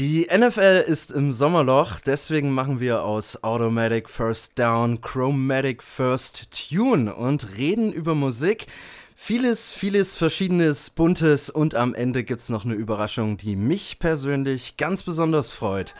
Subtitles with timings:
[0.00, 7.14] Die NFL ist im Sommerloch, deswegen machen wir aus Automatic First Down Chromatic First Tune
[7.14, 8.66] und reden über Musik.
[9.14, 14.78] Vieles, vieles Verschiedenes, Buntes und am Ende gibt es noch eine Überraschung, die mich persönlich
[14.78, 15.94] ganz besonders freut.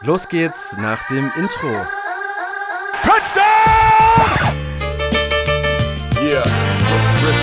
[0.00, 1.70] Los geht's nach dem Intro.
[3.04, 4.50] Touchdown!
[6.20, 6.42] Yeah,
[7.20, 7.36] Chris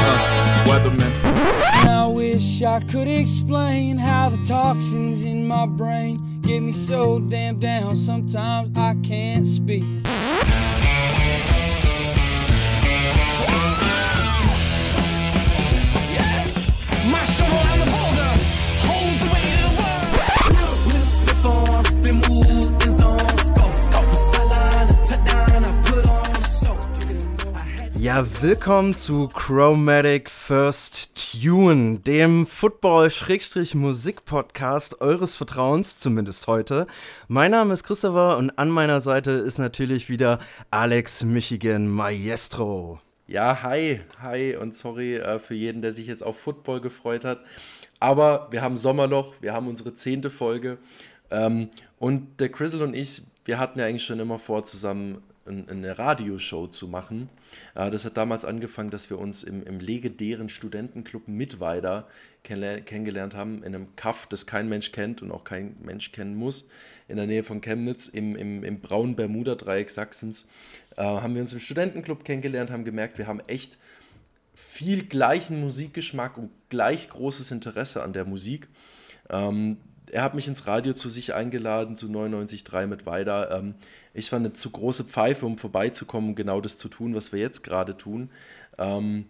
[0.00, 1.13] uh, Weatherman.
[2.34, 7.94] Wish I could explain how the toxins in my brain get me so damn down.
[7.94, 9.84] Sometimes I can't speak.
[28.04, 36.86] Ja, willkommen zu Chromatic First Tune, dem Football-Musik-Podcast eures Vertrauens, zumindest heute.
[37.28, 40.38] Mein Name ist Christopher und an meiner Seite ist natürlich wieder
[40.70, 43.00] Alex Michigan Maestro.
[43.26, 47.40] Ja, hi, hi und sorry äh, für jeden, der sich jetzt auf Football gefreut hat.
[48.00, 50.76] Aber wir haben Sommerloch, wir haben unsere zehnte Folge
[51.30, 55.98] ähm, und der Chrisel und ich, wir hatten ja eigentlich schon immer vor, zusammen eine
[55.98, 57.30] Radioshow zu machen.
[57.74, 62.06] Äh, das hat damals angefangen, dass wir uns im, im legendären Studentenclub Mittweida
[62.42, 66.68] kennengelernt haben, in einem Kaff, das kein Mensch kennt und auch kein Mensch kennen muss,
[67.08, 70.46] in der Nähe von Chemnitz, im, im, im braunen Bermuda-Dreieck Sachsens.
[70.96, 73.78] Äh, haben wir uns im Studentenclub kennengelernt, haben gemerkt, wir haben echt
[74.54, 78.68] viel gleichen Musikgeschmack und gleich großes Interesse an der Musik.
[79.30, 79.78] Ähm,
[80.14, 83.58] er hat mich ins Radio zu sich eingeladen, zu 99.3 mit Weida.
[83.58, 83.74] Ähm,
[84.14, 87.40] ich war eine zu große Pfeife, um vorbeizukommen und genau das zu tun, was wir
[87.40, 88.30] jetzt gerade tun,
[88.78, 89.24] ähm,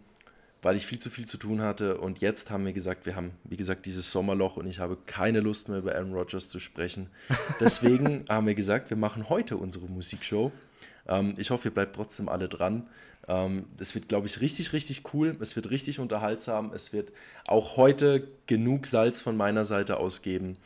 [0.60, 1.96] weil ich viel zu viel zu tun hatte.
[1.96, 5.41] Und jetzt haben wir gesagt, wir haben, wie gesagt, dieses Sommerloch und ich habe keine
[5.41, 7.08] Lust mehr über Aaron Rodgers zu sprechen.
[7.60, 10.52] Deswegen haben wir gesagt, wir machen heute unsere Musikshow.
[11.08, 12.86] Ähm, ich hoffe, ihr bleibt trotzdem alle dran.
[13.28, 15.36] Ähm, es wird, glaube ich, richtig, richtig cool.
[15.40, 16.72] Es wird richtig unterhaltsam.
[16.74, 17.12] Es wird
[17.46, 20.58] auch heute genug Salz von meiner Seite ausgeben.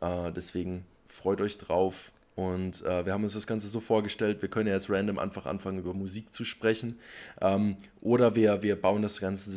[0.00, 2.12] Äh, deswegen freut euch drauf.
[2.36, 5.44] Und äh, wir haben uns das Ganze so vorgestellt, wir können ja jetzt random einfach
[5.44, 6.98] anfangen, über Musik zu sprechen.
[7.42, 9.50] Ähm, oder wir, wir bauen das ganze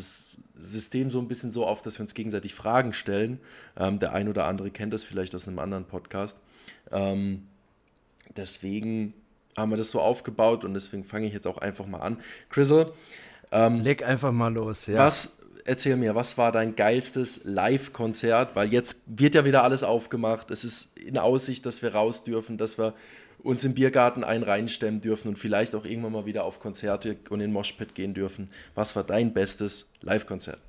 [0.57, 3.39] System so ein bisschen so auf, dass wir uns gegenseitig Fragen stellen.
[3.77, 6.39] Ähm, der ein oder andere kennt das vielleicht aus einem anderen Podcast.
[6.91, 7.47] Ähm,
[8.35, 9.13] deswegen
[9.57, 12.17] haben wir das so aufgebaut und deswegen fange ich jetzt auch einfach mal an.
[12.49, 12.91] Chrisel,
[13.51, 14.87] ähm, leg einfach mal los.
[14.87, 14.97] Ja.
[14.97, 18.55] Was, erzähl mir, was war dein geilstes Live-Konzert?
[18.55, 20.49] Weil jetzt wird ja wieder alles aufgemacht.
[20.51, 22.93] Es ist in Aussicht, dass wir raus dürfen, dass wir
[23.43, 27.41] uns im Biergarten ein reinstemmen dürfen und vielleicht auch irgendwann mal wieder auf Konzerte und
[27.41, 28.49] in Moshpit gehen dürfen.
[28.73, 30.59] Was war dein bestes Live-Konzert?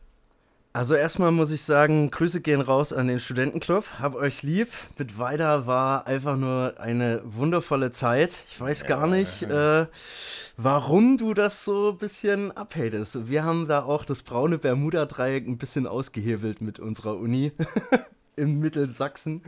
[0.77, 3.87] Also erstmal muss ich sagen, Grüße gehen raus an den Studentenclub.
[4.01, 4.67] Hab euch lieb.
[4.99, 8.37] Mit Weida war einfach nur eine wundervolle Zeit.
[8.49, 9.87] Ich weiß gar nicht, äh,
[10.57, 13.29] warum du das so ein bisschen abhatest.
[13.29, 17.53] Wir haben da auch das braune Bermuda-Dreieck ein bisschen ausgehebelt mit unserer Uni
[18.35, 19.45] in Mittelsachsen.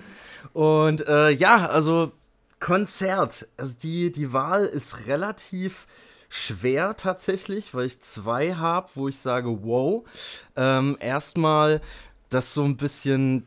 [0.53, 2.13] Und äh, ja, also
[2.61, 3.49] Konzert.
[3.57, 5.89] Also die, die Wahl ist relativ
[6.29, 10.05] schwer tatsächlich, weil ich zwei habe, wo ich sage, wow.
[10.57, 11.81] Ähm, erstmal,
[12.31, 13.47] dass so ein bisschen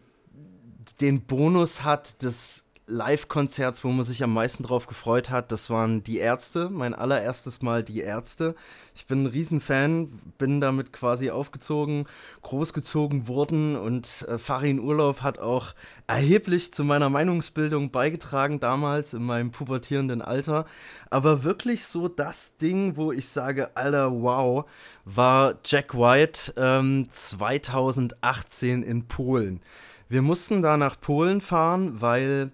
[1.01, 6.03] den Bonus hat des Live-Konzerts, wo man sich am meisten drauf gefreut hat, das waren
[6.03, 8.55] die Ärzte, mein allererstes Mal die Ärzte.
[8.95, 10.07] Ich bin ein Riesenfan,
[10.37, 12.07] bin damit quasi aufgezogen,
[12.41, 15.73] großgezogen worden und äh, Farin Urlaub hat auch
[16.07, 20.65] erheblich zu meiner Meinungsbildung beigetragen damals in meinem pubertierenden Alter.
[21.09, 24.65] Aber wirklich so das Ding, wo ich sage, Alter, wow,
[25.05, 29.61] war Jack White ähm, 2018 in Polen.
[30.09, 32.51] Wir mussten da nach Polen fahren, weil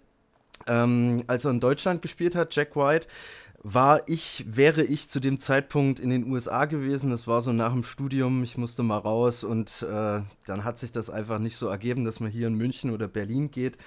[0.67, 3.07] ähm, als er in Deutschland gespielt hat, Jack White,
[3.67, 7.09] war ich, wäre ich zu dem Zeitpunkt in den USA gewesen.
[7.09, 10.91] Das war so nach dem Studium, ich musste mal raus und äh, dann hat sich
[10.91, 13.79] das einfach nicht so ergeben, dass man hier in München oder Berlin geht.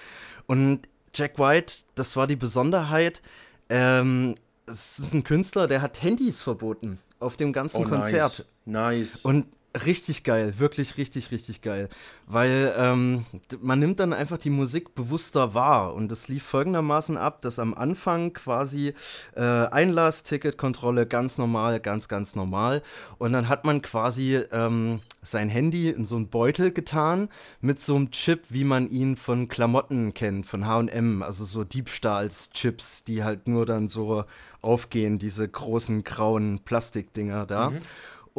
[0.47, 0.81] Und
[1.15, 3.21] Jack White, das war die Besonderheit.
[3.69, 4.35] Ähm,
[4.65, 8.45] es ist ein Künstler, der hat Handys verboten auf dem ganzen oh, Konzert.
[8.65, 9.23] Nice.
[9.23, 9.25] nice.
[9.25, 9.45] Und
[9.85, 11.89] Richtig geil, wirklich richtig, richtig geil.
[12.25, 13.25] Weil ähm,
[13.61, 15.93] man nimmt dann einfach die Musik bewusster wahr.
[15.93, 18.95] Und es lief folgendermaßen ab, dass am Anfang quasi
[19.35, 22.81] äh, Einlass, Ticketkontrolle ganz normal, ganz, ganz normal.
[23.19, 27.29] Und dann hat man quasi ähm, sein Handy in so einen Beutel getan
[27.61, 31.21] mit so einem Chip, wie man ihn von Klamotten kennt, von HM.
[31.21, 34.23] Also so Diebstahlschips, die halt nur dann so
[34.61, 37.69] aufgehen, diese großen grauen Plastikdinger da.
[37.69, 37.79] Mhm.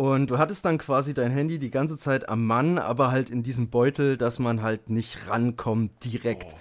[0.01, 3.43] Und du hattest dann quasi dein Handy die ganze Zeit am Mann, aber halt in
[3.43, 6.57] diesem Beutel, dass man halt nicht rankommt direkt.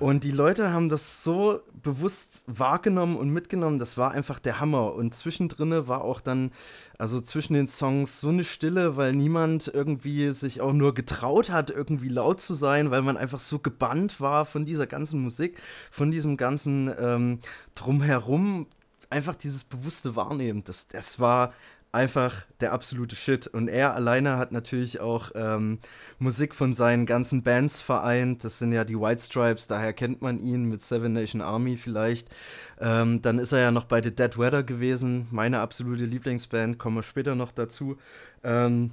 [0.00, 4.58] Oh, und die Leute haben das so bewusst wahrgenommen und mitgenommen, das war einfach der
[4.58, 4.94] Hammer.
[4.94, 6.50] Und zwischendrin war auch dann,
[6.98, 11.70] also zwischen den Songs so eine Stille, weil niemand irgendwie sich auch nur getraut hat,
[11.70, 15.62] irgendwie laut zu sein, weil man einfach so gebannt war von dieser ganzen Musik,
[15.92, 17.38] von diesem ganzen ähm,
[17.76, 18.66] Drumherum.
[19.08, 21.52] Einfach dieses bewusste Wahrnehmen, das, das war
[21.92, 23.46] einfach der absolute Shit.
[23.46, 25.78] Und er alleine hat natürlich auch ähm,
[26.18, 28.44] Musik von seinen ganzen Bands vereint.
[28.44, 32.28] Das sind ja die White Stripes, daher kennt man ihn mit Seven Nation Army vielleicht.
[32.80, 36.96] Ähm, dann ist er ja noch bei The Dead Weather gewesen, meine absolute Lieblingsband, kommen
[36.96, 37.98] wir später noch dazu.
[38.42, 38.92] Ähm,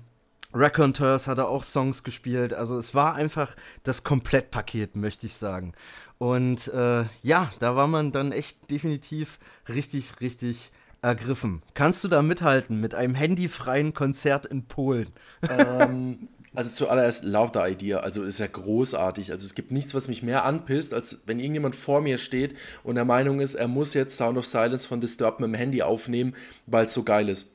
[0.53, 2.53] Raconteurs hat er auch Songs gespielt.
[2.53, 5.73] Also es war einfach das Komplettpaket, möchte ich sagen.
[6.17, 11.61] Und äh, ja, da war man dann echt definitiv richtig, richtig ergriffen.
[11.73, 15.07] Kannst du da mithalten mit einem handyfreien Konzert in Polen?
[15.49, 19.31] Ähm, also zuallererst Love the Idea, also ist ja großartig.
[19.31, 22.95] Also es gibt nichts, was mich mehr anpisst, als wenn irgendjemand vor mir steht und
[22.95, 26.33] der Meinung ist, er muss jetzt Sound of Silence von Disturbed mit dem Handy aufnehmen,
[26.65, 27.47] weil es so geil ist.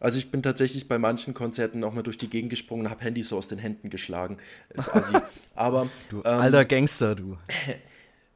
[0.00, 3.02] Also ich bin tatsächlich bei manchen Konzerten auch mal durch die Gegend gesprungen und habe
[3.02, 4.36] Handys so aus den Händen geschlagen.
[4.74, 5.16] Ist assi.
[5.54, 7.38] Aber du ähm, alter Gangster, du.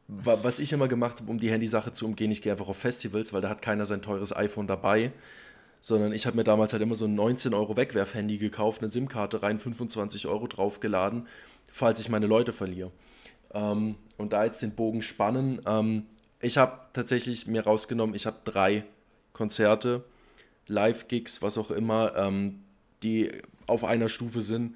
[0.09, 3.33] was ich immer gemacht habe, um die Handysache zu umgehen, ich gehe einfach auf Festivals,
[3.33, 5.13] weil da hat keiner sein teures iPhone dabei.
[5.81, 9.43] Sondern ich habe mir damals halt immer so ein 19 Euro Wegwerf-Handy gekauft, eine SIM-Karte
[9.43, 11.29] rein, 25 Euro draufgeladen,
[11.71, 12.91] falls ich meine Leute verliere.
[13.55, 15.61] Ähm, und da jetzt den Bogen spannen.
[15.67, 16.07] Ähm,
[16.41, 18.85] ich habe tatsächlich mir rausgenommen, ich habe drei
[19.35, 20.03] Konzerte,
[20.67, 22.65] Live-Gigs, was auch immer, ähm,
[23.05, 23.31] die
[23.67, 24.75] auf einer Stufe sind,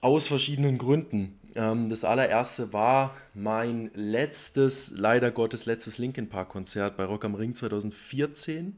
[0.00, 1.38] aus verschiedenen Gründen.
[1.56, 7.34] Ähm, das allererste war mein letztes, leider Gottes letztes Linkin Park Konzert bei Rock am
[7.34, 8.76] Ring 2014.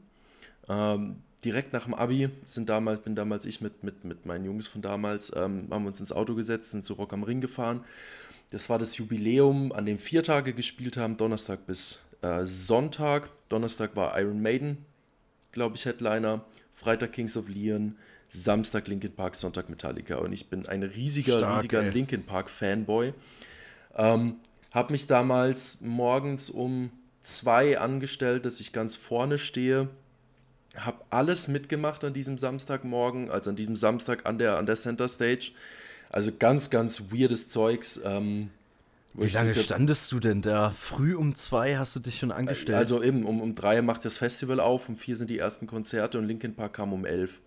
[0.69, 4.67] Ähm, direkt nach dem Abi sind damals, bin damals ich mit, mit, mit meinen Jungs
[4.67, 7.83] von damals, ähm, haben uns ins Auto gesetzt, sind zu Rock am Ring gefahren.
[8.51, 13.29] Das war das Jubiläum, an dem vier Tage gespielt haben, Donnerstag bis äh, Sonntag.
[13.49, 14.85] Donnerstag war Iron Maiden,
[15.51, 16.45] glaube ich, Headliner.
[16.71, 17.97] Freitag Kings of Leon,
[18.29, 20.17] Samstag Linkin Park, Sonntag Metallica.
[20.17, 21.89] Und ich bin ein riesiger, Stark, riesiger ey.
[21.89, 23.13] Linkin Park Fanboy.
[23.95, 24.35] Ähm,
[24.71, 26.91] habe mich damals morgens um
[27.21, 29.89] zwei angestellt, dass ich ganz vorne stehe.
[30.75, 35.07] Habe alles mitgemacht an diesem Samstagmorgen, also an diesem Samstag an der, an der Center
[35.07, 35.51] Stage.
[36.11, 37.99] Also ganz, ganz weirdes Zeugs.
[38.03, 38.51] Ähm,
[39.15, 40.71] Wie lange standest du denn da?
[40.71, 42.77] Früh um zwei hast du dich schon angestellt?
[42.77, 46.19] Also eben, um, um drei macht das Festival auf, um vier sind die ersten Konzerte
[46.19, 47.41] und Linkin Park kam um elf.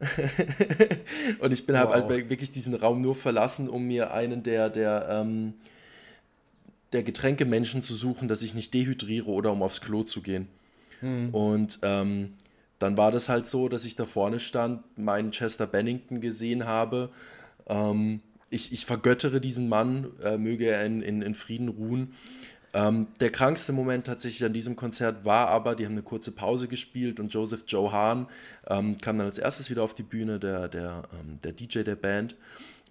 [1.40, 1.92] und ich bin wow.
[1.92, 5.54] halt wirklich diesen Raum nur verlassen, um mir einen der, der, ähm,
[6.92, 10.48] der Getränkemenschen zu suchen, dass ich nicht dehydriere oder um aufs Klo zu gehen.
[11.00, 11.30] Hm.
[11.34, 12.34] Und ähm,
[12.78, 17.10] dann war das halt so, dass ich da vorne stand, meinen Chester Bennington gesehen habe.
[17.66, 18.20] Ähm,
[18.50, 22.14] ich, ich vergöttere diesen Mann, äh, möge er in, in, in Frieden ruhen.
[22.74, 26.66] Ähm, der krankste Moment tatsächlich an diesem Konzert war aber, die haben eine kurze Pause
[26.66, 28.26] gespielt und Joseph Joe Hahn
[28.68, 31.94] ähm, kam dann als erstes wieder auf die Bühne, der, der, ähm, der DJ der
[31.94, 32.34] Band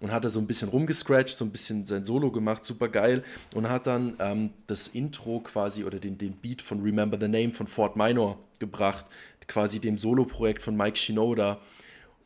[0.00, 3.22] und hat da so ein bisschen rumgescratcht, so ein bisschen sein Solo gemacht, super geil
[3.54, 7.52] und hat dann ähm, das Intro quasi oder den, den Beat von Remember the Name
[7.52, 9.04] von Fort Minor gebracht,
[9.48, 11.60] quasi dem Solo-Projekt von Mike Shinoda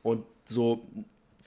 [0.03, 0.87] und so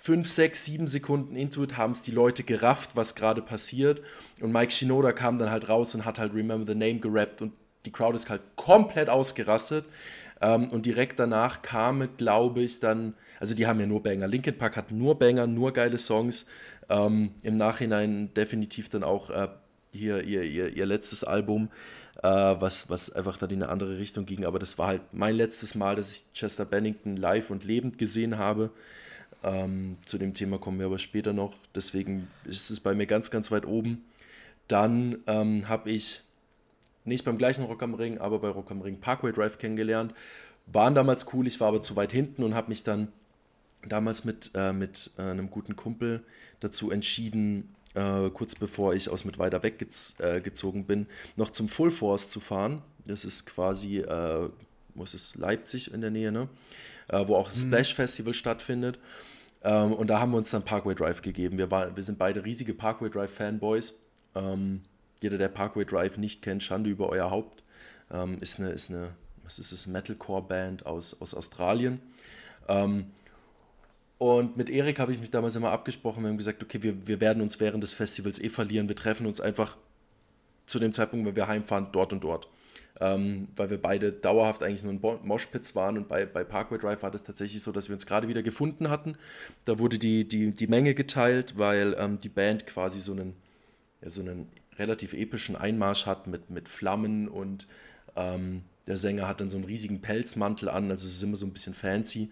[0.02, 4.02] fünf, sechs, sieben Sekunden into it haben es die Leute gerafft, was gerade passiert.
[4.42, 7.54] Und Mike Shinoda kam dann halt raus und hat halt Remember the Name gerappt und
[7.86, 9.86] die Crowd ist halt komplett ausgerastet.
[10.42, 14.28] Ähm, und direkt danach kam, glaube ich, dann, also die haben ja nur Banger.
[14.28, 16.48] Linkin Park hat nur Banger, nur geile Songs.
[16.90, 19.50] Ähm, Im Nachhinein definitiv dann auch äh,
[19.94, 21.70] hier ihr, ihr, ihr letztes Album,
[22.24, 24.46] äh, was, was einfach dann in eine andere Richtung ging.
[24.46, 28.40] Aber das war halt mein letztes Mal, dass ich Chester Bennington live und lebend gesehen
[28.40, 28.72] habe.
[29.44, 31.54] Ähm, zu dem Thema kommen wir aber später noch.
[31.74, 34.04] Deswegen ist es bei mir ganz, ganz weit oben.
[34.68, 36.22] Dann ähm, habe ich
[37.04, 40.14] nicht beim gleichen Rock am Ring, aber bei Rock am Ring Parkway Drive kennengelernt.
[40.68, 43.12] Waren damals cool, ich war aber zu weit hinten und habe mich dann
[43.88, 46.24] damals mit, äh, mit äh, einem guten Kumpel
[46.60, 51.92] dazu entschieden, äh, kurz bevor ich aus mit weiter weggezogen äh, bin, noch zum Full
[51.92, 52.82] Force zu fahren.
[53.06, 54.50] Das ist quasi, äh,
[54.94, 56.48] wo ist es, Leipzig in der Nähe, ne?
[57.08, 57.70] Äh, wo auch das mhm.
[57.70, 59.00] Splash Festival stattfindet.
[59.64, 61.58] Ähm, und da haben wir uns dann Parkway Drive gegeben.
[61.58, 63.94] Wir, war, wir sind beide riesige Parkway Drive Fanboys.
[64.36, 64.82] Ähm,
[65.22, 67.64] jeder, der Parkway Drive nicht kennt, Schande über euer Haupt.
[68.12, 69.12] Ähm, ist eine, ist eine,
[69.44, 72.02] was ist es, Metalcore-Band aus, aus Australien.
[72.68, 73.06] Ähm,
[74.18, 76.24] und mit Erik habe ich mich damals immer abgesprochen.
[76.24, 78.88] Wir haben gesagt, okay, wir, wir werden uns während des Festivals eh verlieren.
[78.88, 79.78] Wir treffen uns einfach
[80.68, 82.48] zu dem Zeitpunkt, wenn wir heimfahren, dort und dort.
[83.02, 87.02] Ähm, weil wir beide dauerhaft eigentlich nur in Moshpits waren und bei, bei Parkway Drive
[87.02, 89.18] war das tatsächlich so, dass wir uns gerade wieder gefunden hatten.
[89.66, 93.34] Da wurde die, die, die Menge geteilt, weil ähm, die Band quasi so einen,
[94.02, 97.68] ja, so einen relativ epischen Einmarsch hat mit, mit Flammen und
[98.16, 101.48] ähm, der Sänger hat dann so einen riesigen Pelzmantel an, also es ist immer so
[101.48, 102.30] ein bisschen fancy.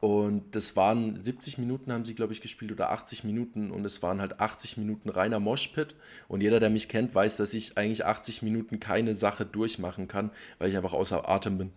[0.00, 3.70] Und das waren 70 Minuten, haben sie, glaube ich, gespielt oder 80 Minuten.
[3.70, 5.94] Und es waren halt 80 Minuten reiner Moshpit.
[6.26, 10.30] Und jeder, der mich kennt, weiß, dass ich eigentlich 80 Minuten keine Sache durchmachen kann,
[10.58, 11.70] weil ich einfach außer Atem bin.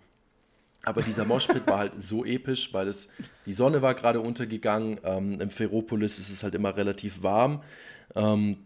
[0.86, 3.10] Aber dieser Moshpit war halt so episch, weil es,
[3.46, 5.00] die Sonne war gerade untergegangen.
[5.04, 7.62] Ähm, Im Ferropolis ist es halt immer relativ warm.
[8.16, 8.58] Ähm,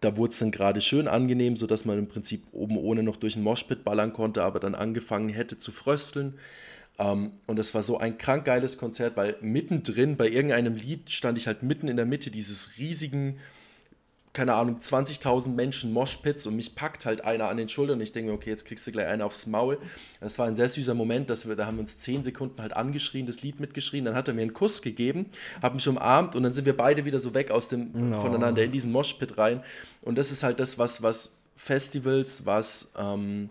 [0.00, 3.34] da wurde es dann gerade schön angenehm, sodass man im Prinzip oben ohne noch durch
[3.34, 6.34] den Moshpit ballern konnte, aber dann angefangen hätte zu frösteln.
[6.96, 11.10] Um, ähm, und es war so ein krank geiles Konzert, weil mittendrin bei irgendeinem Lied
[11.10, 13.40] stand ich halt mitten in der Mitte dieses riesigen,
[14.32, 18.12] keine Ahnung, 20.000 Menschen Moshpits und mich packt halt einer an den Schultern und ich
[18.12, 19.78] denke mir, okay, jetzt kriegst du gleich einen aufs Maul.
[20.20, 22.74] Das war ein sehr süßer Moment, dass wir, da haben wir uns 10 Sekunden halt
[22.74, 25.26] angeschrien, das Lied mitgeschrien, dann hat er mir einen Kuss gegeben,
[25.62, 28.20] hat mich umarmt und dann sind wir beide wieder so weg aus dem, no.
[28.20, 29.64] voneinander in diesen Moshpit rein.
[30.02, 33.50] Und das ist halt das, was, was Festivals, was, ähm,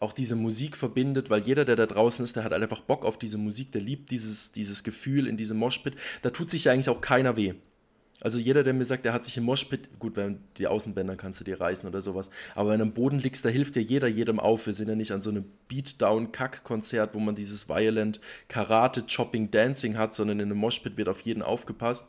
[0.00, 3.18] auch diese Musik verbindet, weil jeder, der da draußen ist, der hat einfach Bock auf
[3.18, 5.96] diese Musik, der liebt dieses, dieses Gefühl in diesem Moshpit.
[6.22, 7.54] Da tut sich ja eigentlich auch keiner weh.
[8.22, 11.40] Also jeder, der mir sagt, der hat sich im Moshpit, gut, wenn die Außenbänder kannst
[11.40, 14.08] du dir reißen oder sowas, aber wenn du am Boden liegst, da hilft dir jeder
[14.08, 14.64] jedem auf.
[14.66, 19.98] Wir sind ja nicht an so einem Beatdown-Kack-Konzert, wo man dieses Violent Karate, Chopping, Dancing
[19.98, 22.06] hat, sondern in einem Moshpit wird auf jeden aufgepasst.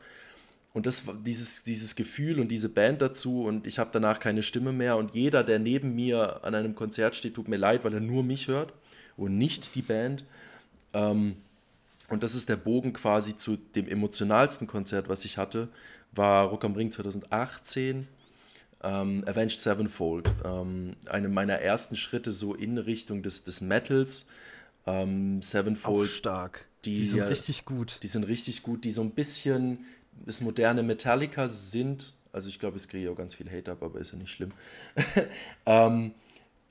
[0.77, 4.71] Und das dieses, dieses Gefühl und diese Band dazu und ich habe danach keine Stimme
[4.71, 7.99] mehr und jeder, der neben mir an einem Konzert steht, tut mir leid, weil er
[7.99, 8.73] nur mich hört
[9.15, 10.23] und nicht die Band.
[10.93, 11.37] Ähm,
[12.09, 15.67] und das ist der Bogen quasi zu dem emotionalsten Konzert, was ich hatte,
[16.11, 18.07] war Rock am Ring 2018,
[18.83, 20.31] ähm, Avenged Sevenfold.
[20.45, 24.27] Ähm, eine meiner ersten Schritte so in Richtung des, des Metals.
[24.85, 26.07] Ähm, Sevenfold.
[26.07, 26.67] Auch stark.
[26.85, 27.99] Die, die sind richtig gut.
[28.03, 29.79] Die sind richtig gut, die so ein bisschen
[30.25, 33.99] das moderne Metallica sind, also ich glaube, es kriege auch ganz viel Hate ab, aber
[33.99, 34.51] ist ja nicht schlimm,
[35.65, 36.13] ähm,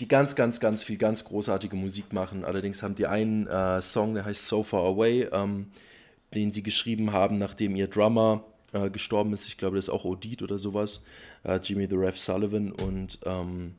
[0.01, 2.45] die ganz, ganz, ganz viel, ganz großartige Musik machen.
[2.45, 5.69] Allerdings haben die einen äh, Song, der heißt So Far Away, ähm,
[6.35, 9.49] den sie geschrieben haben, nachdem ihr Drummer äh, gestorben ist.
[9.49, 11.03] Ich glaube, das ist auch Odit oder sowas,
[11.45, 12.73] äh, Jimmy the Rev Sullivan.
[12.73, 13.75] Und ähm,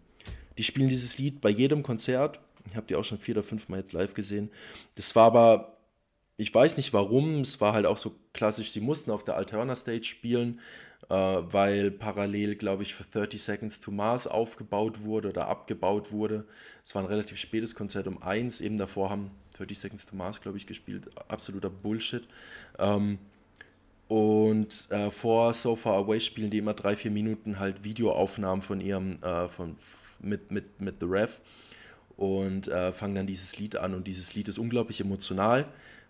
[0.58, 2.40] die spielen dieses Lied bei jedem Konzert.
[2.70, 4.50] Ich habe die auch schon vier oder fünf Mal jetzt live gesehen.
[4.96, 5.77] Das war aber
[6.38, 9.76] ich weiß nicht warum, es war halt auch so klassisch, sie mussten auf der Alterna
[9.76, 10.60] Stage spielen,
[11.10, 16.46] äh, weil parallel, glaube ich, für 30 Seconds to Mars aufgebaut wurde oder abgebaut wurde.
[16.84, 20.40] Es war ein relativ spätes Konzert um eins, eben davor haben 30 Seconds to Mars,
[20.40, 21.10] glaube ich, gespielt.
[21.28, 22.28] Absoluter Bullshit.
[22.78, 23.18] Ähm,
[24.08, 28.80] und äh, vor So Far Away spielen die immer drei, vier Minuten halt Videoaufnahmen von
[28.80, 29.76] ihrem, äh, von,
[30.20, 31.42] mit, mit, mit The Rev
[32.16, 33.94] und äh, fangen dann dieses Lied an.
[33.94, 35.66] Und dieses Lied ist unglaublich emotional.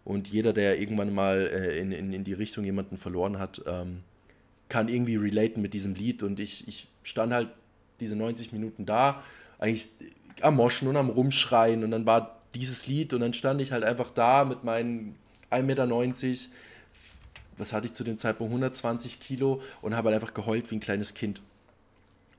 [0.07, 4.03] Und jeder, der irgendwann mal äh, in, in, in die Richtung jemanden verloren hat, ähm,
[4.69, 6.23] kann irgendwie relaten mit diesem Lied.
[6.23, 7.49] Und ich, ich stand halt
[7.99, 9.21] diese 90 Minuten da,
[9.59, 9.89] eigentlich
[10.39, 11.83] am Moschen und am Rumschreien.
[11.83, 15.17] Und dann war dieses Lied und dann stand ich halt einfach da mit meinen
[15.51, 15.87] 1,90 Meter,
[17.57, 20.79] was hatte ich zu dem Zeitpunkt, 120 Kilo und habe halt einfach geheult wie ein
[20.79, 21.41] kleines Kind.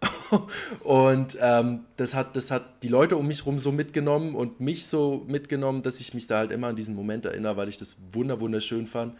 [0.84, 4.86] und ähm, das, hat, das hat die Leute um mich herum so mitgenommen und mich
[4.86, 7.96] so mitgenommen, dass ich mich da halt immer an diesen Moment erinnere, weil ich das
[8.12, 9.14] wunderschön fand.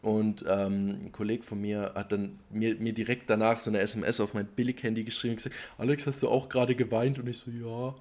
[0.00, 4.20] Und ähm, ein Kollege von mir hat dann mir, mir direkt danach so eine SMS
[4.20, 7.18] auf mein Billig-Handy geschrieben und gesagt, Alex, hast du auch gerade geweint?
[7.18, 7.94] Und ich so, ja.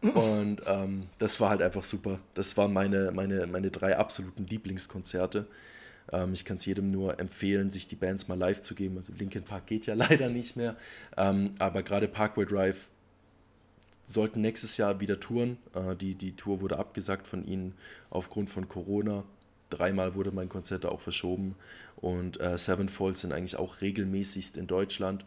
[0.00, 2.20] Und ähm, das war halt einfach super.
[2.34, 5.46] Das waren meine, meine, meine drei absoluten Lieblingskonzerte.
[6.12, 8.98] Ähm, ich kann es jedem nur empfehlen, sich die Bands mal live zu geben.
[8.98, 10.76] Also Linkin Park geht ja leider nicht mehr,
[11.16, 12.88] ähm, aber gerade Parkway Drive
[14.04, 15.58] sollten nächstes Jahr wieder touren.
[15.74, 17.74] Äh, die, die Tour wurde abgesagt von ihnen
[18.10, 19.24] aufgrund von Corona.
[19.70, 21.54] Dreimal wurde mein Konzert auch verschoben
[21.96, 25.26] und äh, Sevenfold sind eigentlich auch regelmäßigst in Deutschland.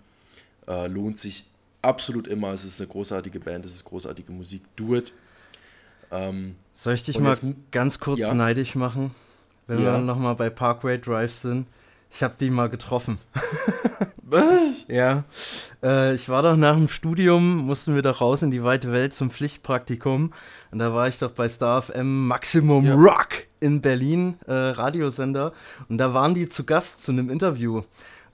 [0.68, 1.46] Äh, lohnt sich
[1.84, 2.52] absolut immer.
[2.52, 4.64] Es ist eine großartige Band, es ist großartige Musik.
[4.76, 5.14] Do it.
[6.12, 8.34] Ähm, Soll ich dich mal jetzt, ganz kurz ja.
[8.34, 9.14] neidisch machen?
[9.72, 9.94] Wenn ja.
[9.94, 11.66] wir nochmal bei Parkway Drive sind.
[12.12, 13.20] Ich habe die mal getroffen.
[14.24, 14.86] Was?
[14.90, 15.24] ja.
[15.82, 19.14] Äh, ich war doch nach dem Studium, mussten wir doch raus in die weite Welt
[19.14, 20.34] zum Pflichtpraktikum.
[20.72, 22.96] Und da war ich doch bei Star FM Maximum ja.
[22.96, 25.54] Rock in Berlin, äh, Radiosender.
[25.88, 27.84] Und da waren die zu Gast zu einem Interview.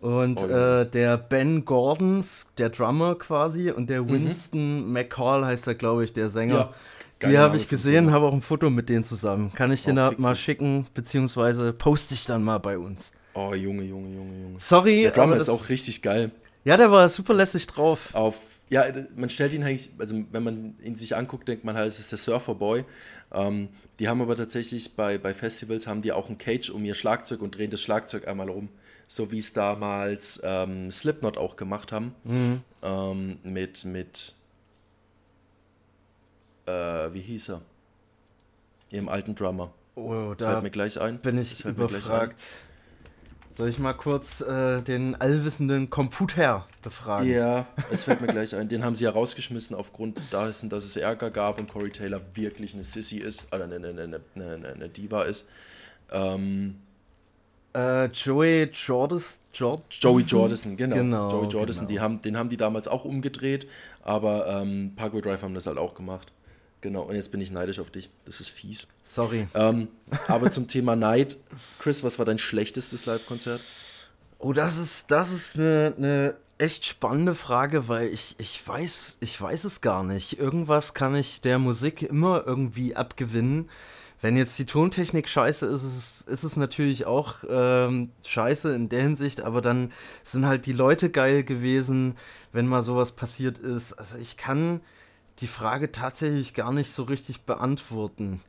[0.01, 0.81] Und oh, ja.
[0.81, 2.23] äh, der Ben Gordon,
[2.57, 4.09] der Drummer quasi, und der mhm.
[4.09, 4.93] Winston mhm.
[4.93, 6.55] McCall heißt er, glaube ich, der Sänger.
[6.55, 6.73] Ja.
[7.21, 9.51] Die habe ich gesehen, habe auch ein Foto mit denen zusammen.
[9.53, 13.11] Kann ich dir oh, mal schicken, beziehungsweise poste ich dann mal bei uns.
[13.33, 14.59] Oh, Junge, Junge, Junge, Junge.
[14.59, 15.03] Sorry.
[15.03, 16.31] Der Drummer ist auch richtig geil.
[16.63, 18.09] Ja, der war super lässig drauf.
[18.13, 21.87] Auf, Ja, man stellt ihn eigentlich, also wenn man ihn sich anguckt, denkt man halt,
[21.87, 22.83] es ist der Surferboy.
[23.31, 23.69] Ähm,
[23.99, 27.41] die haben aber tatsächlich bei, bei Festivals haben die auch ein Cage um ihr Schlagzeug
[27.41, 28.69] und drehen das Schlagzeug einmal rum.
[29.07, 32.13] So wie es damals ähm, Slipknot auch gemacht haben.
[32.23, 32.61] Mhm.
[32.83, 34.33] Ähm, mit, mit
[36.67, 37.61] äh, wie hieß er?
[38.89, 39.71] Ihrem alten Drummer.
[39.95, 41.17] Oh, da fällt mir gleich ein.
[41.19, 42.43] Bin ich überfragt.
[43.49, 47.31] Soll ich mal kurz äh, den allwissenden Computer befragen?
[47.31, 48.69] Ja, es fällt mir gleich ein.
[48.69, 52.73] Den haben sie ja rausgeschmissen aufgrund dessen, dass es Ärger gab und Corey Taylor wirklich
[52.73, 55.47] eine Sissy ist, oder eine, eine, eine, eine, eine Diva ist.
[56.11, 56.75] Ähm,
[57.73, 60.95] äh, Joey Jordis, Jord Joey Jordison, genau.
[60.95, 61.97] genau Joey Jordison, genau.
[61.97, 63.67] Die haben, den haben die damals auch umgedreht,
[64.03, 66.31] aber ähm, Parkway Drive haben das halt auch gemacht.
[66.81, 68.09] Genau, und jetzt bin ich neidisch auf dich.
[68.25, 68.87] Das ist fies.
[69.03, 69.47] Sorry.
[69.53, 69.87] Ähm,
[70.27, 71.37] aber zum Thema Neid,
[71.79, 73.61] Chris, was war dein schlechtestes Live-Konzert?
[74.39, 79.39] Oh, das ist, das ist eine, eine echt spannende Frage, weil ich, ich weiß, ich
[79.39, 80.39] weiß es gar nicht.
[80.39, 83.69] Irgendwas kann ich der Musik immer irgendwie abgewinnen.
[84.19, 88.89] Wenn jetzt die Tontechnik scheiße ist, ist es, ist es natürlich auch ähm, scheiße in
[88.89, 89.91] der Hinsicht, aber dann
[90.23, 92.15] sind halt die Leute geil gewesen,
[92.51, 93.93] wenn mal sowas passiert ist.
[93.93, 94.81] Also ich kann,
[95.39, 98.41] die Frage tatsächlich gar nicht so richtig beantworten.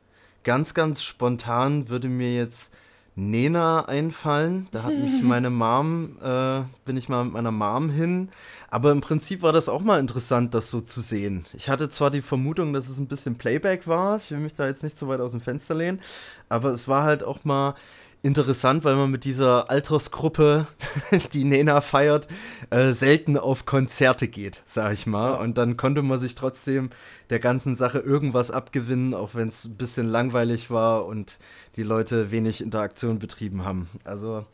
[0.43, 2.73] Ganz, ganz spontan würde mir jetzt
[3.15, 4.67] Nena einfallen.
[4.71, 8.29] Da hat mich meine Mom, äh, bin ich mal mit meiner Mom hin.
[8.69, 11.45] Aber im Prinzip war das auch mal interessant, das so zu sehen.
[11.53, 14.17] Ich hatte zwar die Vermutung, dass es ein bisschen Playback war.
[14.17, 15.99] Ich will mich da jetzt nicht so weit aus dem Fenster lehnen.
[16.47, 17.75] Aber es war halt auch mal
[18.21, 20.67] interessant, weil man mit dieser Altersgruppe,
[21.33, 22.27] die Nena feiert,
[22.69, 25.35] äh, selten auf Konzerte geht, sag ich mal.
[25.35, 26.89] Und dann konnte man sich trotzdem
[27.29, 31.39] der ganzen Sache irgendwas abgewinnen, auch wenn es ein bisschen langweilig war und
[31.75, 33.89] die Leute wenig Interaktion betrieben haben.
[34.03, 34.45] Also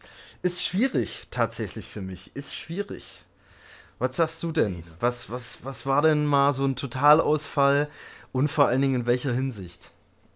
[0.42, 2.36] ist schwierig tatsächlich für mich.
[2.36, 3.24] Ist schwierig.
[3.98, 4.84] Was sagst du denn?
[5.00, 7.90] Was, was, was war denn mal so ein Totalausfall
[8.32, 9.92] und vor allen Dingen in welcher Hinsicht?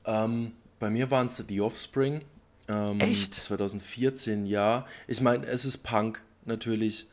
[0.06, 2.22] Ähm, bei mir waren es The Offspring
[2.70, 3.34] ähm, Echt?
[3.34, 4.86] 2014, ja.
[5.08, 7.08] Ich meine, es ist Punk natürlich.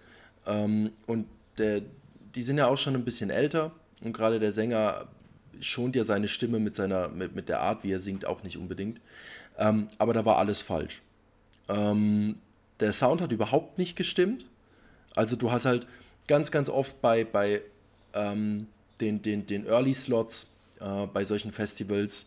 [0.46, 1.26] Ähm, und
[1.58, 1.82] der,
[2.34, 3.72] die sind ja auch schon ein bisschen älter.
[4.02, 5.08] Und gerade der Sänger
[5.60, 8.58] schont ja seine Stimme mit, seiner, mit, mit der Art, wie er singt, auch nicht
[8.58, 9.00] unbedingt.
[9.58, 11.00] Ähm, aber da war alles falsch.
[11.68, 12.36] Ähm,
[12.78, 14.46] der Sound hat überhaupt nicht gestimmt.
[15.14, 15.86] Also du hast halt
[16.28, 17.62] ganz, ganz oft bei, bei
[18.12, 18.66] ähm,
[19.00, 22.26] den, den, den Early Slots äh, bei solchen Festivals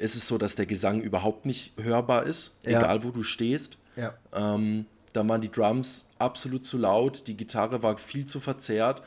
[0.00, 2.78] ist es so, dass der Gesang überhaupt nicht hörbar ist, ja.
[2.78, 3.78] egal wo du stehst.
[3.96, 4.14] Ja.
[4.34, 9.02] Ähm, da waren die Drums absolut zu laut, die Gitarre war viel zu verzerrt.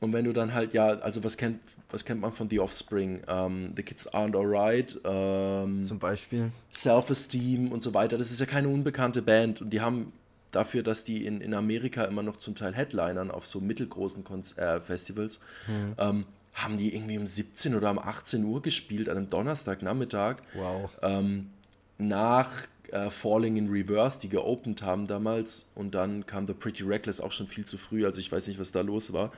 [0.00, 3.22] Und wenn du dann halt, ja, also was kennt, was kennt man von The Offspring?
[3.26, 5.00] Ähm, The Kids Aren't Alright.
[5.04, 6.50] Ähm, Zum Beispiel.
[6.74, 8.18] Self-Esteem und so weiter.
[8.18, 9.62] Das ist ja keine unbekannte Band.
[9.62, 10.12] Und die haben
[10.50, 14.56] dafür, dass die in, in Amerika immer noch zum Teil Headlinern auf so mittelgroßen Konz
[14.58, 15.94] äh, Festivals, mhm.
[15.98, 20.36] ähm, haben die irgendwie um 17 oder um 18 Uhr gespielt an einem Donnerstagnachmittag.
[20.54, 20.90] Wow.
[21.02, 21.50] Ähm,
[21.98, 22.50] nach
[22.92, 25.68] äh, Falling in Reverse, die geopend haben damals.
[25.74, 28.06] Und dann kam The Pretty Reckless auch schon viel zu früh.
[28.06, 29.32] Also ich weiß nicht, was da los war.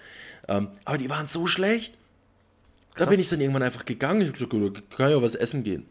[0.46, 1.94] Ähm, aber die waren so schlecht.
[2.94, 3.04] Krass.
[3.04, 4.20] Da bin ich dann irgendwann einfach gegangen.
[4.20, 5.86] Ich habe gesagt, kann ja was essen gehen.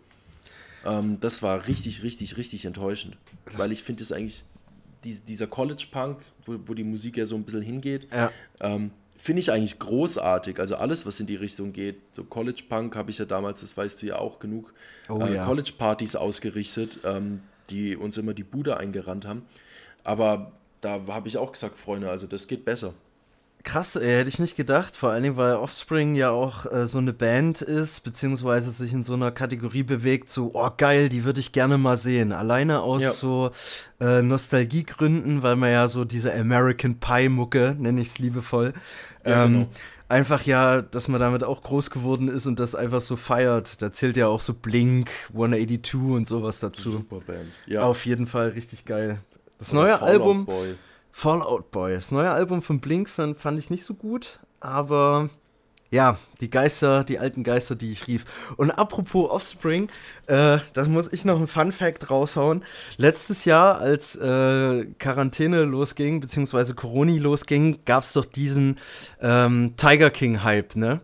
[0.86, 3.18] Ähm, das war richtig, richtig, richtig enttäuschend.
[3.46, 4.44] Das weil ich finde es eigentlich,
[5.04, 8.32] dieser College-Punk, wo, wo, die Musik ja so ein bisschen hingeht, ja.
[8.60, 8.92] ähm,
[9.26, 10.60] finde ich eigentlich großartig.
[10.60, 11.98] Also alles, was in die Richtung geht.
[12.12, 14.72] So College Punk habe ich ja damals, das weißt du ja auch genug,
[15.10, 15.46] oh, äh, ja.
[15.46, 19.42] College Partys ausgerichtet, ähm, die uns immer die Bude eingerannt haben.
[20.04, 22.94] Aber da habe ich auch gesagt, Freunde, also das geht besser.
[23.64, 24.96] Krass, ey, hätte ich nicht gedacht.
[24.96, 29.04] Vor allen Dingen, weil Offspring ja auch äh, so eine Band ist, beziehungsweise sich in
[29.04, 32.32] so einer Kategorie bewegt, so, oh geil, die würde ich gerne mal sehen.
[32.32, 33.10] Alleine aus ja.
[33.10, 33.50] so
[34.00, 38.74] äh, Nostalgiegründen, weil man ja so diese American Pie-Mucke, nenne ich es liebevoll,
[39.26, 39.70] ja, ähm, genau.
[40.08, 43.82] einfach ja, dass man damit auch groß geworden ist und das einfach so feiert.
[43.82, 46.90] Da zählt ja auch so Blink, 182 und sowas dazu.
[46.90, 47.82] Super Band, ja.
[47.82, 49.20] Auf jeden Fall richtig geil.
[49.58, 50.46] Das neue Album.
[50.46, 50.76] Boy
[51.18, 51.94] Fallout Boy.
[51.94, 55.30] Das neue Album von Blink fand, fand ich nicht so gut, aber
[55.91, 58.26] ja, die Geister, die alten Geister, die ich rief.
[58.58, 59.89] Und apropos Offspring,
[60.28, 62.63] äh, da muss ich noch einen Fun Fact raushauen.
[62.98, 68.78] Letztes Jahr, als äh, Quarantäne losging, beziehungsweise Corona losging, gab es doch diesen
[69.21, 71.02] ähm, Tiger King-Hype, ne?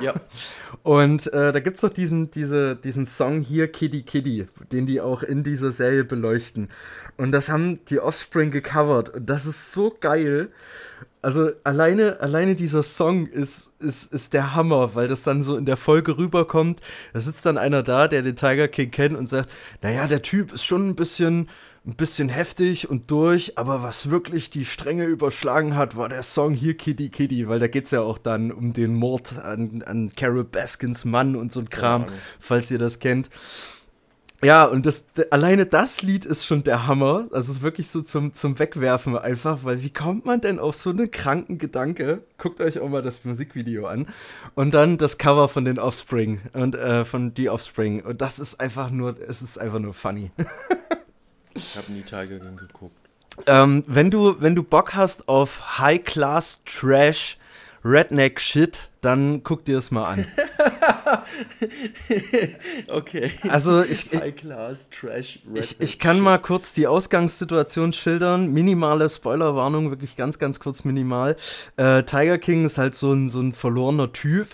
[0.00, 0.14] Ja.
[0.82, 5.00] Und äh, da gibt es doch diesen, diese, diesen Song hier, Kitty Kitty, den die
[5.00, 6.70] auch in dieser Serie beleuchten.
[7.16, 9.10] Und das haben die Offspring gecovert.
[9.10, 10.50] Und das ist so geil.
[11.24, 15.66] Also alleine, alleine dieser Song ist, ist, ist der Hammer, weil das dann so in
[15.66, 16.80] der Folge rüberkommt.
[17.12, 19.48] Da sitzt dann einer da, der den Tiger King kennt und sagt,
[19.82, 21.48] naja, der Typ ist schon ein bisschen,
[21.86, 26.54] ein bisschen heftig und durch, aber was wirklich die Stränge überschlagen hat, war der Song
[26.54, 30.12] hier Kitty Kitty, weil da geht es ja auch dann um den Mord an, an
[30.16, 32.08] Carol Baskins Mann und so ein Kram, ja,
[32.40, 33.30] falls ihr das kennt.
[34.44, 37.28] Ja, und das, alleine das Lied ist schon der Hammer.
[37.30, 40.74] Also es ist wirklich so zum, zum Wegwerfen einfach, weil wie kommt man denn auf
[40.74, 42.24] so einen kranken Gedanke?
[42.38, 44.08] Guckt euch auch mal das Musikvideo an.
[44.56, 48.02] Und dann das Cover von den Offspring und äh, von The Offspring.
[48.02, 50.32] Und das ist einfach nur, es ist einfach nur funny.
[51.54, 52.96] ich habe nie Tiger King geguckt.
[53.46, 57.38] Ähm, wenn, du, wenn du Bock hast auf High-Class Trash,
[57.84, 60.26] Redneck Shit, dann guck dir es mal an.
[62.88, 63.30] okay.
[63.48, 64.08] Also ich,
[64.90, 65.40] Trash.
[65.54, 68.52] Ich, ich kann mal kurz die Ausgangssituation schildern.
[68.52, 71.36] Minimale Spoilerwarnung, wirklich ganz, ganz kurz minimal.
[71.76, 74.48] Äh, Tiger King ist halt so ein, so ein verlorener Typ,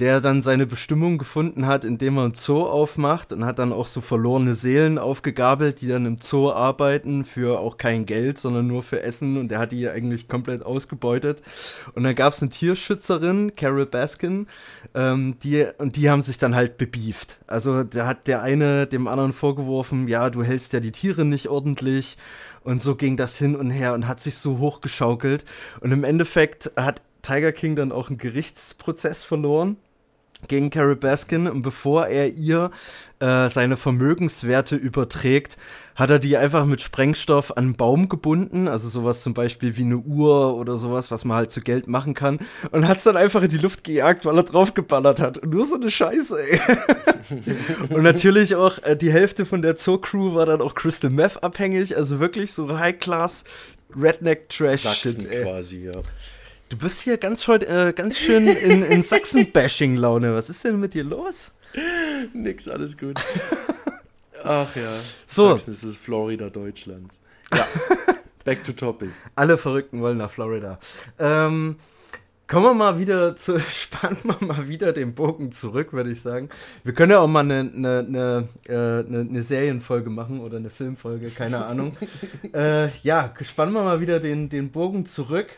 [0.00, 3.86] der dann seine Bestimmung gefunden hat, indem er ein Zoo aufmacht und hat dann auch
[3.86, 8.82] so verlorene Seelen aufgegabelt, die dann im Zoo arbeiten für auch kein Geld, sondern nur
[8.82, 11.42] für Essen und der hat die eigentlich komplett ausgebeutet.
[11.94, 14.48] Und dann gab es eine Tierschützerin, Carol Baskin,
[14.94, 17.38] ähm, die, und die haben sich dann halt bebieft.
[17.46, 21.48] Also da hat der eine dem anderen vorgeworfen, ja, du hältst ja die Tiere nicht
[21.48, 22.16] ordentlich.
[22.64, 25.44] Und so ging das hin und her und hat sich so hochgeschaukelt.
[25.80, 29.76] Und im Endeffekt hat Tiger King dann auch einen Gerichtsprozess verloren
[30.48, 32.70] gegen Carol Baskin und bevor er ihr
[33.20, 35.56] äh, seine Vermögenswerte überträgt,
[35.94, 39.84] hat er die einfach mit Sprengstoff an einen Baum gebunden, also sowas zum Beispiel wie
[39.84, 42.40] eine Uhr oder sowas, was man halt zu Geld machen kann
[42.72, 45.38] und hat es dann einfach in die Luft gejagt, weil er draufgeballert hat.
[45.38, 46.60] Und nur so eine Scheiße, ey.
[47.90, 51.96] und natürlich auch äh, die Hälfte von der Zoo-Crew war dann auch Crystal Meth abhängig,
[51.96, 53.44] also wirklich so High-Class
[53.96, 55.30] Redneck-Trash-Shit.
[55.42, 55.92] quasi, ja.
[56.68, 60.34] Du bist hier ganz, äh, ganz schön in, in Sachsen-Bashing-Laune.
[60.34, 61.52] Was ist denn mit dir los?
[62.32, 63.20] Nix, alles gut.
[64.44, 64.92] Ach ja.
[65.26, 65.50] So.
[65.50, 67.20] Sachsen ist das Florida Deutschlands.
[67.52, 67.66] Ja.
[68.44, 69.10] Back to topic.
[69.36, 70.78] Alle Verrückten wollen nach Florida.
[71.18, 71.76] Ähm,
[72.46, 76.50] kommen wir mal wieder zu, spannen wir mal wieder den Bogen zurück, würde ich sagen.
[76.82, 80.68] Wir können ja auch mal eine, eine, eine, äh, eine, eine Serienfolge machen oder eine
[80.70, 81.96] Filmfolge, keine Ahnung.
[82.52, 85.48] äh, ja, spannen wir mal wieder den, den Bogen zurück.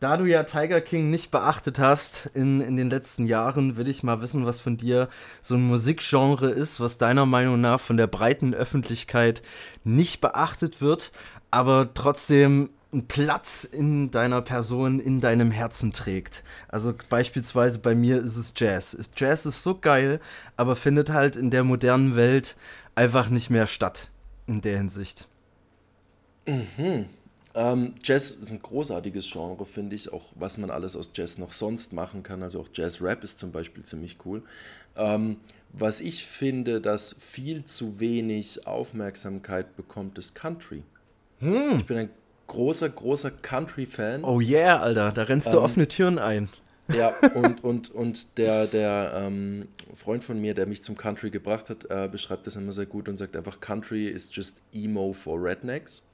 [0.00, 4.04] Da du ja Tiger King nicht beachtet hast in, in den letzten Jahren, will ich
[4.04, 5.08] mal wissen, was von dir
[5.42, 9.42] so ein Musikgenre ist, was deiner Meinung nach von der breiten Öffentlichkeit
[9.82, 11.10] nicht beachtet wird,
[11.50, 16.44] aber trotzdem einen Platz in deiner Person, in deinem Herzen trägt.
[16.68, 18.96] Also beispielsweise bei mir ist es Jazz.
[19.16, 20.20] Jazz ist so geil,
[20.56, 22.56] aber findet halt in der modernen Welt
[22.94, 24.10] einfach nicht mehr statt
[24.46, 25.28] in der Hinsicht.
[26.46, 27.06] Mhm.
[27.58, 31.50] Ähm, Jazz ist ein großartiges Genre, finde ich, auch was man alles aus Jazz noch
[31.50, 32.44] sonst machen kann.
[32.44, 34.44] Also auch Jazz-Rap ist zum Beispiel ziemlich cool.
[34.94, 35.38] Ähm,
[35.72, 40.84] was ich finde, dass viel zu wenig Aufmerksamkeit bekommt, ist Country.
[41.40, 41.78] Hm.
[41.78, 42.10] Ich bin ein
[42.46, 44.22] großer, großer Country-Fan.
[44.22, 46.48] Oh yeah, Alter, da rennst du ähm, offene Türen ein.
[46.94, 51.70] Ja, und, und, und der, der ähm, Freund von mir, der mich zum Country gebracht
[51.70, 55.42] hat, äh, beschreibt das immer sehr gut und sagt einfach, Country is just emo for
[55.42, 56.04] rednecks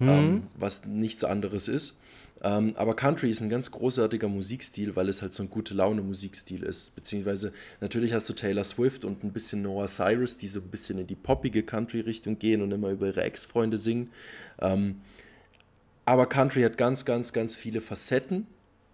[0.00, 0.08] mhm.
[0.08, 2.00] ähm, was nichts anderes ist.
[2.42, 6.00] Ähm, aber Country ist ein ganz großartiger Musikstil, weil es halt so ein gute Laune
[6.00, 6.94] Musikstil ist.
[6.94, 10.98] Beziehungsweise natürlich hast du Taylor Swift und ein bisschen Noah Cyrus, die so ein bisschen
[10.98, 14.10] in die poppige Country-Richtung gehen und immer über ihre Ex-Freunde singen.
[14.60, 15.02] Ähm,
[16.06, 18.46] aber Country hat ganz, ganz, ganz viele Facetten.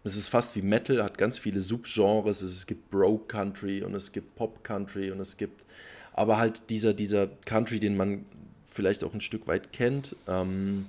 [0.03, 2.43] Es ist fast wie Metal, hat ganz viele Subgenres.
[2.43, 5.65] Es gibt Bro Country und es gibt Pop Country und es gibt
[6.13, 8.25] aber halt dieser, dieser Country, den man
[8.77, 10.15] vielleicht auch ein Stück weit kennt.
[10.29, 10.87] Ähm,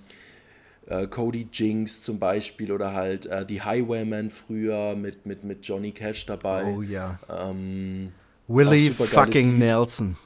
[0.87, 5.91] äh, Cody Jinks zum Beispiel oder halt äh, die Highwaymen früher mit, mit, mit Johnny
[5.91, 6.65] Cash dabei.
[6.65, 7.19] Oh ja.
[7.29, 8.11] Ähm,
[8.47, 9.57] Willie fucking.
[9.57, 10.17] Nelson.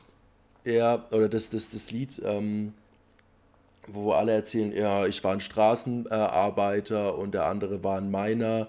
[0.64, 2.74] Ja, oder das, das, das Lied, ähm,
[3.88, 8.68] wo alle erzählen, ja, ich war ein Straßenarbeiter und der andere war ein Miner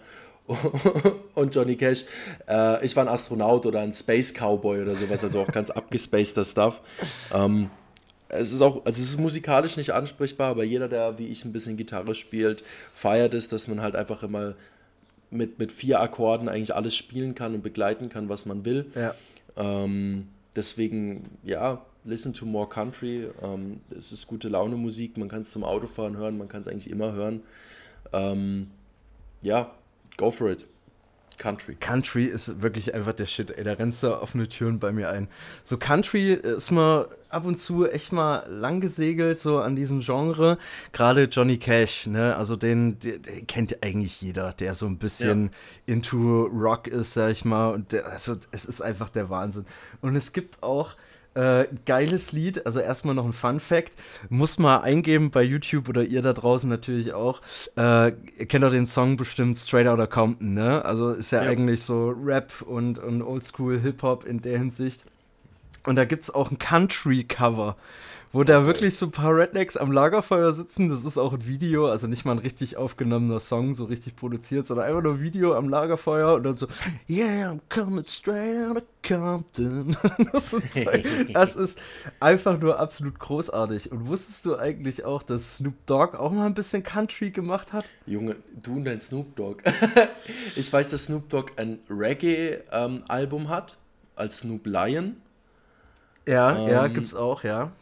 [1.35, 2.05] und Johnny Cash,
[2.49, 6.45] äh, ich war ein Astronaut oder ein Space Cowboy oder sowas, also auch ganz abgespaceder
[6.45, 6.81] Stuff.
[7.33, 7.71] Ähm,
[8.33, 11.53] es ist auch, also es ist musikalisch nicht ansprechbar, aber jeder, der wie ich ein
[11.53, 12.65] bisschen Gitarre spielt,
[12.95, 14.55] feiert es, dass man halt einfach immer
[15.31, 18.87] mit, mit vier Akkorden eigentlich alles spielen kann und begleiten kann, was man will.
[18.95, 19.15] Ja.
[19.57, 23.29] Ähm, deswegen, ja, listen to more country.
[23.43, 26.69] Ähm, es ist gute Laune Musik, man kann es zum Autofahren hören, man kann es
[26.69, 27.43] eigentlich immer hören.
[28.15, 28.71] Ähm,
[29.43, 29.75] ja,
[30.17, 30.67] go for it.
[31.39, 31.75] Country.
[31.77, 33.65] Country ist wirklich einfach der Shit, ey.
[33.65, 35.29] Da rennst du offene Türen bei mir ein.
[35.65, 40.59] So, Country ist mal ab und zu echt mal lang gesegelt, so an diesem Genre.
[40.93, 42.37] Gerade Johnny Cash, ne?
[42.37, 45.51] Also den, den, den, kennt eigentlich jeder, der so ein bisschen
[45.87, 45.95] ja.
[45.95, 47.71] into Rock ist, sag ich mal.
[47.71, 49.67] Und der, also es ist einfach der Wahnsinn.
[50.01, 50.95] Und es gibt auch
[51.35, 53.93] Äh, geiles Lied, also erstmal noch ein Fun Fact.
[54.29, 57.41] Muss mal eingeben bei YouTube oder ihr da draußen natürlich auch.
[57.77, 60.85] Äh, ihr kennt doch den Song bestimmt Straight Outta Compton, ne?
[60.85, 61.49] Also ist ja, ja.
[61.49, 65.05] eigentlich so Rap und, und Oldschool Hip-Hop in der Hinsicht.
[65.85, 67.77] Und da gibt es auch ein Country-Cover
[68.33, 70.89] wo da wirklich so ein paar Rednecks am Lagerfeuer sitzen.
[70.89, 74.67] Das ist auch ein Video, also nicht mal ein richtig aufgenommener Song, so richtig produziert,
[74.67, 76.67] sondern einfach nur ein Video am Lagerfeuer und dann so,
[77.09, 79.97] yeah, I'm coming straight out of Compton.
[81.35, 81.79] das ist
[82.21, 83.93] einfach nur absolut großartig.
[83.93, 87.85] Und wusstest du eigentlich auch, dass Snoop Dogg auch mal ein bisschen Country gemacht hat?
[88.07, 89.63] Junge, du und dein Snoop Dogg.
[90.57, 93.77] ich weiß, dass Snoop Dogg ein Reggae-Album ähm, hat,
[94.17, 95.17] als Snoop Lion.
[96.27, 97.73] Ja, ähm, ja, gibt's auch, ja.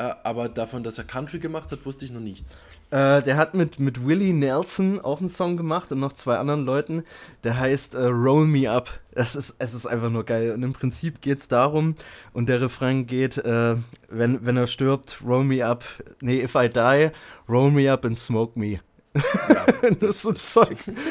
[0.00, 2.56] Äh, aber davon, dass er Country gemacht hat, wusste ich noch nichts.
[2.90, 6.64] Äh, der hat mit, mit Willie Nelson auch einen Song gemacht und noch zwei anderen
[6.64, 7.04] Leuten.
[7.44, 8.88] Der heißt äh, Roll Me Up.
[9.12, 10.52] Das ist, es ist einfach nur geil.
[10.52, 11.96] Und im Prinzip geht es darum,
[12.32, 13.76] und der Refrain geht, äh,
[14.08, 15.84] wenn, wenn er stirbt, roll me up.
[16.22, 17.10] Nee, if I die,
[17.46, 18.80] roll me up and smoke me.
[19.14, 19.66] Ja,
[20.00, 20.62] das das so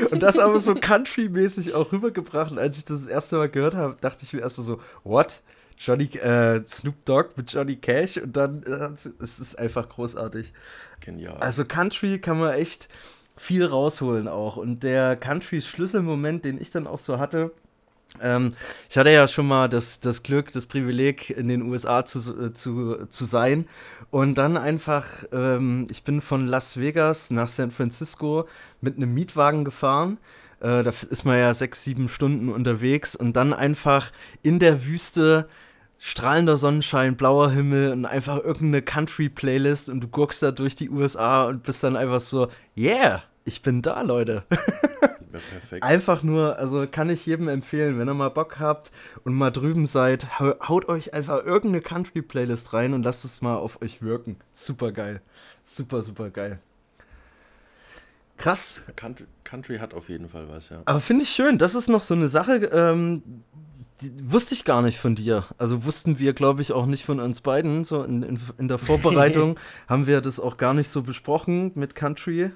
[0.10, 2.52] und das aber so country-mäßig auch rübergebracht.
[2.52, 5.43] Und als ich das, das erste Mal gehört habe, dachte ich mir erstmal so, what?
[5.80, 10.52] Johnny, äh, Snoop Dogg mit Johnny Cash und dann äh, es ist einfach großartig.
[11.00, 11.38] Genial.
[11.38, 12.89] Also Country kann man echt
[13.38, 14.58] viel rausholen auch.
[14.58, 17.54] Und der Country-Schlüsselmoment, den ich dann auch so hatte,
[18.22, 18.56] ähm,
[18.89, 22.54] ich hatte ja schon mal das, das Glück, das Privileg, in den USA zu, äh,
[22.54, 23.65] zu, zu sein.
[24.10, 28.48] Und dann einfach, ähm, ich bin von Las Vegas nach San Francisco
[28.82, 30.18] mit einem Mietwagen gefahren.
[30.60, 34.12] Äh, da ist man ja sechs, sieben Stunden unterwegs und dann einfach
[34.42, 35.48] in der Wüste
[36.00, 41.46] strahlender Sonnenschein, blauer Himmel und einfach irgendeine Country-Playlist und du guckst da durch die USA
[41.46, 44.44] und bist dann einfach so, yeah, ich bin da, Leute.
[45.32, 45.84] Ja, perfekt.
[45.84, 48.92] Einfach nur, also kann ich jedem empfehlen, wenn ihr mal Bock habt
[49.24, 53.80] und mal drüben seid, haut euch einfach irgendeine Country-Playlist rein und lasst es mal auf
[53.84, 54.38] euch wirken.
[54.52, 55.22] Super geil.
[55.62, 56.60] Super, super geil.
[58.38, 58.84] Krass.
[58.96, 60.82] Country, Country, hat auf jeden Fall was, ja.
[60.86, 61.58] Aber finde ich schön.
[61.58, 63.22] Das ist noch so eine Sache, ähm,
[64.24, 65.46] wusste ich gar nicht von dir.
[65.58, 67.84] Also wussten wir, glaube ich, auch nicht von uns beiden.
[67.84, 71.96] So in, in, in der Vorbereitung haben wir das auch gar nicht so besprochen mit
[71.96, 72.52] Country.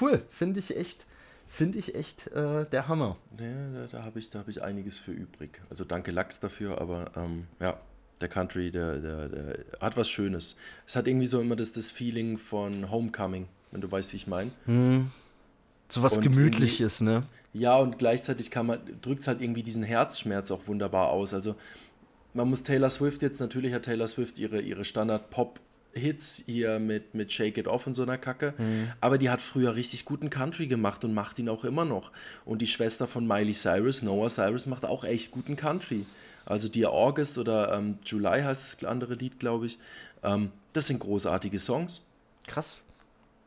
[0.00, 1.06] Cool, finde ich echt,
[1.46, 3.16] finde ich echt äh, der Hammer.
[3.38, 5.60] Ja, da, da habe ich, hab ich einiges für übrig.
[5.70, 7.78] Also danke Lachs dafür, aber ähm, ja,
[8.20, 10.56] der Country, der, der, der hat was Schönes.
[10.86, 14.26] Es hat irgendwie so immer das, das Feeling von Homecoming, wenn du weißt, wie ich
[14.26, 14.50] meine.
[14.66, 15.10] Hm.
[15.94, 17.22] So was Gemütliches, ne?
[17.52, 21.32] Ja, und gleichzeitig kann man, drückt es halt irgendwie diesen Herzschmerz auch wunderbar aus.
[21.32, 21.54] Also
[22.32, 27.30] man muss Taylor Swift jetzt, natürlich hat Taylor Swift ihre, ihre Standard-Pop-Hits hier mit, mit
[27.30, 28.54] Shake It Off und so einer Kacke.
[28.58, 28.90] Mhm.
[29.00, 32.10] Aber die hat früher richtig guten Country gemacht und macht ihn auch immer noch.
[32.44, 36.06] Und die Schwester von Miley Cyrus, Noah Cyrus, macht auch echt guten Country.
[36.46, 39.78] Also Dear August oder ähm, July heißt das andere Lied, glaube ich.
[40.24, 42.02] Ähm, das sind großartige Songs.
[42.48, 42.82] Krass.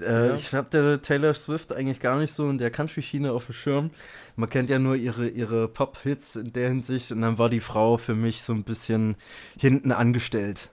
[0.02, 0.36] Äh, ja.
[0.36, 3.92] Ich habe Taylor Swift eigentlich gar nicht so in der Country-Schiene auf dem Schirm.
[4.36, 7.98] Man kennt ja nur ihre, ihre Pop-Hits in der Hinsicht und dann war die Frau
[7.98, 9.16] für mich so ein bisschen
[9.58, 10.70] hinten angestellt.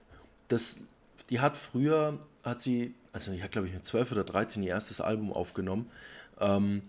[0.48, 0.80] Das,
[1.30, 4.70] die hat früher, hat sie, also ich habe glaube ich mit 12 oder 13 ihr
[4.70, 5.90] erstes Album aufgenommen
[6.40, 6.82] ähm,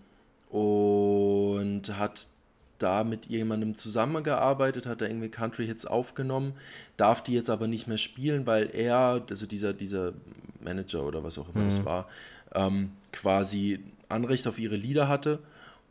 [0.50, 2.28] und hat
[2.78, 6.54] da mit jemandem zusammengearbeitet, hat da irgendwie Country-Hits aufgenommen,
[6.96, 10.12] darf die jetzt aber nicht mehr spielen, weil er, also dieser, dieser
[10.60, 11.68] Manager oder was auch immer mhm.
[11.68, 12.08] das war,
[12.54, 15.40] ähm, quasi Anrecht auf ihre Lieder hatte.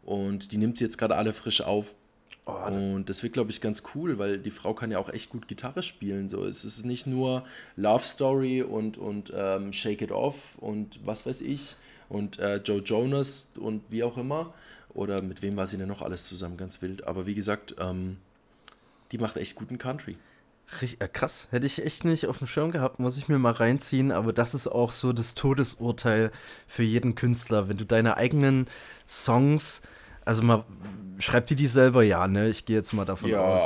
[0.03, 1.95] Und die nimmt sie jetzt gerade alle frisch auf.
[2.45, 5.31] Oh, und das wird, glaube ich, ganz cool, weil die Frau kann ja auch echt
[5.31, 6.27] gut Gitarre spielen.
[6.27, 7.43] So, es ist nicht nur
[7.75, 11.75] Love Story und, und ähm, Shake It Off und was weiß ich
[12.07, 14.53] und äh, Joe Jonas und wie auch immer.
[14.95, 16.57] Oder mit wem war sie denn noch alles zusammen?
[16.57, 17.05] Ganz wild.
[17.05, 18.17] Aber wie gesagt, ähm,
[19.11, 20.17] die macht echt guten Country.
[20.81, 23.51] Richtig, äh, krass, hätte ich echt nicht auf dem Schirm gehabt, muss ich mir mal
[23.51, 26.31] reinziehen, aber das ist auch so das Todesurteil
[26.65, 28.67] für jeden Künstler, wenn du deine eigenen
[29.07, 29.83] Songs,
[30.23, 30.65] also mal,
[31.19, 32.49] schreib dir die selber ja, ne?
[32.49, 33.61] Ich gehe jetzt mal davon ja, aus.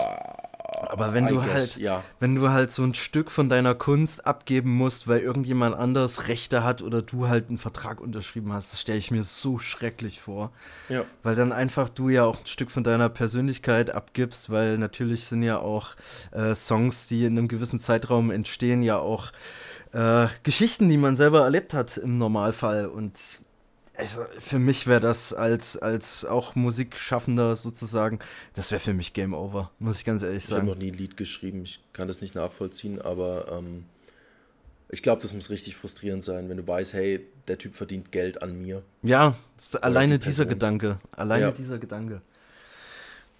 [0.82, 2.04] Aber wenn I du guess, halt, ja.
[2.20, 6.64] wenn du halt so ein Stück von deiner Kunst abgeben musst, weil irgendjemand anders Rechte
[6.64, 10.52] hat oder du halt einen Vertrag unterschrieben hast, das stelle ich mir so schrecklich vor.
[10.88, 11.04] Ja.
[11.24, 15.44] Weil dann einfach du ja auch ein Stück von deiner Persönlichkeit abgibst, weil natürlich sind
[15.44, 15.96] ja auch
[16.32, 19.32] äh, Songs, die in einem gewissen Zeitraum entstehen, ja auch
[19.92, 22.88] äh, Geschichten, die man selber erlebt hat im Normalfall.
[22.88, 23.42] Und
[24.00, 28.20] also für mich wäre das als, als auch Musikschaffender sozusagen,
[28.54, 30.68] das wäre für mich Game Over, muss ich ganz ehrlich sagen.
[30.68, 33.86] Ich habe noch nie ein Lied geschrieben, ich kann das nicht nachvollziehen, aber ähm,
[34.90, 38.42] ich glaube, das muss richtig frustrierend sein, wenn du weißt, hey, der Typ verdient Geld
[38.42, 38.84] an mir.
[39.04, 39.38] Ja,
[39.82, 41.52] alleine die dieser Gedanke, alleine ja.
[41.52, 42.22] dieser Gedanke.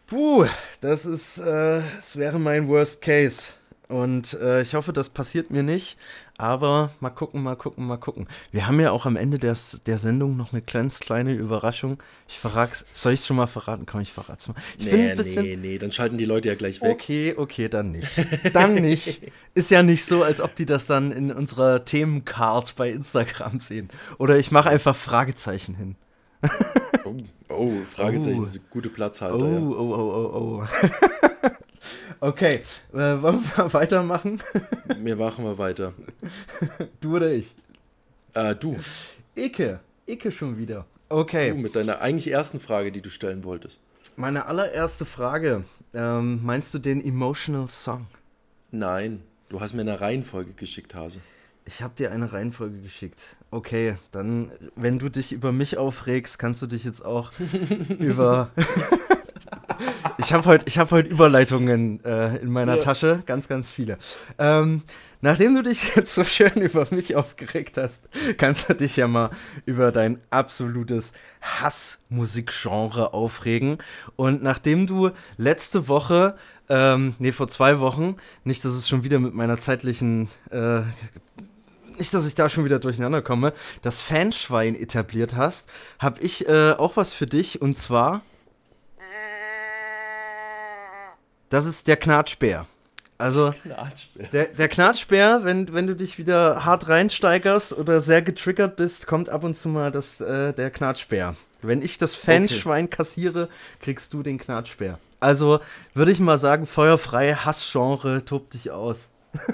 [0.08, 0.46] Puh,
[0.82, 3.54] das ist, äh, das wäre mein Worst Case.
[3.90, 5.98] Und äh, ich hoffe, das passiert mir nicht.
[6.38, 8.28] Aber mal gucken, mal gucken, mal gucken.
[8.52, 11.98] Wir haben ja auch am Ende des, der Sendung noch eine ganz kleine Überraschung.
[12.28, 13.88] Ich verrate, soll ich es schon mal verraten?
[13.88, 14.54] Komm, ich verrate es mal.
[14.78, 16.92] Ich nee, bin ein bisschen, nee, nee, dann schalten die Leute ja gleich weg.
[16.92, 18.10] Okay, okay, dann nicht.
[18.54, 19.24] Dann nicht.
[19.56, 23.90] Ist ja nicht so, als ob die das dann in unserer Themencard bei Instagram sehen.
[24.20, 25.96] Oder ich mache einfach Fragezeichen hin.
[27.06, 27.16] oh,
[27.50, 28.60] oh, Fragezeichen Oh.
[28.70, 29.44] gute Platzhalter.
[29.44, 29.60] Oh, Ja.
[29.60, 31.50] oh, oh, oh, oh.
[32.22, 32.62] okay,
[32.94, 34.42] äh, wollen wir mal weitermachen?
[34.98, 35.94] Wir machen wir weiter.
[37.00, 37.56] Du oder ich?
[38.34, 38.78] Äh, du,
[39.36, 39.80] Ike.
[40.08, 40.86] Ike schon wieder.
[41.10, 41.50] Okay.
[41.50, 43.80] du mit deiner eigentlich ersten Frage, die du stellen wolltest.
[44.16, 45.64] Meine allererste Frage.
[45.94, 48.06] Ähm, meinst du den Emotional Song?
[48.72, 51.22] Nein, du hast mir eine Reihenfolge geschickt, Hase.
[51.66, 53.36] Ich habe dir eine Reihenfolge geschickt.
[53.52, 57.32] Okay, dann, wenn du dich über mich aufregst, kannst du dich jetzt auch
[58.00, 58.52] über.
[60.30, 62.82] Ich habe heute hab heut Überleitungen äh, in meiner Ja.
[62.84, 63.98] Tasche, ganz, ganz viele.
[64.38, 64.84] Ähm,
[65.22, 69.32] nachdem du dich jetzt so schön über mich aufgeregt hast, kannst du dich ja mal
[69.66, 73.80] über dein absolutes Hassmusikgenre aufregen.
[74.18, 76.36] Und nachdem du letzte Woche,
[76.70, 80.82] ähm, nee, vor zwei Wochen, nicht, dass es schon wieder mit meiner zeitlichen äh,
[81.98, 86.74] nicht, dass ich da schon wieder durcheinander komme, das Fanschwein etabliert hast, habe ich äh,
[86.74, 88.22] auch was für dich und zwar.
[91.50, 92.68] Das ist der Knatschbär.
[93.18, 93.54] Also,
[94.32, 99.28] der, der Knatschbär, wenn, wenn du dich wieder hart reinsteigerst oder sehr getriggert bist, kommt
[99.28, 101.36] ab und zu mal das, äh, der Knatschbär.
[101.62, 103.50] Wenn ich das Fanschwein kassiere,
[103.82, 105.00] kriegst du den Knatschbär.
[105.20, 105.60] Also
[105.94, 109.10] würde ich mal sagen, feuerfrei, Hassgenre, tob dich aus.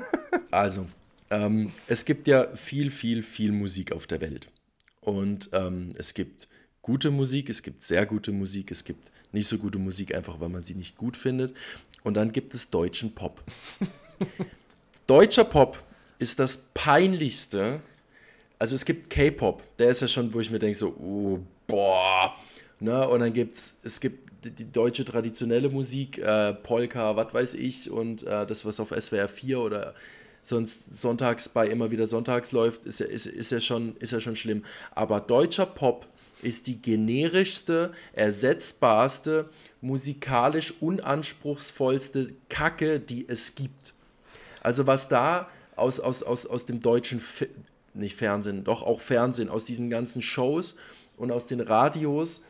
[0.51, 0.87] Also,
[1.31, 4.49] ähm, es gibt ja viel, viel, viel Musik auf der Welt.
[5.01, 6.47] Und ähm, es gibt
[6.81, 10.49] gute Musik, es gibt sehr gute Musik, es gibt nicht so gute Musik, einfach weil
[10.49, 11.55] man sie nicht gut findet.
[12.03, 13.43] Und dann gibt es deutschen Pop.
[15.07, 15.81] Deutscher Pop
[16.17, 17.81] ist das peinlichste.
[18.57, 22.35] Also es gibt K-Pop, der ist ja schon, wo ich mir denke, so, oh, boah.
[22.79, 23.07] Ne?
[23.07, 28.23] Und dann gibt's, es gibt die, deutsche traditionelle Musik, äh, Polka, was weiß ich, und
[28.23, 29.95] äh, das, was auf SWR 4 oder
[30.43, 34.19] sonst sonntags bei immer wieder sonntags läuft, ist ja, ist, ist ja, schon, ist ja
[34.19, 34.63] schon schlimm.
[34.91, 36.07] Aber deutscher Pop
[36.45, 39.49] ist die generischste, ersetzbarste,
[39.81, 43.93] musikalisch unanspruchsvollste Kacke, die es gibt.
[44.61, 47.47] Also was da aus, aus, aus, aus dem deutschen, Fi
[47.93, 50.75] nicht Fernsehen, doch auch Fernsehen, aus diesen ganzen Shows
[51.17, 52.43] und aus den Radios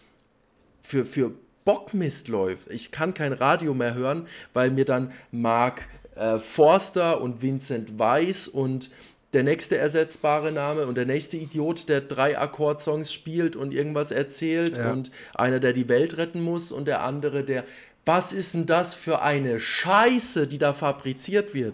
[0.81, 1.31] für, für
[1.65, 2.71] Bockmist läuft.
[2.71, 8.47] Ich kann kein Radio mehr hören, weil mir dann Mark äh, Forster und Vincent Weiss
[8.47, 8.89] und
[9.36, 14.78] der nächste ersetzbare Name und der nächste Idiot, der drei Akkordsongs spielt und irgendwas erzählt
[14.78, 14.91] Ja.
[14.91, 17.65] und einer, der die Welt retten muss und der andere, der
[18.06, 21.74] was ist denn das für eine Scheiße, die da fabriziert wird?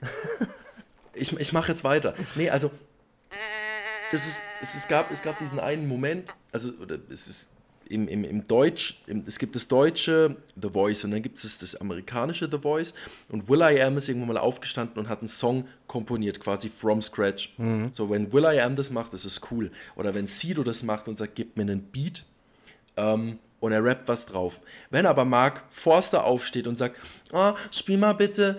[1.14, 2.14] ich ich mache jetzt weiter.
[2.34, 2.70] Nee, also
[4.10, 7.50] das ist, es, es, gab, es gab diesen einen Moment, also oder es ist
[7.92, 11.58] im, im, im Deutsch, im, es gibt das deutsche The Voice und dann gibt es
[11.58, 12.94] das amerikanische The Voice
[13.28, 17.02] und Will I Am ist irgendwann mal aufgestanden und hat einen Song komponiert, quasi from
[17.02, 17.54] scratch.
[17.92, 19.70] So, wenn Will I Am das macht, ist cool.
[19.96, 22.24] Oder wenn Sido das macht und sagt, gib mir einen Beat,
[22.96, 24.60] ähm, und er rappt was drauf.
[24.90, 26.96] Wenn aber Mark Forster aufsteht und sagt,
[27.32, 28.58] ah, spiel mal bitte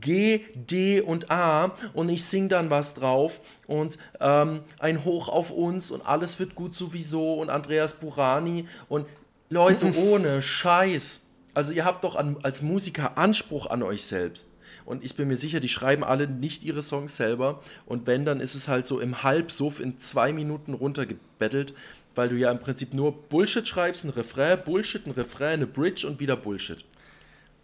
[0.00, 5.50] G, D und A und ich sing dann was drauf und ähm, ein Hoch auf
[5.50, 9.06] uns und alles wird gut sowieso und Andreas Burani und
[9.50, 11.22] Leute ohne Scheiß.
[11.54, 14.48] Also ihr habt doch an, als Musiker Anspruch an euch selbst.
[14.84, 17.60] Und ich bin mir sicher, die schreiben alle nicht ihre Songs selber.
[17.84, 21.74] Und wenn, dann ist es halt so im Halbsuff in zwei Minuten runtergebettelt,
[22.18, 26.04] weil du ja im Prinzip nur Bullshit schreibst, ein Refrain, Bullshit, ein Refrain, eine Bridge
[26.04, 26.84] und wieder Bullshit.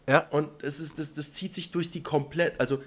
[0.06, 0.28] Ja.
[0.30, 2.80] Und es ist, das, das zieht sich durch die komplett, also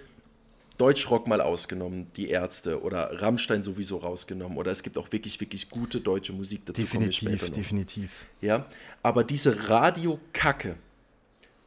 [0.77, 4.57] Deutschrock mal ausgenommen, die Ärzte oder Rammstein sowieso rausgenommen.
[4.57, 8.11] Oder es gibt auch wirklich, wirklich gute deutsche Musik, dazu Definitiv, definitiv.
[8.39, 8.65] Ja,
[9.03, 10.77] aber diese Radiokacke,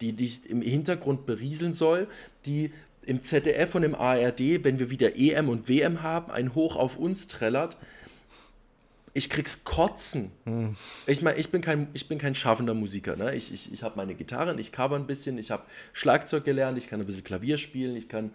[0.01, 2.09] die dich im Hintergrund berieseln soll,
[2.47, 2.73] die
[3.05, 6.97] im ZDF und im ARD, wenn wir wieder EM und WM haben, ein Hoch auf
[6.97, 7.77] uns trällert,
[9.13, 10.31] ich krieg's kotzen.
[11.07, 13.17] Ich meine, ich bin kein, ich bin kein schaffender Musiker.
[13.17, 13.35] Ne?
[13.35, 16.89] Ich, ich, ich habe meine Gitarren, ich cover ein bisschen, ich habe Schlagzeug gelernt, ich
[16.89, 18.33] kann ein bisschen Klavier spielen, ich kann,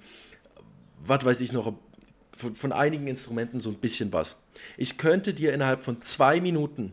[1.03, 1.73] was weiß ich noch,
[2.38, 4.37] von, von einigen Instrumenten so ein bisschen was.
[4.77, 6.91] Ich könnte dir innerhalb von zwei Minuten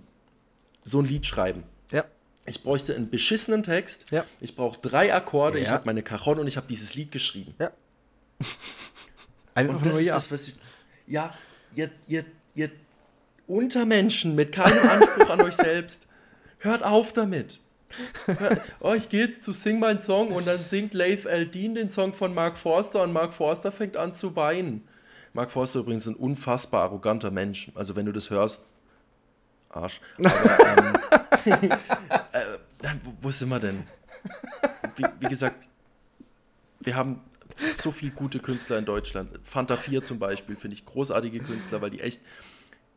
[0.84, 1.64] so ein Lied schreiben.
[1.90, 2.04] Ja.
[2.46, 4.06] Ich bräuchte einen beschissenen Text.
[4.10, 4.24] Ja.
[4.40, 5.58] Ich brauche drei Akkorde.
[5.58, 5.74] Ich Ja.
[5.74, 7.54] habe meine Cajon und ich habe dieses Lied geschrieben.
[7.58, 7.72] Ja.
[9.54, 10.14] Einfach Und das nur ist ja.
[10.14, 10.54] das, was ich.
[11.06, 11.36] Ja,
[11.74, 12.70] ihr, ihr, ihr
[13.52, 16.08] Untermenschen mit keinem Anspruch an euch selbst,
[16.58, 17.60] hört auf damit.
[18.80, 22.14] oh, ich gehe jetzt zu Sing mein Song und dann singt Leif Eldin den Song
[22.14, 24.88] von Mark Forster und Mark Forster fängt an zu weinen.
[25.34, 27.70] Mark Forster übrigens ein unfassbar arroganter Mensch.
[27.74, 28.64] Also wenn du das hörst,
[29.68, 30.00] Arsch.
[30.18, 30.94] Aber,
[31.44, 31.70] ähm,
[32.32, 33.84] äh, wo, wo sind wir denn?
[34.96, 35.56] Wie, wie gesagt,
[36.80, 37.20] wir haben
[37.80, 39.30] so viele gute Künstler in Deutschland.
[39.42, 42.22] Fanta 4 zum Beispiel finde ich großartige Künstler, weil die echt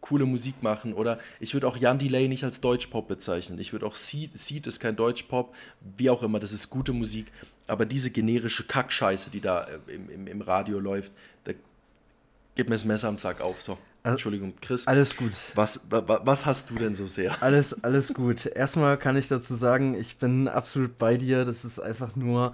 [0.05, 0.93] coole Musik machen.
[0.93, 3.59] Oder ich würde auch Jan Delay nicht als Deutschpop bezeichnen.
[3.59, 5.53] Ich würde auch Seed, Seed ist kein Deutschpop,
[5.97, 7.31] wie auch immer, das ist gute Musik.
[7.67, 11.13] Aber diese generische Kackscheiße, die da äh, im, im, im Radio läuft,
[11.45, 11.53] da
[12.53, 13.61] gibt mir das Messer am Sack auf.
[13.61, 13.77] So.
[14.03, 14.85] Also, Entschuldigung, Chris.
[14.85, 15.33] Alles gut.
[15.55, 17.35] Was, wa, was hast du denn so sehr?
[17.41, 18.45] Alles, alles gut.
[18.45, 21.43] Erstmal kann ich dazu sagen, ich bin absolut bei dir.
[21.43, 22.53] Das ist einfach nur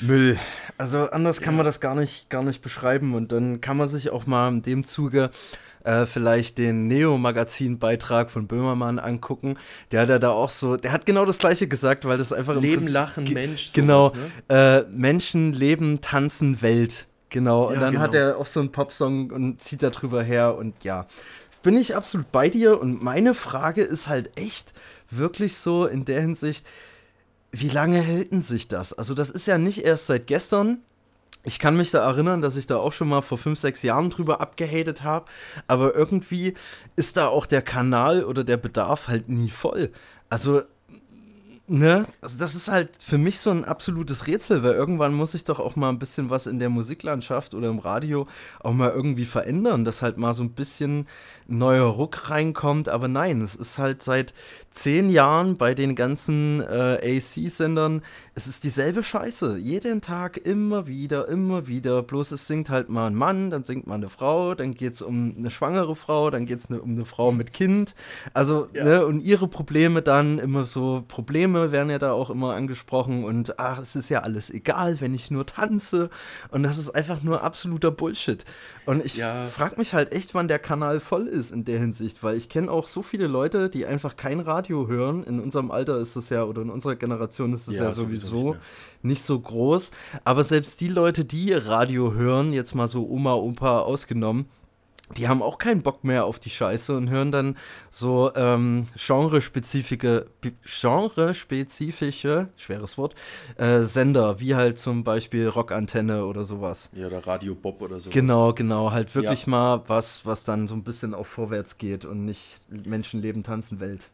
[0.00, 0.38] Müll.
[0.78, 3.16] Also anders kann man das gar nicht, gar nicht beschreiben.
[3.16, 5.32] Und dann kann man sich auch mal in dem Zuge
[5.86, 9.56] äh, vielleicht den Neo-Magazin-Beitrag von Böhmermann angucken.
[9.92, 12.60] Der hat ja da auch so, der hat genau das gleiche gesagt, weil das einfach
[12.60, 13.72] Leben, Prinzip, Lachen, Mensch.
[13.72, 14.08] Genau.
[14.08, 14.18] Sowas,
[14.48, 14.84] ne?
[14.88, 17.06] äh, Menschen, Leben, Tanzen, Welt.
[17.28, 17.68] Genau.
[17.68, 18.02] Und ja, dann genau.
[18.02, 21.06] hat er auch so einen Popsong und zieht da drüber her und ja.
[21.62, 24.72] Bin ich absolut bei dir und meine Frage ist halt echt
[25.10, 26.66] wirklich so in der Hinsicht,
[27.50, 28.92] wie lange hält denn sich das?
[28.92, 30.78] Also, das ist ja nicht erst seit gestern.
[31.48, 34.10] Ich kann mich da erinnern, dass ich da auch schon mal vor fünf, sechs Jahren
[34.10, 35.26] drüber abgehatet habe,
[35.68, 36.54] aber irgendwie
[36.96, 39.92] ist da auch der Kanal oder der Bedarf halt nie voll.
[40.28, 40.62] Also
[41.68, 42.06] Ne?
[42.20, 45.58] Also das ist halt für mich so ein absolutes Rätsel, weil irgendwann muss sich doch
[45.58, 48.28] auch mal ein bisschen was in der Musiklandschaft oder im Radio
[48.60, 51.06] auch mal irgendwie verändern, dass halt mal so ein bisschen
[51.48, 52.88] neuer Ruck reinkommt.
[52.88, 54.32] Aber nein, es ist halt seit
[54.70, 58.02] zehn Jahren bei den ganzen äh, AC-Sendern,
[58.36, 59.58] es ist dieselbe Scheiße.
[59.58, 62.04] Jeden Tag immer wieder, immer wieder.
[62.04, 65.02] Bloß es singt halt mal ein Mann, dann singt mal eine Frau, dann geht es
[65.02, 67.96] um eine schwangere Frau, dann geht es ne, um eine Frau mit Kind.
[68.34, 68.84] Also, ja.
[68.84, 73.24] ne, und ihre Probleme dann immer so Probleme Probleme werden ja da auch immer angesprochen
[73.24, 76.10] und ach, es ist ja alles egal, wenn ich nur tanze.
[76.50, 78.44] Und das ist einfach nur absoluter Bullshit.
[78.84, 79.46] Und ich ja.
[79.46, 82.70] frage mich halt echt, wann der Kanal voll ist in der Hinsicht, weil ich kenne
[82.70, 85.24] auch so viele Leute, die einfach kein Radio hören.
[85.24, 88.28] In unserem Alter ist das ja, oder in unserer Generation ist das ja, ja sowieso,
[88.28, 88.60] sowieso nicht,
[89.02, 89.90] nicht, so groß.
[90.24, 94.46] Aber selbst die Leute, die Radio hören, jetzt mal so Oma, Opa ausgenommen,
[95.14, 97.56] die haben auch keinen Bock mehr auf die Scheiße und hören dann
[97.90, 100.26] so ähm, genrespezifische,
[100.64, 103.14] genrespezifische, schweres Wort,
[103.56, 106.90] äh, Sender, wie halt zum Beispiel Rockantenne oder sowas.
[106.92, 108.14] Ja, oder Radio Bob oder sowas.
[108.14, 109.50] Genau, genau, halt wirklich ja.
[109.50, 114.10] mal was, was dann so ein bisschen auch vorwärts geht und nicht Menschenleben, Tanzen, Welt.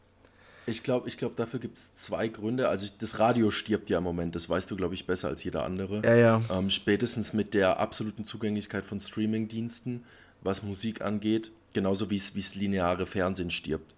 [0.67, 2.69] Ich glaube, ich glaub, dafür gibt es zwei Gründe.
[2.69, 5.65] Also das Radio stirbt ja im Moment, das weißt du, glaube ich, besser als jeder
[5.65, 6.03] andere.
[6.05, 6.43] Ja, ja.
[6.51, 10.05] Ähm, spätestens mit der absoluten Zugänglichkeit von Streaming-Diensten
[10.43, 13.95] was Musik angeht, genauso wie es lineare Fernsehen stirbt.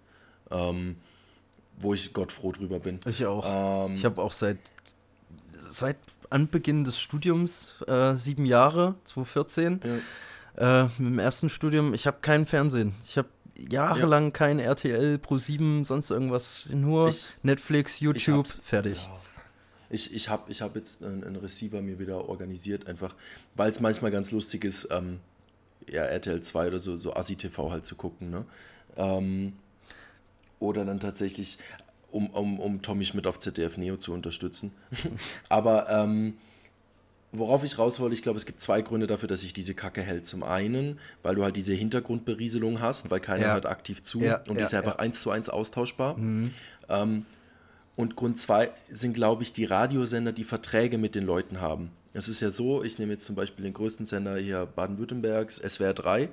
[0.51, 0.97] Ähm,
[1.77, 2.99] wo ich Gott froh drüber bin.
[3.05, 3.87] Ich auch.
[3.87, 4.57] Ähm, ich habe auch seit,
[5.57, 5.97] seit
[6.29, 9.81] Anbeginn des Studiums äh, sieben Jahre, 2014,
[10.57, 10.83] ja.
[10.83, 12.93] äh, mit dem ersten Studium, ich habe kein Fernsehen.
[13.03, 14.31] Ich habe jahrelang ja.
[14.31, 19.03] kein RTL, Pro7, sonst irgendwas, nur ich, Netflix, YouTube, fertig.
[19.05, 19.19] Ja.
[19.89, 23.15] Ich, ich habe ich hab jetzt einen, einen, Receiver mir wieder organisiert, einfach
[23.55, 25.19] weil es manchmal ganz lustig ist, ähm,
[25.89, 28.45] ja, RTL 2 oder so, so Assi-TV halt zu gucken, ne?
[28.97, 29.53] Ähm,
[30.59, 31.57] oder dann tatsächlich,
[32.11, 34.71] um, um, um Tommy Schmidt auf ZDF Neo zu unterstützen.
[35.49, 36.35] Aber ähm,
[37.31, 40.01] worauf ich raus wollte, ich glaube, es gibt zwei Gründe dafür, dass sich diese Kacke
[40.01, 40.25] hält.
[40.25, 43.53] Zum einen, weil du halt diese Hintergrundberieselung hast, weil keiner ja.
[43.53, 46.17] hört aktiv zu ja, und ja, die ist einfach eins zu eins austauschbar.
[46.17, 46.53] Mhm.
[46.89, 47.25] Ähm,
[47.95, 51.91] und Grund zwei sind, glaube ich, die Radiosender, die Verträge mit den Leuten haben.
[52.17, 55.93] Es ist ja so, ich nehme jetzt zum Beispiel den größten Sender hier Baden-Württembergs, SWR
[55.93, 56.29] 3,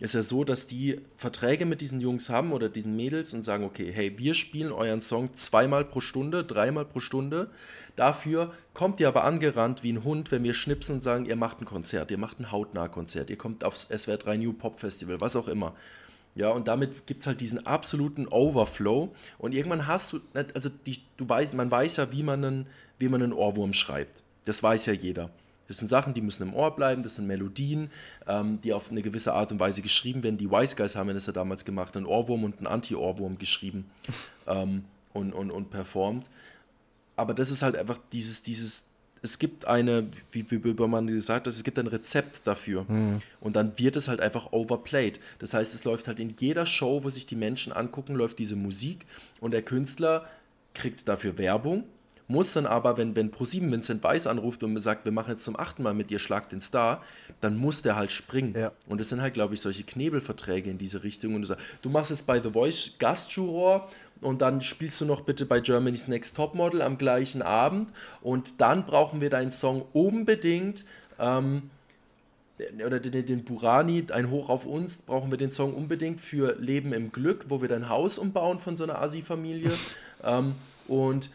[0.00, 3.62] ist ja so, dass die Verträge mit diesen Jungs haben oder diesen Mädels und sagen,
[3.62, 7.48] okay, hey, wir spielen euren Song zweimal pro Stunde, dreimal pro Stunde.
[7.94, 11.60] Dafür kommt ihr aber angerannt wie ein Hund, wenn wir schnipsen und sagen, ihr macht
[11.60, 15.36] ein Konzert, ihr macht ein Hautnah-Konzert, ihr kommt aufs SWR 3 New Pop Festival, was
[15.36, 15.76] auch immer.
[16.34, 19.14] Ja, und damit gibt es halt diesen absoluten Overflow.
[19.38, 20.20] Und irgendwann hast du,
[20.54, 22.66] also die, du weißt, man weiß ja, wie man einen,
[22.98, 24.24] wie man einen Ohrwurm schreibt.
[24.44, 25.30] Das weiß ja jeder.
[25.70, 27.92] Das sind Sachen, die müssen im Ohr bleiben, das sind Melodien,
[28.26, 30.36] ähm, die auf eine gewisse Art und Weise geschrieben werden.
[30.36, 33.84] Die Wise Guys haben das ja damals gemacht, einen Ohrwurm und einen Anti-Ohrwurm geschrieben
[34.48, 36.26] ähm, und, und, und performt.
[37.14, 38.86] Aber das ist halt einfach dieses, dieses,
[39.22, 42.84] es gibt eine, wie, wie man gesagt hat, es gibt ein Rezept dafür.
[42.88, 43.20] Mhm.
[43.40, 45.20] Und dann wird es halt einfach overplayed.
[45.38, 48.56] Das heißt, es läuft halt in jeder Show, wo sich die Menschen angucken, läuft diese
[48.56, 49.06] Musik
[49.38, 50.26] und der Künstler
[50.74, 51.84] kriegt dafür Werbung
[52.30, 55.58] muss dann aber, wenn, wenn ProSieben Vincent Weiss anruft und sagt, wir machen jetzt zum
[55.58, 57.02] achten Mal mit dir Schlag den Star,
[57.40, 58.54] dann muss der halt springen.
[58.56, 58.72] Ja.
[58.88, 61.34] Und das sind halt, glaube ich, solche Knebelverträge in diese Richtung.
[61.34, 63.88] Und du sagst, du machst jetzt bei The Voice Gastjuror
[64.20, 68.86] und dann spielst du noch bitte bei Germany's Next Topmodel am gleichen Abend und dann
[68.86, 70.84] brauchen wir deinen Song unbedingt.
[71.18, 71.70] Ähm,
[72.84, 76.92] oder den, den Burani, ein Hoch auf uns, brauchen wir den Song unbedingt für Leben
[76.92, 79.72] im Glück, wo wir dein Haus umbauen von so einer Asi-Familie.
[80.22, 80.54] ähm,
[80.86, 81.30] und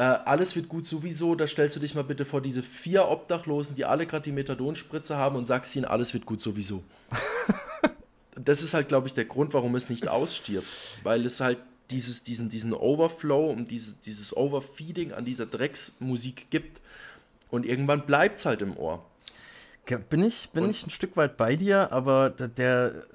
[0.00, 3.76] äh, alles wird gut sowieso, da stellst du dich mal bitte vor diese vier Obdachlosen,
[3.76, 6.82] die alle gerade die Methadonspritze haben und sagst ihnen, alles wird gut sowieso.
[8.34, 10.66] das ist halt, glaube ich, der Grund, warum es nicht ausstirbt.
[11.02, 11.58] Weil es halt
[11.90, 16.80] dieses, diesen, diesen Overflow und dieses, dieses Overfeeding an dieser Drecksmusik gibt.
[17.50, 19.04] Und irgendwann bleibt es halt im Ohr.
[20.08, 23.06] Bin ich, bin ich ein Stück weit bei dir, aber der,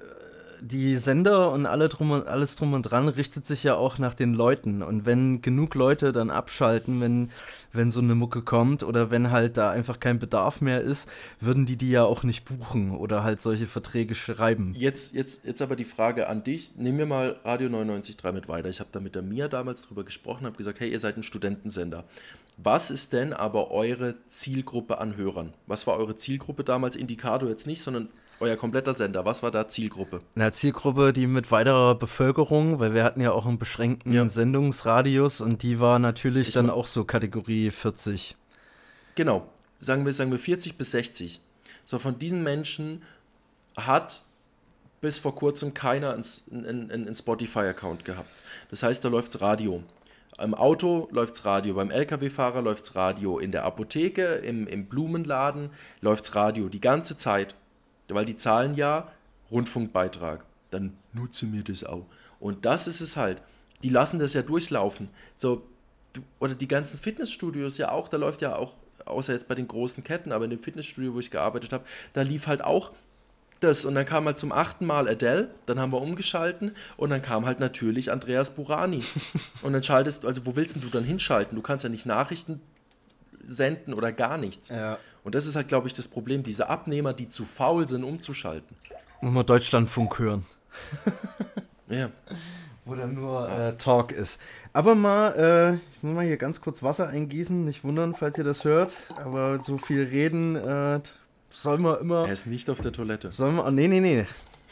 [0.60, 4.14] die Sender und alle drum und, alles drum und dran richtet sich ja auch nach
[4.14, 4.82] den Leuten.
[4.82, 7.30] Und wenn genug Leute dann abschalten, wenn,
[7.72, 11.08] wenn so eine Mucke kommt oder wenn halt da einfach kein Bedarf mehr ist,
[11.40, 14.72] würden die die ja auch nicht buchen oder halt solche Verträge schreiben.
[14.76, 16.76] Jetzt, jetzt, jetzt aber die Frage an dich.
[16.76, 18.68] Nehmen wir mal Radio 99.3 mit weiter.
[18.68, 21.22] Ich habe da mit der Mia damals drüber gesprochen, habe gesagt, hey, ihr seid ein
[21.22, 22.04] Studentensender.
[22.58, 25.52] Was ist denn aber eure Zielgruppe an Hörern?
[25.66, 26.96] Was war eure Zielgruppe damals?
[26.96, 28.08] Indikator jetzt nicht, sondern
[28.40, 29.24] euer kompletter Sender.
[29.24, 30.20] Was war da Zielgruppe?
[30.34, 34.28] Na, Zielgruppe, die mit weiterer Bevölkerung, weil wir hatten ja auch einen beschränkten ja.
[34.28, 38.36] Sendungsradius und die war natürlich ich dann auch so Kategorie 40.
[39.14, 39.46] Genau,
[39.78, 41.40] sagen wir, sagen wir 40 bis 60.
[41.84, 43.02] So, von diesen Menschen
[43.76, 44.22] hat
[45.00, 48.30] bis vor kurzem keiner einen, Spotify-Account gehabt.
[48.70, 49.82] Das heißt, da läuft Radio.
[50.38, 55.70] Im Auto läuft's Radio, beim LKW-Fahrer läuft's Radio, in der Apotheke, im, im Blumenladen
[56.02, 57.54] läuft's Radio die ganze Zeit.
[58.08, 59.10] Weil die zahlen ja
[59.50, 60.44] Rundfunkbeitrag.
[60.70, 62.06] Dann nutze mir das auch.
[62.40, 63.42] Und das ist es halt.
[63.82, 65.08] Die lassen das ja durchlaufen.
[65.36, 65.66] So,
[66.38, 70.02] oder die ganzen Fitnessstudios ja auch, da läuft ja auch, außer jetzt bei den großen
[70.02, 72.92] Ketten, aber in dem Fitnessstudio, wo ich gearbeitet habe, da lief halt auch
[73.60, 77.22] das und dann kam halt zum achten Mal Adele, dann haben wir umgeschalten und dann
[77.22, 79.02] kam halt natürlich Andreas Burani.
[79.62, 81.56] und dann schaltest, also wo willst du dann hinschalten?
[81.56, 82.60] Du kannst ja nicht Nachrichten
[83.46, 84.68] senden oder gar nichts.
[84.68, 84.98] Ja.
[85.26, 88.76] Und das ist halt, glaube ich, das Problem, diese Abnehmer, die zu faul sind, umzuschalten.
[89.20, 90.46] Muss man Deutschlandfunk hören.
[91.88, 92.10] ja.
[92.84, 94.40] Wo dann nur äh, Talk ist.
[94.72, 97.64] Aber mal, äh, ich muss mal hier ganz kurz Wasser eingießen.
[97.64, 98.94] Nicht wundern, falls ihr das hört.
[99.16, 101.00] Aber so viel reden äh,
[101.50, 102.26] Sollen wir immer.
[102.26, 103.32] Er ist nicht auf der Toilette.
[103.32, 103.64] Sollen wir.
[103.64, 104.26] Oh, nee, nee, nee.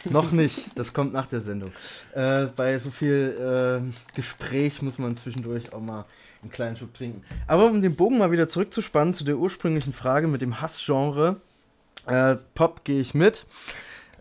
[0.05, 0.69] Noch nicht.
[0.79, 1.73] Das kommt nach der Sendung.
[2.13, 6.05] Äh, bei so viel äh, Gespräch muss man zwischendurch auch mal
[6.45, 7.23] einen kleinen Schluck trinken.
[7.47, 11.41] Aber um den Bogen mal wieder zurückzuspannen zu der ursprünglichen Frage mit dem Hassgenre.
[12.07, 13.47] Äh, Pop gehe ich mit.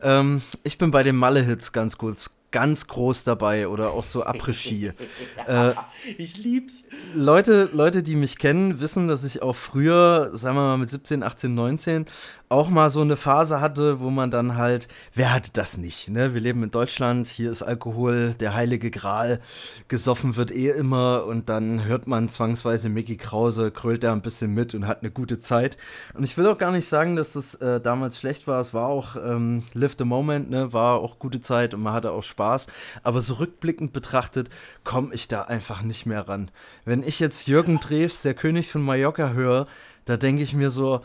[0.02, 4.94] Ähm, ich bin bei den Malle-Hits ganz kurz, ganz groß dabei oder auch so Après-Ski.
[5.48, 5.74] äh,
[6.18, 6.84] ich lieb's.
[7.14, 11.24] Leute, Leute, die mich kennen, wissen, dass ich auch früher, sagen wir mal mit 17,
[11.24, 12.06] 18, 19,
[12.54, 16.10] auch mal so eine Phase hatte, wo man dann halt, wer hatte das nicht?
[16.10, 16.36] Ne?
[16.36, 19.42] Wir leben in Deutschland, hier ist Alkohol, der heilige Gral,
[19.88, 24.54] gesoffen wird eh immer und dann hört man zwangsweise Mickey Krause, krölt da ein bisschen
[24.54, 25.78] mit und hat eine gute Zeit.
[26.14, 28.62] Und ich will auch gar nicht sagen, dass das äh, damals schlecht war.
[28.62, 30.72] Es war auch ähm, Live the Moment, ne?
[30.74, 32.68] war auch gute Zeit und man hatte auch Spaß.
[33.02, 34.52] Aber so rückblickend betrachtet
[34.84, 36.52] komme ich da einfach nicht mehr ran.
[36.86, 39.66] Wenn ich jetzt Jürgen Drews, der König von Mallorca, höre,
[40.06, 41.02] da denke ich mir so,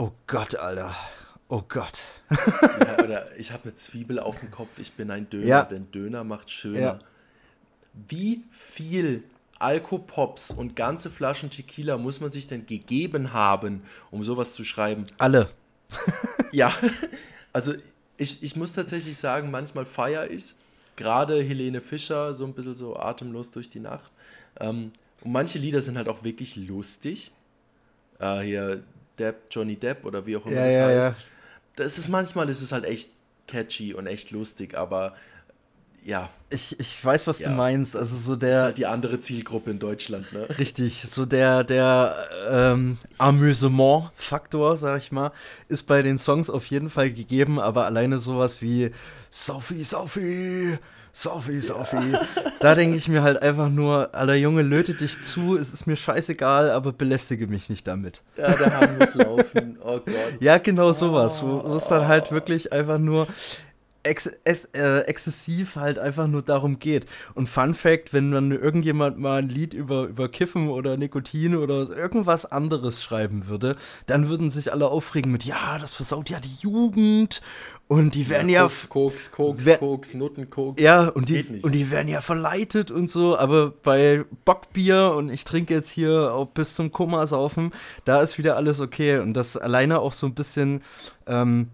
[0.00, 0.96] Oh Gott, Alter.
[1.48, 2.00] Oh Gott.
[2.30, 5.62] ja, oder ich habe eine Zwiebel auf dem Kopf, ich bin ein Döner, ja.
[5.62, 6.80] denn Döner macht schöner.
[6.80, 6.98] Ja.
[8.08, 9.24] Wie viel
[9.58, 15.04] Alkopops und ganze Flaschen Tequila muss man sich denn gegeben haben, um sowas zu schreiben?
[15.18, 15.50] Alle.
[16.52, 16.72] ja,
[17.52, 17.74] also
[18.16, 20.54] ich, ich muss tatsächlich sagen, manchmal feiere ich
[20.96, 24.10] gerade Helene Fischer, so ein bisschen so atemlos durch die Nacht.
[24.60, 27.32] Ähm, und manche Lieder sind halt auch wirklich lustig.
[28.18, 28.82] Äh, hier
[29.20, 31.08] Depp, Johnny Depp oder wie auch immer ja, das ja, heißt.
[31.08, 31.14] Ja.
[31.76, 33.10] Das ist manchmal ist es halt echt
[33.46, 35.14] catchy und echt lustig, aber
[36.04, 36.30] ja.
[36.48, 37.48] Ich, ich weiß, was ja.
[37.48, 37.94] du meinst.
[37.94, 38.50] Also so der.
[38.50, 40.48] Das ist halt die andere Zielgruppe in Deutschland, ne?
[40.58, 42.16] Richtig, so der, der
[42.50, 45.32] ähm, Amüsement-Faktor, sag ich mal,
[45.68, 48.90] ist bei den Songs auf jeden Fall gegeben, aber alleine sowas wie
[49.28, 50.78] Sophie, Sophie,
[51.12, 52.12] Sophie, Sophie.
[52.12, 52.20] Ja.
[52.60, 55.96] Da denke ich mir halt einfach nur, aller Junge, löte dich zu, es ist mir
[55.96, 58.22] scheißegal, aber belästige mich nicht damit.
[58.36, 60.34] Ja, der Hahn muss laufen, oh Gott.
[60.40, 63.26] Ja, genau sowas, wo, wo es dann halt wirklich einfach nur,
[64.02, 67.06] ex ex äh, exzessiv halt einfach nur darum geht.
[67.34, 71.88] Und Fun Fact, wenn dann irgendjemand mal ein Lied über, über Kiffen oder Nikotin oder
[71.90, 73.76] irgendwas anderes schreiben würde,
[74.06, 77.42] dann würden sich alle aufregen mit, ja, das versaut ja die Jugend
[77.88, 78.62] und die werden ja.
[78.62, 80.80] Koks, Koks, Koks, wer, Koks, Nuttenkoks.
[80.80, 85.44] Ja, und die, und die werden ja verleitet und so, aber bei Bockbier und ich
[85.44, 87.72] trinke jetzt hier auch bis zum Koma saufen,
[88.04, 89.18] da ist wieder alles okay.
[89.18, 90.82] Und das alleine auch so ein bisschen.
[91.26, 91.68] Ähm,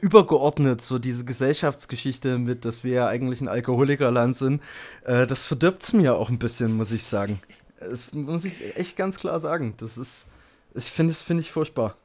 [0.00, 4.62] übergeordnet, so diese Gesellschaftsgeschichte mit, dass wir ja eigentlich ein Alkoholikerland sind,
[5.04, 7.40] äh, das verdirbt es mir auch ein bisschen, muss ich sagen.
[7.80, 9.74] Das muss ich echt ganz klar sagen.
[9.78, 10.26] Das ist,
[10.74, 11.96] ich finde es finde ich furchtbar.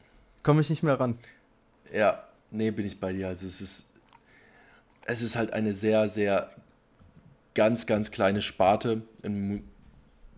[0.43, 1.17] Komme ich nicht mehr ran.
[1.93, 3.27] Ja, nee, bin ich bei dir.
[3.27, 3.87] Also es ist,
[5.05, 6.49] es ist halt eine sehr, sehr
[7.53, 9.63] ganz, ganz kleine Sparte in,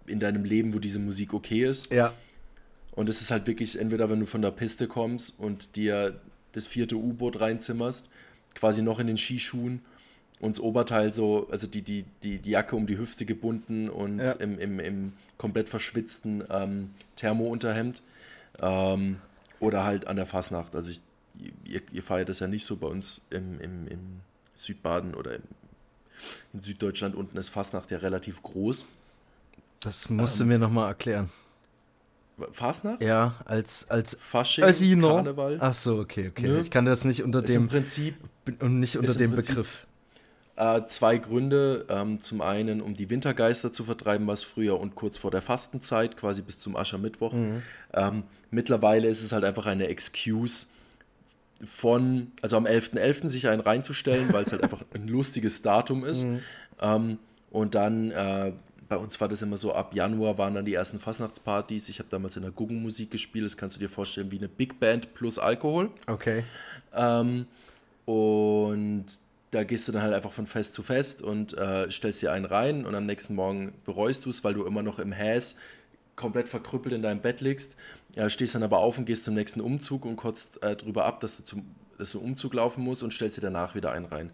[0.08, 1.92] in deinem Leben, wo diese Musik okay ist.
[1.92, 2.14] Ja.
[2.92, 6.20] Und es ist halt wirklich, entweder wenn du von der Piste kommst und dir
[6.54, 8.10] das vierte U-Boot reinzimmerst,
[8.56, 9.82] quasi noch in den Skischuhen
[10.40, 14.20] und das Oberteil so, also die, die, die, die Jacke um die Hüfte gebunden und
[14.20, 14.32] ja.
[14.34, 18.02] im, im, im komplett verschwitzten ähm, Thermo-Unterhemd.
[18.62, 19.18] Ähm,
[19.64, 20.76] oder halt an der Fasnacht.
[20.76, 21.02] Also ich,
[21.64, 24.00] ihr, ihr, feiert das ja nicht so bei uns im, im, im
[24.56, 25.44] Südbaden oder im,
[26.52, 28.86] in Süddeutschland unten ist Fasnacht ja relativ groß.
[29.80, 31.32] Das musst ähm, du mir nochmal erklären.
[32.52, 33.02] Fastnacht?
[33.02, 35.16] Ja, als, als Fasching, Casino.
[35.16, 35.58] Karneval.
[35.60, 36.48] Ach so, okay, okay.
[36.48, 36.60] Ne?
[36.62, 38.16] Ich kann das nicht unter ist dem Prinzip
[38.60, 39.88] und nicht unter dem Prinzip, Begriff.
[40.56, 41.86] Äh, zwei Gründe.
[41.90, 46.18] Ähm, zum einen, um die Wintergeister zu vertreiben, was früher und kurz vor der Fastenzeit,
[46.18, 47.34] quasi bis zum Aschermittwoch.
[47.34, 47.62] Mhm.
[47.94, 50.68] Ähm, mittlerweile ist es halt einfach eine Excuse
[51.64, 52.98] von, also am 11.11.
[52.98, 53.30] .11.
[53.30, 56.26] sich einen reinzustellen, weil es halt einfach ein lustiges Datum ist.
[56.26, 56.40] Mhm.
[56.82, 57.18] Ähm,
[57.52, 58.54] und dann äh,
[58.94, 61.90] bei uns war das immer so, ab Januar waren dann die ersten Fastnachtspartys.
[61.90, 64.80] Ich habe damals in der Guggenmusik gespielt, das kannst du dir vorstellen wie eine Big
[64.80, 65.90] Band plus Alkohol.
[66.06, 66.44] Okay.
[66.94, 67.48] Ähm,
[68.06, 69.06] und
[69.50, 72.46] da gehst du dann halt einfach von Fest zu Fest und äh, stellst dir einen
[72.46, 75.56] rein und am nächsten Morgen bereust du es, weil du immer noch im Häs
[76.16, 77.76] komplett verkrüppelt in deinem Bett liegst.
[78.14, 81.20] Ja, stehst dann aber auf und gehst zum nächsten Umzug und kotzt äh, drüber ab,
[81.20, 81.66] dass du zum
[81.98, 84.32] dass du Umzug laufen musst und stellst dir danach wieder einen rein.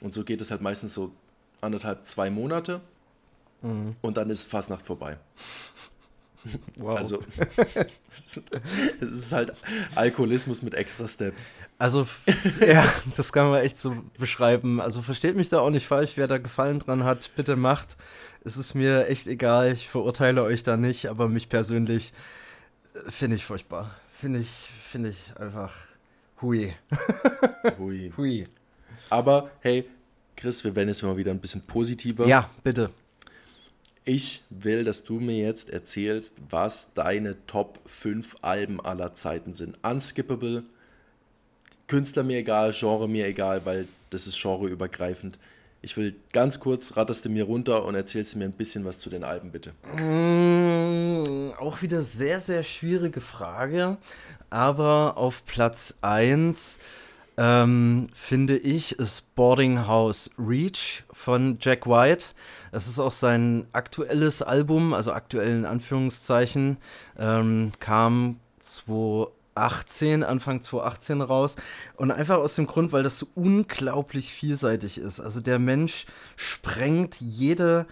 [0.00, 1.12] Und so geht es halt meistens so
[1.60, 2.80] anderthalb, zwei Monate.
[3.62, 3.96] Mhm.
[4.00, 5.18] Und dann ist Fastnacht vorbei.
[6.76, 6.94] Wow.
[6.94, 7.24] Also,
[8.12, 8.40] es
[9.00, 9.52] ist halt
[9.96, 11.50] Alkoholismus mit extra Steps.
[11.76, 12.06] Also,
[12.60, 12.84] ja,
[13.16, 14.80] das kann man echt so beschreiben.
[14.80, 17.96] Also, versteht mich da auch nicht falsch, wer da Gefallen dran hat, bitte macht.
[18.44, 22.12] Es ist mir echt egal, ich verurteile euch da nicht, aber mich persönlich
[22.94, 23.96] äh, finde ich furchtbar.
[24.12, 25.74] Finde ich, finde ich einfach
[26.40, 26.74] hui.
[27.78, 28.12] Hui.
[28.16, 28.44] hui.
[29.10, 29.88] Aber hey,
[30.36, 32.26] Chris, wir werden jetzt mal wieder ein bisschen positiver.
[32.26, 32.90] Ja, bitte.
[34.08, 39.76] Ich will, dass du mir jetzt erzählst, was deine Top 5 Alben aller Zeiten sind.
[39.82, 40.62] Unskippable,
[41.88, 45.40] Künstler mir egal, Genre mir egal, weil das ist genreübergreifend.
[45.82, 49.10] Ich will ganz kurz, ratterst du mir runter und erzählst mir ein bisschen was zu
[49.10, 49.72] den Alben, bitte.
[50.00, 53.96] Mmh, auch wieder sehr, sehr schwierige Frage.
[54.50, 56.78] Aber auf Platz 1
[57.38, 62.26] ähm, finde ich, ist Boarding House Reach von Jack White.
[62.72, 66.78] Es ist auch sein aktuelles Album, also aktuell in Anführungszeichen,
[67.18, 71.56] ähm, kam 2018, Anfang 2018 raus.
[71.96, 75.20] Und einfach aus dem Grund, weil das so unglaublich vielseitig ist.
[75.20, 76.06] Also der Mensch
[76.36, 77.86] sprengt jede,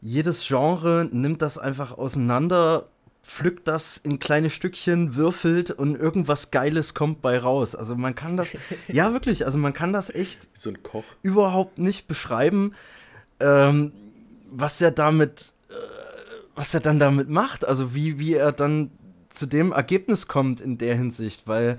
[0.00, 2.88] jedes Genre, nimmt das einfach auseinander
[3.26, 7.74] pflückt das in kleine Stückchen, würfelt und irgendwas Geiles kommt bei raus.
[7.74, 8.56] Also man kann das,
[8.88, 11.04] ja wirklich, also man kann das echt so ein Koch.
[11.22, 12.72] überhaupt nicht beschreiben,
[13.40, 13.92] ähm,
[14.50, 15.74] was er damit, äh,
[16.54, 17.66] was er dann damit macht.
[17.66, 18.90] Also wie, wie er dann
[19.28, 21.78] zu dem Ergebnis kommt in der Hinsicht, weil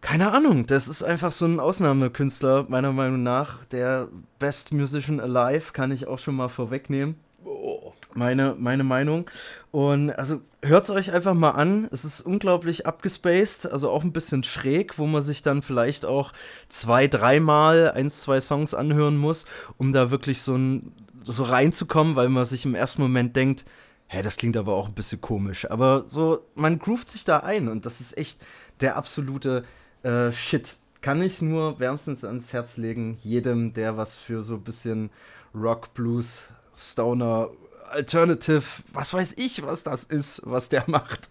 [0.00, 3.64] keine Ahnung, das ist einfach so ein Ausnahmekünstler, meiner Meinung nach.
[3.66, 4.08] Der
[4.40, 7.14] Best Musician Alive kann ich auch schon mal vorwegnehmen.
[7.44, 9.30] Oh meine, meine Meinung.
[9.70, 11.88] Und also hört es euch einfach mal an.
[11.90, 16.32] Es ist unglaublich abgespaced, also auch ein bisschen schräg, wo man sich dann vielleicht auch
[16.68, 19.46] zwei, dreimal eins, zwei Songs anhören muss,
[19.78, 20.92] um da wirklich so, ein,
[21.24, 23.64] so reinzukommen, weil man sich im ersten Moment denkt,
[24.06, 25.70] hä, das klingt aber auch ein bisschen komisch.
[25.70, 28.44] Aber so, man groovt sich da ein und das ist echt
[28.80, 29.64] der absolute
[30.02, 30.76] äh, Shit.
[31.00, 35.10] Kann ich nur wärmstens ans Herz legen, jedem, der was für so ein bisschen
[35.54, 37.50] Rock, Blues, Stoner,
[37.92, 38.62] Alternative,
[38.92, 41.28] was weiß ich, was das ist, was der macht.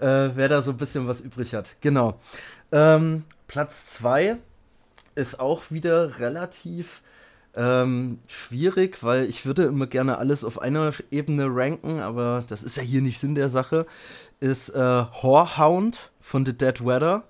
[0.00, 1.76] Äh, wer da so ein bisschen was übrig hat.
[1.80, 2.20] Genau.
[2.70, 4.36] Ähm, Platz 2
[5.14, 7.02] ist auch wieder relativ
[7.54, 12.76] ähm, schwierig, weil ich würde immer gerne alles auf einer Ebene ranken, aber das ist
[12.76, 13.86] ja hier nicht Sinn der Sache.
[14.40, 17.24] Ist äh, Whorehound von The Dead Weather.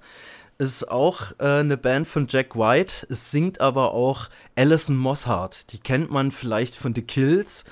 [0.58, 3.06] ist auch äh, eine Band von Jack White.
[3.10, 5.72] Es singt aber auch Alison Mosshart.
[5.72, 7.64] Die kennt man vielleicht von The Kills.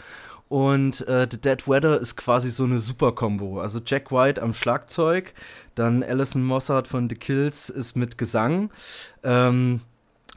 [0.50, 3.60] Und äh, The Dead Weather ist quasi so eine Super-Kombo.
[3.60, 5.32] Also Jack White am Schlagzeug,
[5.76, 8.72] dann Alison Mossart von The Kills ist mit Gesang.
[9.22, 9.80] Ähm,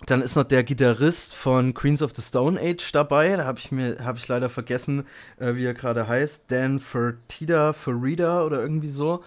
[0.05, 3.35] dann ist noch der Gitarrist von Queens of the Stone Age dabei.
[3.35, 5.05] Da habe ich mir habe ich leider vergessen,
[5.39, 6.45] äh, wie er gerade heißt.
[6.51, 9.23] Dan Fertida, Ferida oder irgendwie so.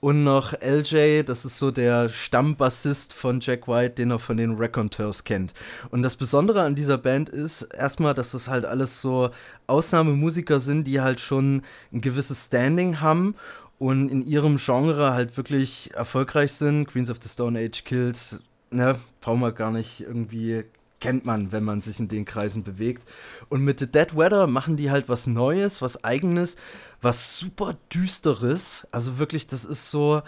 [0.00, 4.56] Und noch LJ, das ist so der Stammbassist von Jack White, den er von den
[4.56, 5.54] Raconteurs kennt.
[5.90, 9.30] Und das Besondere an dieser Band ist erstmal, dass das halt alles so
[9.66, 11.62] Ausnahmemusiker sind, die halt schon
[11.92, 13.34] ein gewisses Standing haben
[13.78, 16.86] und in ihrem Genre halt wirklich erfolgreich sind.
[16.86, 18.40] Queens of the Stone Age Kills,
[18.70, 20.64] ne, brauchen wir gar nicht irgendwie
[21.00, 23.08] kennt man, wenn man sich in den Kreisen bewegt.
[23.48, 26.56] Und mit The Dead Weather machen die halt was Neues, was Eigenes,
[27.00, 28.86] was super Düsteres.
[28.90, 30.22] Also wirklich, das ist so äh,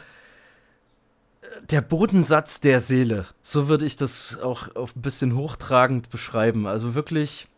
[1.70, 3.26] der Bodensatz der Seele.
[3.42, 6.66] So würde ich das auch, auch ein bisschen hochtragend beschreiben.
[6.66, 7.48] Also wirklich,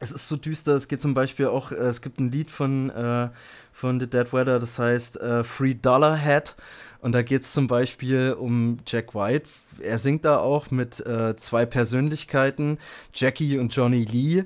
[0.00, 0.74] es ist so düster.
[0.74, 3.30] Es geht zum Beispiel auch, äh, es gibt ein Lied von, äh,
[3.72, 6.56] von The Dead Weather, das heißt äh, Free Dollar Hat.
[7.04, 9.44] Und da geht es zum Beispiel um Jack White.
[9.78, 12.78] Er singt da auch mit äh, zwei Persönlichkeiten,
[13.12, 14.44] Jackie und Johnny Lee.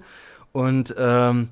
[0.51, 1.51] Und ähm,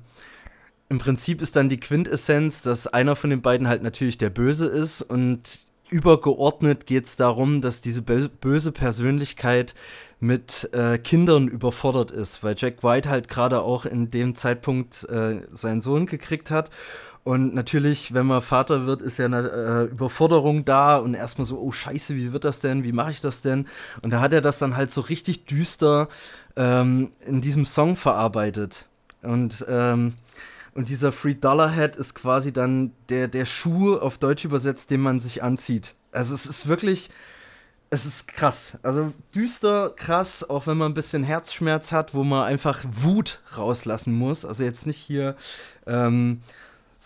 [0.89, 4.65] im Prinzip ist dann die Quintessenz, dass einer von den beiden halt natürlich der Böse
[4.65, 9.75] ist und übergeordnet geht es darum, dass diese böse Persönlichkeit
[10.19, 15.39] mit äh, Kindern überfordert ist, weil Jack White halt gerade auch in dem Zeitpunkt äh,
[15.53, 16.69] seinen Sohn gekriegt hat
[17.27, 21.59] und natürlich, wenn man Vater wird, ist ja eine äh, Überforderung da und erstmal so,
[21.59, 22.85] oh Scheiße, wie wird das denn?
[22.85, 23.67] Wie mache ich das denn?
[24.01, 26.07] Und da hat er das dann halt so richtig düster
[26.55, 28.87] ähm, in diesem Song verarbeitet.
[29.23, 30.13] Und, ähm,
[30.73, 35.01] und dieser Free Dollar Head ist quasi dann der, der Schuh auf Deutsch übersetzt, den
[35.01, 35.95] man sich anzieht.
[36.13, 37.09] Also es ist wirklich,
[37.89, 38.77] es ist krass.
[38.83, 44.13] Also düster, krass, auch wenn man ein bisschen Herzschmerz hat, wo man einfach Wut rauslassen
[44.13, 44.45] muss.
[44.45, 45.35] Also jetzt nicht hier.
[45.85, 46.41] Ähm,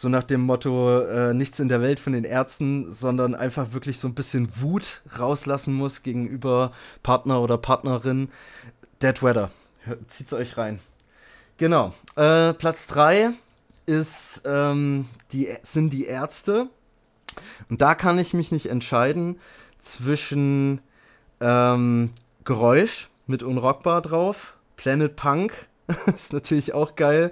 [0.01, 3.99] so nach dem Motto, äh, nichts in der Welt von den Ärzten, sondern einfach wirklich
[3.99, 6.71] so ein bisschen Wut rauslassen muss gegenüber
[7.03, 8.29] Partner oder Partnerin.
[9.01, 9.51] Dead Weather.
[10.07, 10.79] Zieht's euch rein.
[11.57, 11.93] Genau.
[12.15, 13.33] Äh, Platz 3
[13.85, 16.67] ist, ähm, die, sind die Ärzte.
[17.69, 19.39] Und da kann ich mich nicht entscheiden
[19.77, 20.81] zwischen
[21.39, 22.11] ähm,
[22.43, 25.67] Geräusch mit Unrockbar drauf, Planet Punk
[26.15, 27.31] ist natürlich auch geil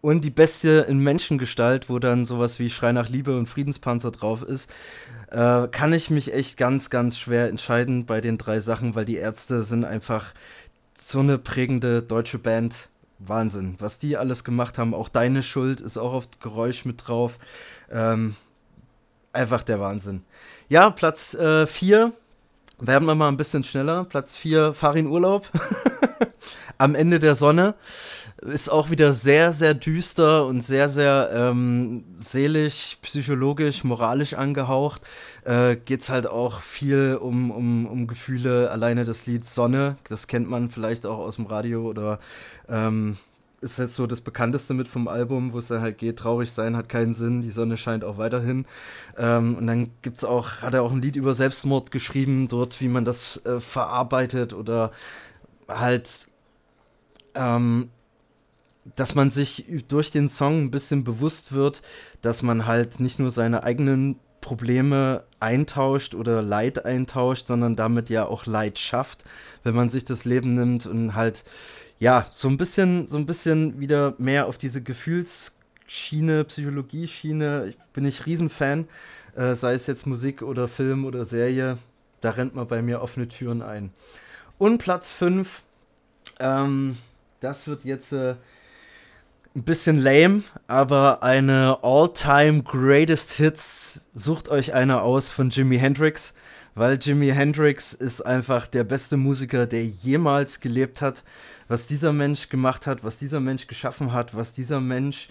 [0.00, 4.42] und die Bestie in Menschengestalt, wo dann sowas wie Schrei nach Liebe und Friedenspanzer drauf
[4.42, 4.70] ist,
[5.30, 9.16] äh, kann ich mich echt ganz, ganz schwer entscheiden bei den drei Sachen, weil die
[9.16, 10.32] Ärzte sind einfach
[10.96, 12.88] so eine prägende deutsche Band.
[13.22, 14.94] Wahnsinn, was die alles gemacht haben.
[14.94, 17.38] Auch deine Schuld ist auch auf Geräusch mit drauf.
[17.90, 18.34] Ähm,
[19.32, 20.22] einfach der Wahnsinn.
[20.70, 21.38] Ja, Platz 4.
[21.38, 22.10] Äh,
[22.80, 24.04] werden wir mal ein bisschen schneller.
[24.04, 25.50] Platz 4, Farin Urlaub.
[26.78, 27.74] Am Ende der Sonne
[28.40, 35.02] ist auch wieder sehr, sehr düster und sehr, sehr ähm, seelisch, psychologisch, moralisch angehaucht.
[35.44, 38.70] Äh, Geht es halt auch viel um, um, um Gefühle.
[38.70, 42.18] Alleine das Lied Sonne, das kennt man vielleicht auch aus dem Radio oder
[42.68, 43.18] ähm,
[43.60, 46.76] ist jetzt so das bekannteste mit vom Album, wo es dann halt geht, traurig sein
[46.76, 48.66] hat keinen Sinn, die Sonne scheint auch weiterhin.
[49.18, 52.88] Ähm, und dann gibt's auch, hat er auch ein Lied über Selbstmord geschrieben, dort, wie
[52.88, 54.92] man das äh, verarbeitet oder
[55.68, 56.28] halt
[57.34, 57.90] ähm,
[58.96, 61.82] dass man sich durch den Song ein bisschen bewusst wird,
[62.22, 68.24] dass man halt nicht nur seine eigenen Probleme eintauscht oder Leid eintauscht, sondern damit ja
[68.24, 69.24] auch Leid schafft,
[69.64, 71.44] wenn man sich das Leben nimmt und halt
[72.00, 77.74] ja so ein bisschen so ein bisschen wieder mehr auf diese Gefühlsschiene, Psychologie-Schiene.
[77.92, 78.88] bin ich Riesenfan,
[79.36, 81.78] äh, sei es jetzt Musik oder Film oder Serie,
[82.20, 83.92] da rennt man bei mir offene Türen ein.
[84.58, 85.62] Und Platz 5,
[86.40, 86.96] ähm,
[87.40, 88.34] das wird jetzt äh,
[89.54, 94.06] ein bisschen lame, aber eine All-Time Greatest Hits.
[94.14, 96.34] Sucht euch eine aus von Jimi Hendrix,
[96.74, 101.24] weil Jimi Hendrix ist einfach der beste Musiker, der jemals gelebt hat.
[101.70, 105.28] Was dieser Mensch gemacht hat, was dieser Mensch geschaffen hat, was dieser Mensch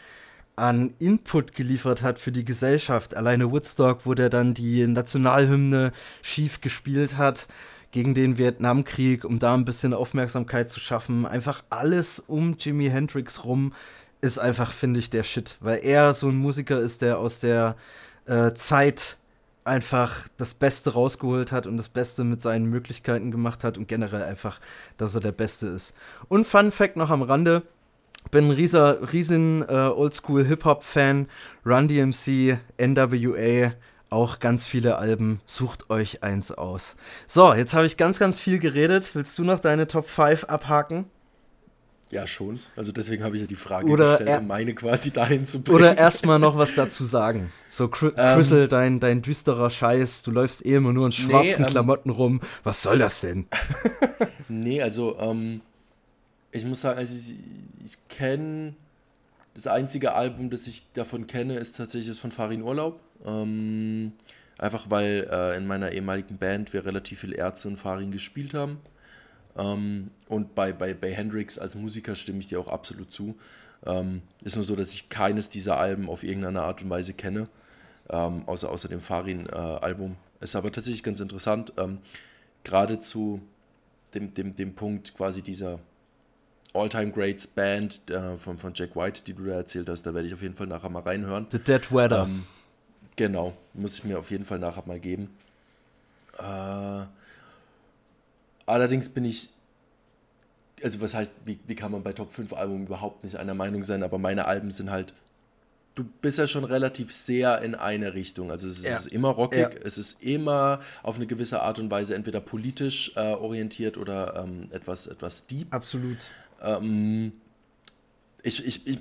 [0.56, 3.14] an Input geliefert hat für die Gesellschaft.
[3.14, 7.48] Alleine Woodstock, wo der dann die Nationalhymne schief gespielt hat
[7.92, 11.26] gegen den Vietnamkrieg, um da ein bisschen Aufmerksamkeit zu schaffen.
[11.26, 13.74] Einfach alles um Jimi Hendrix rum
[14.22, 15.58] ist einfach, finde ich, der Shit.
[15.60, 17.76] Weil er so ein Musiker ist, der aus der
[18.28, 19.18] äh, Zeit
[19.70, 24.24] einfach das Beste rausgeholt hat und das Beste mit seinen Möglichkeiten gemacht hat und generell
[24.24, 24.60] einfach,
[24.98, 25.94] dass er der Beste ist.
[26.28, 27.62] Und Fun Fact noch am Rande:
[28.32, 31.28] bin ein rieser, riesen äh, Oldschool Hip-Hop-Fan.
[31.66, 33.74] Run DMC, NWA,
[34.10, 35.42] auch ganz viele Alben.
[35.46, 36.96] Sucht euch eins aus.
[37.28, 39.10] So, jetzt habe ich ganz, ganz viel geredet.
[39.14, 41.06] Willst du noch deine Top 5 abhaken?
[42.12, 42.60] Ja, schon.
[42.76, 45.76] Also deswegen habe ich ja die Frage oder gestellt, um meine quasi dahin zu bringen.
[45.76, 47.52] Oder erstmal noch was dazu sagen.
[47.68, 51.62] So, Cr ähm, Crystal, dein, dein düsterer Scheiß, du läufst eh immer nur in schwarzen
[51.62, 52.42] nee, ähm, Klamotten rum.
[52.64, 53.46] Was soll das denn?
[54.48, 55.62] nee, also, ähm,
[56.52, 57.38] ich muss sagen, also ich,
[57.86, 58.74] ich kenne
[59.54, 63.00] das einzige Album, das ich davon kenne, ist tatsächlich das von Farin Urlaub.
[63.26, 64.14] Ähm,
[64.58, 68.80] einfach weil äh, in meiner ehemaligen Band wir relativ viel Ärzte und Farin gespielt haben.
[69.58, 73.36] Ähm, und bei, bei, bei Hendrix als Musiker stimme ich dir auch absolut zu.
[73.86, 77.48] Ähm, ist nur so, dass ich keines dieser Alben auf irgendeine Art und Weise kenne,
[78.10, 80.12] ähm, außer, außer dem Farin-Album.
[80.12, 82.00] Äh, ist aber tatsächlich ganz interessant, ähm,
[82.64, 83.42] gerade zu
[84.14, 85.80] dem, dem, dem Punkt quasi dieser
[86.74, 90.04] All-Time Greats Band äh, von, von Jack White, die du da erzählt hast.
[90.04, 91.48] Da werde ich auf jeden Fall nachher mal reinhören.
[91.50, 92.24] The Dead Weather.
[92.24, 92.46] Ähm,
[93.16, 95.30] genau, muss ich mir auf jeden Fall nachher mal geben.
[96.38, 97.06] Äh,
[98.70, 99.50] allerdings bin ich,
[100.84, 103.84] also was heißt, wie, wie kann man bei Top 5 Alben überhaupt nicht einer Meinung
[103.84, 105.14] sein, aber meine Alben sind halt
[106.00, 108.52] du bist ja schon relativ sehr in eine Richtung.
[108.52, 109.12] Also es ist ja.
[109.12, 109.70] immer rockig, ja.
[109.84, 114.70] es ist immer auf eine gewisse Art und Weise entweder politisch äh, orientiert oder ähm,
[114.72, 115.74] etwas, etwas deep.
[115.74, 116.18] Absolut.
[116.62, 117.34] Ähm,
[118.44, 119.00] ich ich, ich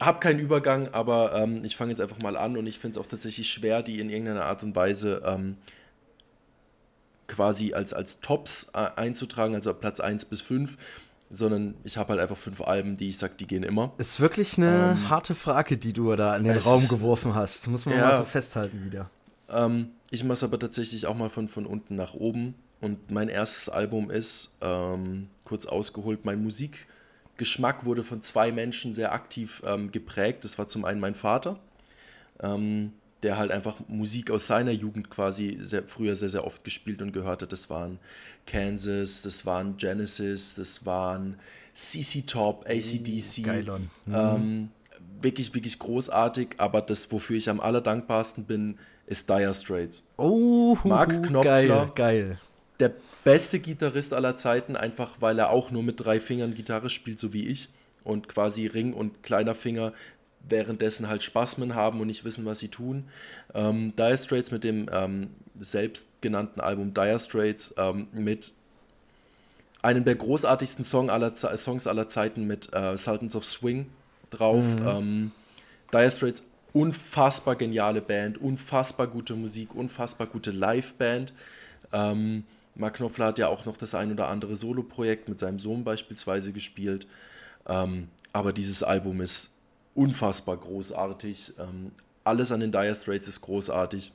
[0.00, 3.04] habe keinen Übergang, aber ähm, ich fange jetzt einfach mal an und ich finde es
[3.04, 5.56] auch tatsächlich schwer, die in irgendeiner Art und Weise ähm,
[7.28, 10.76] quasi als, als Tops äh, einzutragen, also Platz 1 bis 5,
[11.30, 13.92] sondern ich habe halt einfach fünf Alben, die ich sage, die gehen immer.
[13.98, 17.68] Ist wirklich eine ähm, harte Frage, die du da in den Raum geworfen hast.
[17.68, 19.10] Muss man ja, mal so festhalten wieder.
[19.50, 22.54] Ähm, ich mache es aber tatsächlich auch mal von, von unten nach oben.
[22.80, 29.12] Und mein erstes Album ist, ähm, kurz ausgeholt, mein Musikgeschmack wurde von zwei Menschen sehr
[29.12, 30.44] aktiv ähm, geprägt.
[30.44, 31.58] Das war zum einen mein Vater,
[32.40, 32.92] ähm,
[33.22, 37.12] der halt einfach Musik aus seiner Jugend quasi sehr, früher sehr, sehr oft gespielt und
[37.12, 37.52] gehört hat.
[37.52, 37.98] Das waren
[38.46, 41.36] Kansas, das waren Genesis, das waren
[41.72, 43.42] CC Top, ACDC.
[43.44, 43.90] Geilon.
[44.06, 44.14] Mhm.
[44.14, 44.68] Ähm,
[45.20, 50.02] wirklich, wirklich großartig, aber das, wofür ich am allerdankbarsten bin, ist Dire Straits.
[50.16, 51.42] Oh, Mark Knopfler.
[51.42, 52.38] Geil, geil
[52.80, 52.94] der
[53.24, 57.32] beste Gitarrist aller Zeiten, einfach weil er auch nur mit drei Fingern Gitarre spielt, so
[57.32, 57.68] wie ich.
[58.04, 59.92] Und quasi Ring und kleiner Finger
[60.48, 63.04] währenddessen halt Spasmen haben und nicht wissen, was sie tun.
[63.54, 68.54] Ähm, Dire Straits mit dem ähm, selbstgenannten Album Dire Straits ähm, mit
[69.82, 73.86] einem der großartigsten Song aller Songs aller Zeiten mit äh, Sultans of Swing
[74.30, 74.64] drauf.
[74.80, 74.86] Mhm.
[74.86, 75.32] Ähm,
[75.92, 81.32] dire Straits unfassbar geniale Band, unfassbar gute Musik, unfassbar gute Liveband.
[81.92, 82.44] Ähm,
[82.74, 86.52] Mark Knopfler hat ja auch noch das ein oder andere Solo-Projekt mit seinem Sohn beispielsweise
[86.52, 87.06] gespielt.
[87.66, 89.52] Ähm, aber dieses Album ist
[89.98, 91.54] unfassbar großartig.
[91.58, 91.92] Ähm,
[92.24, 94.12] alles an den Dire Straits ist großartig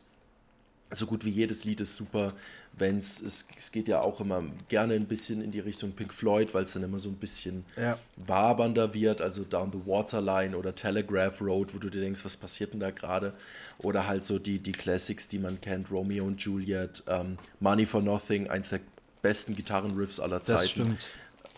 [0.95, 2.34] so gut wie jedes Lied ist super,
[2.77, 6.53] wenn es, es geht ja auch immer gerne ein bisschen in die Richtung Pink Floyd,
[6.53, 7.97] weil es dann immer so ein bisschen ja.
[8.17, 12.73] wabernder wird, also Down the Waterline oder Telegraph Road, wo du dir denkst, was passiert
[12.73, 13.34] denn da gerade?
[13.79, 18.01] Oder halt so die, die Classics, die man kennt, Romeo und Juliet, ähm, Money for
[18.01, 18.79] Nothing, eins der
[19.21, 20.61] besten Gitarrenriffs aller Zeiten.
[20.61, 20.99] Das stimmt.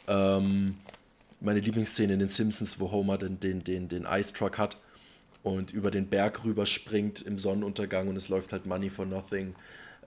[0.07, 0.75] Ähm,
[1.45, 4.77] meine Lieblingsszene in den Simpsons, wo Homer den, den, den, den Ice Truck hat
[5.43, 9.55] und über den Berg rüber springt im Sonnenuntergang und es läuft halt Money for Nothing.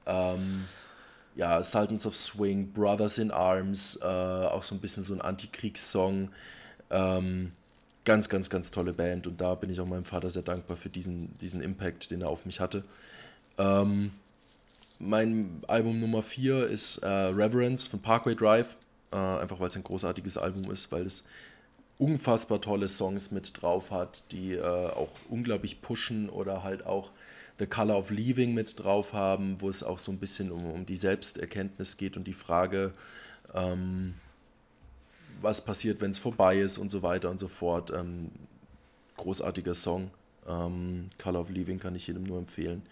[0.07, 0.64] Ähm,
[1.36, 6.30] ja, Sultans of Swing, Brothers in Arms, äh, auch so ein bisschen so ein Antikriegssong.
[6.91, 7.53] Ähm,
[8.05, 10.89] ganz, ganz, ganz tolle Band und da bin ich auch meinem Vater sehr dankbar für
[10.89, 12.82] diesen, diesen Impact, den er auf mich hatte.
[13.59, 14.12] Ähm,
[14.99, 18.76] mein Album Nummer 4 ist äh, Reverence von Parkway Drive,
[19.12, 21.24] äh, einfach weil es ein großartiges Album ist, weil es
[21.98, 27.11] unfassbar tolle Songs mit drauf hat, die äh, auch unglaublich pushen oder halt auch
[27.59, 30.86] The Color of Leaving mit drauf haben, wo es auch so ein bisschen um, um
[30.86, 32.92] die Selbsterkenntnis geht und die Frage,
[33.52, 34.14] ähm,
[35.40, 37.90] was passiert, wenn es vorbei ist und so weiter und so fort.
[37.90, 38.30] Ähm,
[39.16, 40.11] großartiger Song.
[40.48, 42.82] Ähm, Color of Leaving kann ich jedem nur empfehlen.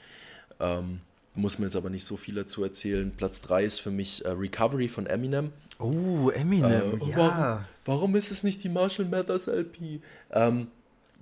[0.59, 1.01] Ähm,
[1.35, 3.13] muss mir jetzt aber nicht so viel dazu erzählen.
[3.17, 5.53] Platz 3 ist für mich äh, Recovery von Eminem.
[5.79, 7.17] Oh, Eminem, äh, ja.
[7.17, 10.01] Warum, warum, ist es nicht die Marshall Mathers LP?
[10.31, 10.69] Ähm,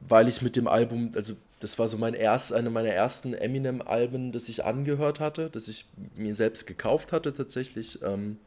[0.07, 4.33] weil ich mit dem Album, also das war so mein erst, eine meiner ersten Eminem-Alben,
[4.33, 8.01] das ich angehört hatte, das ich mir selbst gekauft hatte tatsächlich.
[8.03, 8.39] Ähm,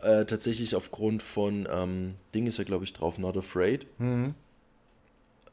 [0.00, 3.86] äh, tatsächlich aufgrund von, ähm, Ding ist ja glaube ich drauf, Not Afraid.
[3.98, 4.34] Mhm.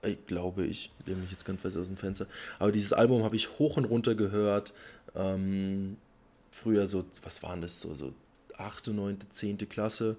[0.03, 2.26] Ich glaube ich, lehne mich jetzt ganz fest aus dem Fenster.
[2.57, 4.74] Aber dieses Album habe ich hoch und runter gehört.
[5.16, 5.97] Ähm,
[6.49, 8.14] früher so, was waren das, so, so
[8.62, 9.57] 8., 9., 10.
[9.70, 10.16] Klasse.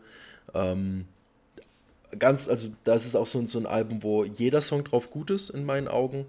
[0.54, 1.06] Ähm,
[2.18, 5.50] ganz, also das ist auch so, so ein Album, wo jeder Song drauf gut ist,
[5.50, 6.26] in meinen Augen.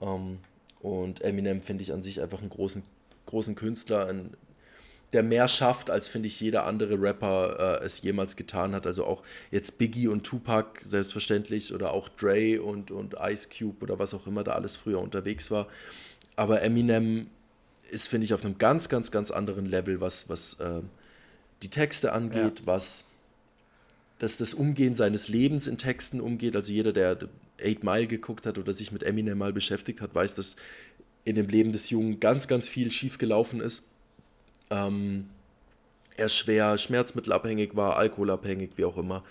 [0.00, 0.38] Ähm,
[0.80, 2.82] Und Eminem finde ich an sich einfach einen großen,
[3.26, 4.30] großen Künstler, ein,
[5.12, 8.86] der mehr schafft, als finde ich jeder andere Rapper äh, es jemals getan hat.
[8.86, 13.98] Also auch jetzt Biggie und Tupac selbstverständlich oder auch Dre und, und Ice Cube oder
[13.98, 15.66] was auch immer da alles früher unterwegs war.
[16.36, 17.26] Aber Eminem
[17.90, 20.80] ist, finde ich, auf einem ganz, ganz, ganz anderen Level, was, was äh,
[21.62, 22.66] die Texte angeht, ja.
[22.66, 23.06] was
[24.18, 26.54] das, das Umgehen seines Lebens in Texten umgeht.
[26.56, 27.16] Also jeder, der
[27.62, 30.56] Eight Mile geguckt hat oder sich mit Eminem mal beschäftigt hat, weiß, dass
[31.24, 33.84] in dem Leben des Jungen ganz, ganz viel schiefgelaufen ist.
[34.70, 35.28] Ähm,
[36.16, 39.24] er schwer schmerzmittelabhängig war, alkoholabhängig, wie auch immer.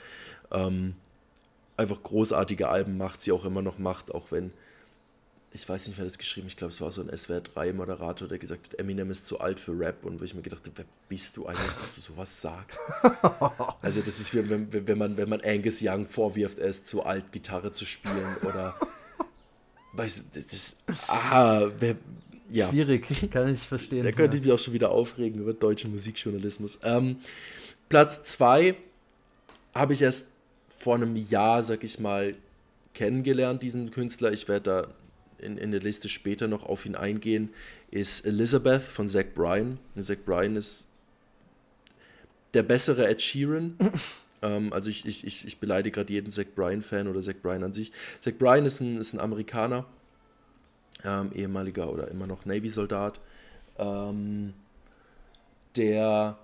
[0.52, 0.96] Ähm,
[1.78, 4.52] einfach großartige Alben macht, sie auch immer noch macht, auch wenn
[5.52, 8.68] ich weiß nicht, wer das geschrieben ich glaube, es war so ein SWR3-Moderator, der gesagt
[8.68, 11.38] hat, Eminem ist zu alt für Rap und wo ich mir gedacht habe, wer bist
[11.38, 12.80] du eigentlich, dass du sowas sagst?
[13.82, 17.04] also das ist wie, wenn, wenn, man, wenn man Angus Young vorwirft, er ist zu
[17.04, 18.76] alt, Gitarre zu spielen oder
[19.94, 20.78] weißt du, das ist,
[21.08, 21.96] aha, wer,
[22.52, 22.70] ja.
[22.70, 24.04] Schwierig, kann ich verstehen.
[24.04, 24.42] Da könnte ja.
[24.42, 26.80] ich mich auch schon wieder aufregen über deutschen Musikjournalismus.
[26.84, 27.18] Ähm,
[27.90, 28.76] Platz 2
[29.76, 30.28] habe ich erst
[30.76, 32.36] vor einem Jahr, sag ich mal,
[32.94, 34.32] kennengelernt, diesen Künstler.
[34.32, 34.88] Ich werde da
[35.42, 37.50] in, in der Liste später noch auf ihn eingehen,
[37.92, 39.80] ist Elizabeth von Zach Bryan.
[40.00, 40.90] Zach Bryan ist
[42.54, 43.78] der bessere Ed Sheeran.
[44.42, 47.74] ähm, also ich, ich, ich, ich beleidige gerade jeden Zach Bryan-Fan oder Zach Bryan an
[47.74, 47.92] sich.
[48.22, 49.86] Zach Bryan ist ein, ist ein Amerikaner,
[51.04, 53.20] ähm, ehemaliger oder immer noch Navy-Soldat,
[53.78, 54.54] ähm,
[55.76, 56.38] der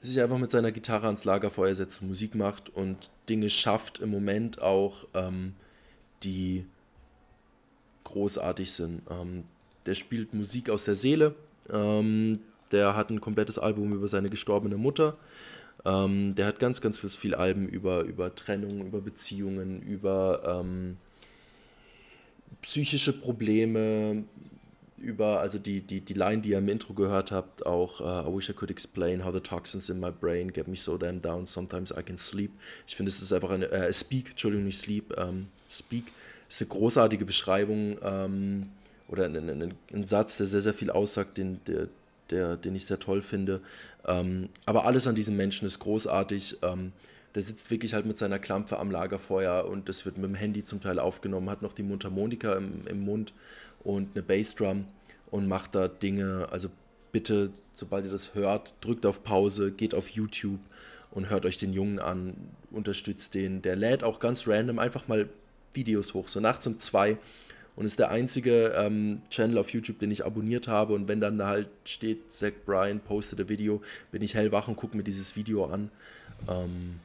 [0.00, 4.10] sich einfach mit seiner Gitarre ans Lagerfeuer setzt und Musik macht und Dinge schafft im
[4.10, 5.54] Moment auch, ähm,
[6.22, 6.66] die
[8.08, 9.02] großartig sind.
[9.10, 9.44] Ähm,
[9.86, 11.34] der spielt Musik aus der Seele.
[11.72, 12.40] Ähm,
[12.72, 15.16] der hat ein komplettes Album über seine gestorbene Mutter.
[15.84, 20.96] Ähm, der hat ganz, ganz viel Alben über, über Trennung, über Beziehungen, über ähm,
[22.62, 24.24] psychische Probleme,
[24.98, 28.36] über, also die, die, die Line, die ihr im Intro gehört habt, auch uh, I
[28.36, 31.46] wish I could explain how the toxins in my brain get me so damn down,
[31.46, 32.50] sometimes I can sleep.
[32.86, 36.06] Ich finde, es ist einfach eine, äh, Speak, Entschuldigung, nicht Sleep, ähm, Speak
[36.48, 38.70] ist eine großartige Beschreibung ähm,
[39.08, 41.88] oder ein, ein, ein, Satz, der sehr, sehr viel aussagt, den, der,
[42.30, 43.60] der, den ich sehr toll finde.
[44.06, 46.58] Ähm, aber alles an diesem Menschen ist großartig.
[46.62, 46.92] Ähm,
[47.34, 50.64] der sitzt wirklich halt mit seiner Klampfe am Lagerfeuer und das wird mit dem Handy
[50.64, 53.34] zum Teil aufgenommen, hat noch die Mundharmonika im, im Mund
[53.84, 54.86] und eine Bassdrum
[55.30, 56.48] und macht da Dinge.
[56.50, 56.70] Also
[57.12, 60.60] bitte, sobald ihr das hört, drückt auf Pause, geht auf YouTube
[61.10, 62.34] und hört euch den Jungen an,
[62.70, 63.62] unterstützt den.
[63.62, 65.28] Der lädt auch ganz random einfach mal
[65.74, 67.18] Videos hoch, so nachts um zwei.
[67.76, 70.94] Und ist der einzige ähm, Channel auf YouTube, den ich abonniert habe.
[70.94, 74.74] Und wenn dann da halt steht, Zach Bryan postet ein Video, bin ich hellwach und
[74.74, 75.88] gucke mir dieses Video an.
[76.48, 76.98] Ähm,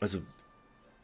[0.00, 0.18] also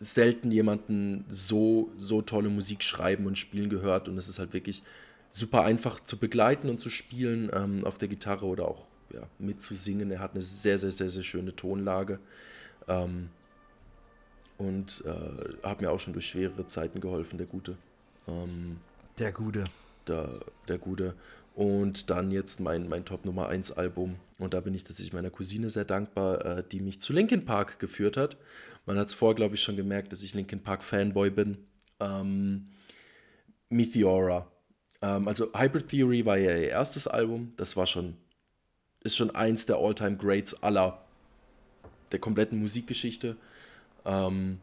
[0.00, 4.08] selten jemanden so, so tolle Musik schreiben und spielen gehört.
[4.08, 4.82] Und es ist halt wirklich
[5.30, 10.10] super einfach zu begleiten und zu spielen ähm, auf der Gitarre oder auch ja, mitzusingen.
[10.10, 12.18] Er hat eine sehr, sehr, sehr, sehr schöne Tonlage.
[12.88, 13.28] Ähm,
[14.58, 17.76] und äh, hat mir auch schon durch schwerere Zeiten geholfen, der Gute.
[18.26, 18.78] Ähm,
[19.18, 19.64] der Gute.
[20.06, 21.14] Der, der Gute.
[21.54, 24.16] Und dann jetzt mein, mein Top Nummer 1 Album.
[24.38, 27.78] Und da bin ich tatsächlich meiner Cousine sehr dankbar, äh, die mich zu Linkin Park
[27.78, 28.36] geführt hat.
[28.86, 31.58] Man hat es vorher, glaube ich, schon gemerkt, dass ich Linkin Park Fanboy bin.
[32.00, 32.68] Ähm,
[33.68, 34.50] Meteora.
[35.02, 37.52] Ähm, also Hybrid Theory war ja ihr erstes Album.
[37.56, 38.16] Das war schon,
[39.02, 41.04] ist schon eins der All-Time Greats aller
[42.12, 43.36] der kompletten Musikgeschichte.
[44.08, 44.58] Ähm,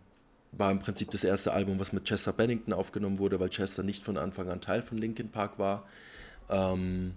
[0.52, 4.04] war im Prinzip das erste Album, was mit Chester Bennington aufgenommen wurde, weil Chester nicht
[4.04, 5.86] von Anfang an Teil von Linkin Park war.
[6.50, 7.14] Ähm,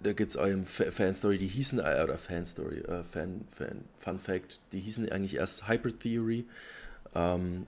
[0.00, 4.60] da gibt es eine Fanstory, die hießen, äh, oder Fanstory, äh, Fan, Fan, Fun Fact,
[4.72, 6.44] die hießen eigentlich erst Hybrid Theory,
[7.14, 7.66] ähm,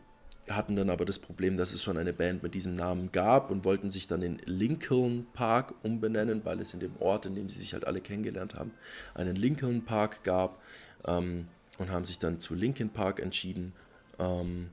[0.48, 3.64] hatten dann aber das Problem, dass es schon eine Band mit diesem Namen gab und
[3.64, 7.60] wollten sich dann in Lincoln Park umbenennen, weil es in dem Ort, in dem sie
[7.60, 8.72] sich halt alle kennengelernt haben,
[9.14, 10.60] einen Lincoln Park gab.
[11.06, 11.46] Ähm,
[11.78, 13.72] und haben sich dann zu Linkin Park entschieden.
[14.18, 14.70] Ähm,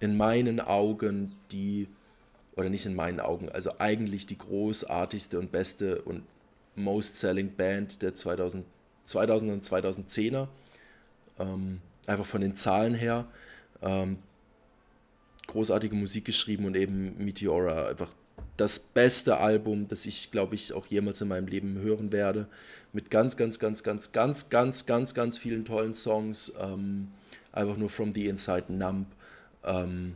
[0.00, 1.88] in meinen Augen die,
[2.56, 6.24] oder nicht in meinen Augen, also eigentlich die großartigste und beste und
[6.74, 8.64] most selling Band der 2000,
[9.04, 10.48] 2000 und 2010er.
[11.38, 13.26] Ähm, einfach von den Zahlen her.
[13.82, 14.18] Ähm,
[15.46, 18.14] großartige Musik geschrieben und eben Meteora einfach
[18.56, 22.46] das beste Album, das ich, glaube ich, auch jemals in meinem Leben hören werde.
[22.92, 26.52] Mit ganz, ganz, ganz, ganz, ganz, ganz, ganz, ganz vielen tollen Songs.
[26.60, 27.08] Ähm,
[27.52, 29.06] einfach nur From the Inside Numb.
[29.64, 30.14] Ähm,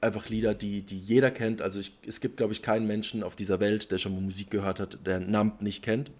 [0.00, 1.62] einfach Lieder, die, die jeder kennt.
[1.62, 4.50] Also ich, es gibt, glaube ich, keinen Menschen auf dieser Welt, der schon mal Musik
[4.50, 6.10] gehört hat, der Numb nicht kennt.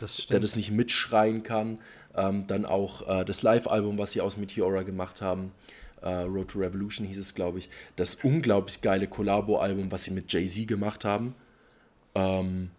[0.00, 1.78] Das der das nicht mitschreien kann.
[2.16, 5.52] Ähm, dann auch äh, das Live-Album, was sie aus Meteora gemacht haben.
[6.02, 10.32] Äh, Road to Revolution hieß es, glaube ich, das unglaublich geile Collabo-Album, was sie mit
[10.32, 11.34] Jay-Z gemacht haben,
[12.14, 12.70] ähm,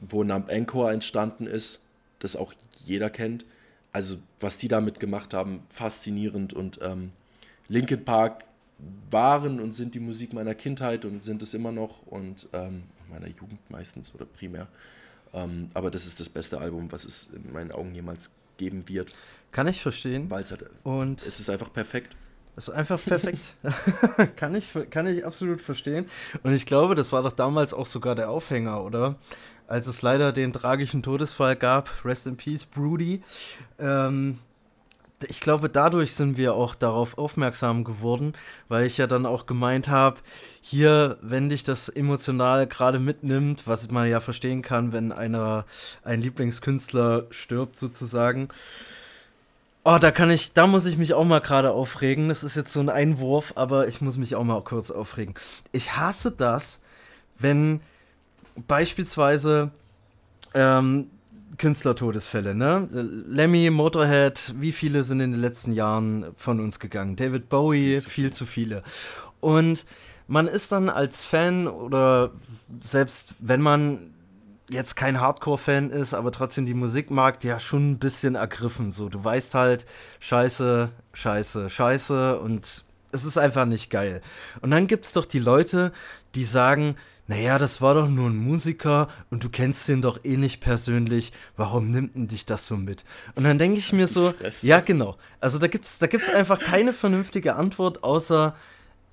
[0.00, 1.86] wo Numb Encore entstanden ist,
[2.18, 2.52] das auch
[2.84, 3.44] jeder kennt.
[3.92, 7.10] Also, was die damit gemacht haben, faszinierend und ähm,
[7.68, 8.44] Linkin Park
[9.10, 13.28] waren und sind die Musik meiner Kindheit und sind es immer noch und ähm, meiner
[13.28, 14.68] Jugend meistens oder primär.
[15.32, 19.12] Ähm, aber das ist das beste Album, was es in meinen Augen jemals geben wird.
[19.52, 20.30] Kann ich verstehen.
[20.30, 22.16] Weil es halt, und es ist einfach perfekt.
[22.60, 23.54] Es ist einfach perfekt.
[24.36, 26.04] kann, ich, kann ich absolut verstehen.
[26.42, 29.14] Und ich glaube, das war doch damals auch sogar der Aufhänger, oder?
[29.66, 33.22] Als es leider den tragischen Todesfall gab, Rest in Peace, Broody.
[33.78, 34.40] Ähm,
[35.26, 38.34] ich glaube, dadurch sind wir auch darauf aufmerksam geworden,
[38.68, 40.18] weil ich ja dann auch gemeint habe,
[40.60, 45.64] hier, wenn dich das emotional gerade mitnimmt, was man ja verstehen kann, wenn einer,
[46.04, 48.50] ein Lieblingskünstler stirbt sozusagen.
[49.82, 52.28] Oh, da kann ich, da muss ich mich auch mal gerade aufregen.
[52.28, 55.34] Das ist jetzt so ein Einwurf, aber ich muss mich auch mal kurz aufregen.
[55.72, 56.80] Ich hasse das,
[57.38, 57.80] wenn
[58.66, 59.70] beispielsweise
[60.52, 61.10] ähm,
[61.56, 62.88] Künstlertodesfälle, ne?
[62.90, 67.16] Lemmy, Motorhead, wie viele sind in den letzten Jahren von uns gegangen?
[67.16, 68.82] David Bowie, viel zu, viel zu viele.
[69.40, 69.86] Und
[70.26, 72.32] man ist dann als Fan oder
[72.80, 74.14] selbst wenn man
[74.70, 78.90] jetzt kein Hardcore-Fan ist, aber trotzdem die Musik mag, ja schon ein bisschen ergriffen.
[78.90, 79.86] So, du weißt halt,
[80.20, 84.20] scheiße, scheiße, scheiße und es ist einfach nicht geil.
[84.62, 85.92] Und dann gibt es doch die Leute,
[86.34, 86.96] die sagen,
[87.26, 91.32] naja, das war doch nur ein Musiker und du kennst ihn doch eh nicht persönlich,
[91.56, 93.04] warum nimmt denn dich das so mit?
[93.36, 96.92] Und dann denke ich mir so, ja genau, also da gibt's, da gibt's einfach keine
[96.92, 98.56] vernünftige Antwort, außer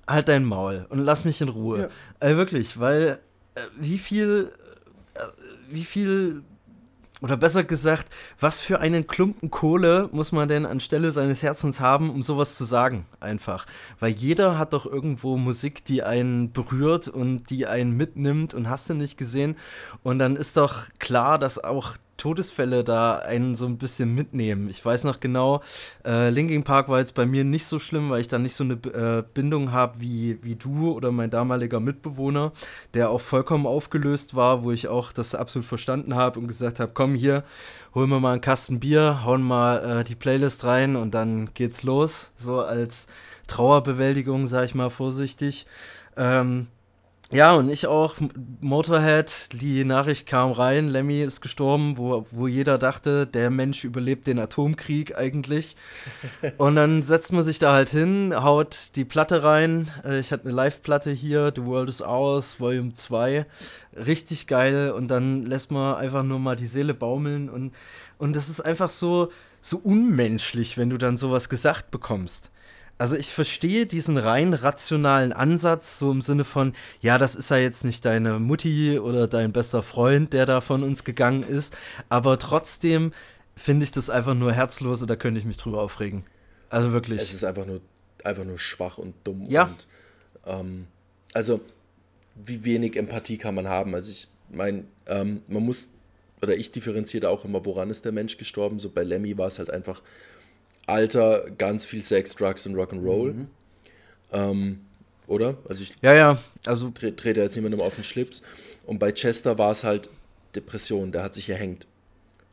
[0.08, 1.90] halt dein Maul und lass mich in Ruhe.
[2.20, 2.28] Ja.
[2.28, 3.20] Äh, wirklich, weil
[3.54, 4.50] äh, wie viel,
[5.14, 5.20] äh,
[5.68, 6.42] wie viel
[7.20, 12.10] oder besser gesagt, was für einen Klumpen Kohle muss man denn anstelle seines Herzens haben,
[12.10, 13.66] um sowas zu sagen, einfach.
[13.98, 18.88] Weil jeder hat doch irgendwo Musik, die einen berührt und die einen mitnimmt und hast
[18.88, 19.56] du nicht gesehen.
[20.04, 24.68] Und dann ist doch klar, dass auch Todesfälle da einen so ein bisschen mitnehmen.
[24.68, 25.62] Ich weiß noch genau,
[26.04, 28.64] äh, Linkin Park war jetzt bei mir nicht so schlimm, weil ich da nicht so
[28.64, 32.52] eine äh, Bindung habe wie, wie du oder mein damaliger Mitbewohner,
[32.92, 36.92] der auch vollkommen aufgelöst war, wo ich auch das absolut verstanden habe und gesagt habe,
[36.92, 37.44] komm hier,
[37.94, 41.84] holen wir mal einen Kasten Bier, hauen mal äh, die Playlist rein und dann geht's
[41.84, 42.30] los.
[42.36, 43.06] So als
[43.46, 45.66] Trauerbewältigung, sag ich mal vorsichtig.
[46.16, 46.66] Ähm,
[47.30, 48.16] ja, und ich auch,
[48.60, 54.26] Motorhead, die Nachricht kam rein, Lemmy ist gestorben, wo, wo jeder dachte, der Mensch überlebt
[54.26, 55.76] den Atomkrieg eigentlich.
[56.56, 59.90] und dann setzt man sich da halt hin, haut die Platte rein.
[60.04, 63.44] Äh, ich hatte eine Live-Platte hier, The World is Ours, Volume 2.
[63.94, 64.92] Richtig geil.
[64.92, 67.50] Und dann lässt man einfach nur mal die Seele baumeln.
[67.50, 67.74] Und,
[68.16, 72.50] und das ist einfach so, so unmenschlich, wenn du dann sowas gesagt bekommst.
[72.98, 77.56] Also ich verstehe diesen rein rationalen Ansatz, so im Sinne von, ja, das ist ja
[77.56, 81.76] jetzt nicht deine Mutti oder dein bester Freund, der da von uns gegangen ist,
[82.08, 83.12] aber trotzdem
[83.54, 86.24] finde ich das einfach nur herzlos und da könnte ich mich drüber aufregen.
[86.70, 87.20] Also wirklich.
[87.22, 87.80] Es ist einfach nur,
[88.24, 89.44] einfach nur schwach und dumm.
[89.48, 89.64] Ja.
[89.64, 89.86] Und,
[90.46, 90.86] ähm,
[91.34, 91.60] also,
[92.34, 93.94] wie wenig Empathie kann man haben?
[93.94, 95.90] Also ich meine, ähm, man muss,
[96.42, 98.78] oder ich differenziere auch immer, woran ist der Mensch gestorben?
[98.78, 100.02] So bei Lemmy war es halt einfach
[100.88, 103.32] Alter, ganz viel Sex, Drugs und Rock'n'Roll.
[103.32, 103.48] Mhm.
[104.32, 104.80] Ähm,
[105.26, 105.58] oder?
[105.68, 106.42] Also ich ja, ja.
[106.64, 108.42] Also tre trete jetzt niemandem auf den Schlips.
[108.86, 110.08] Und bei Chester war es halt
[110.54, 111.86] Depression, der hat sich erhängt.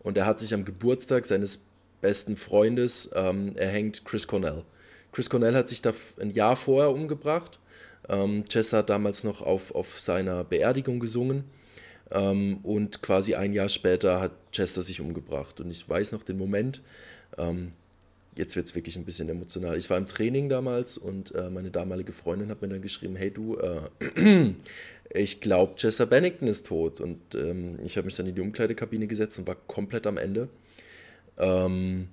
[0.03, 1.65] Und er hat sich am Geburtstag seines
[2.01, 4.63] besten Freundes ähm, erhängt, Chris Cornell.
[5.11, 7.57] Chris Cornell hat sich da ein Jahr vorher umgebracht.
[8.09, 11.45] Ähm, Chester hat damals noch auf, auf seiner Beerdigung gesungen.
[12.11, 15.61] Ähm, und quasi ein Jahr später hat Chester sich umgebracht.
[15.61, 16.81] Und ich weiß noch den Moment,
[17.37, 17.71] ähm,
[18.35, 19.77] jetzt wird es wirklich ein bisschen emotional.
[19.77, 23.31] Ich war im Training damals und äh, meine damalige Freundin hat mir dann geschrieben, hey
[23.31, 24.53] du, äh,
[25.13, 26.99] ich glaube, Chester Bennington ist tot.
[26.99, 30.49] Und ähm, ich habe mich dann in die Umkleidekabine gesetzt und war komplett am Ende.
[31.37, 32.09] Ähm,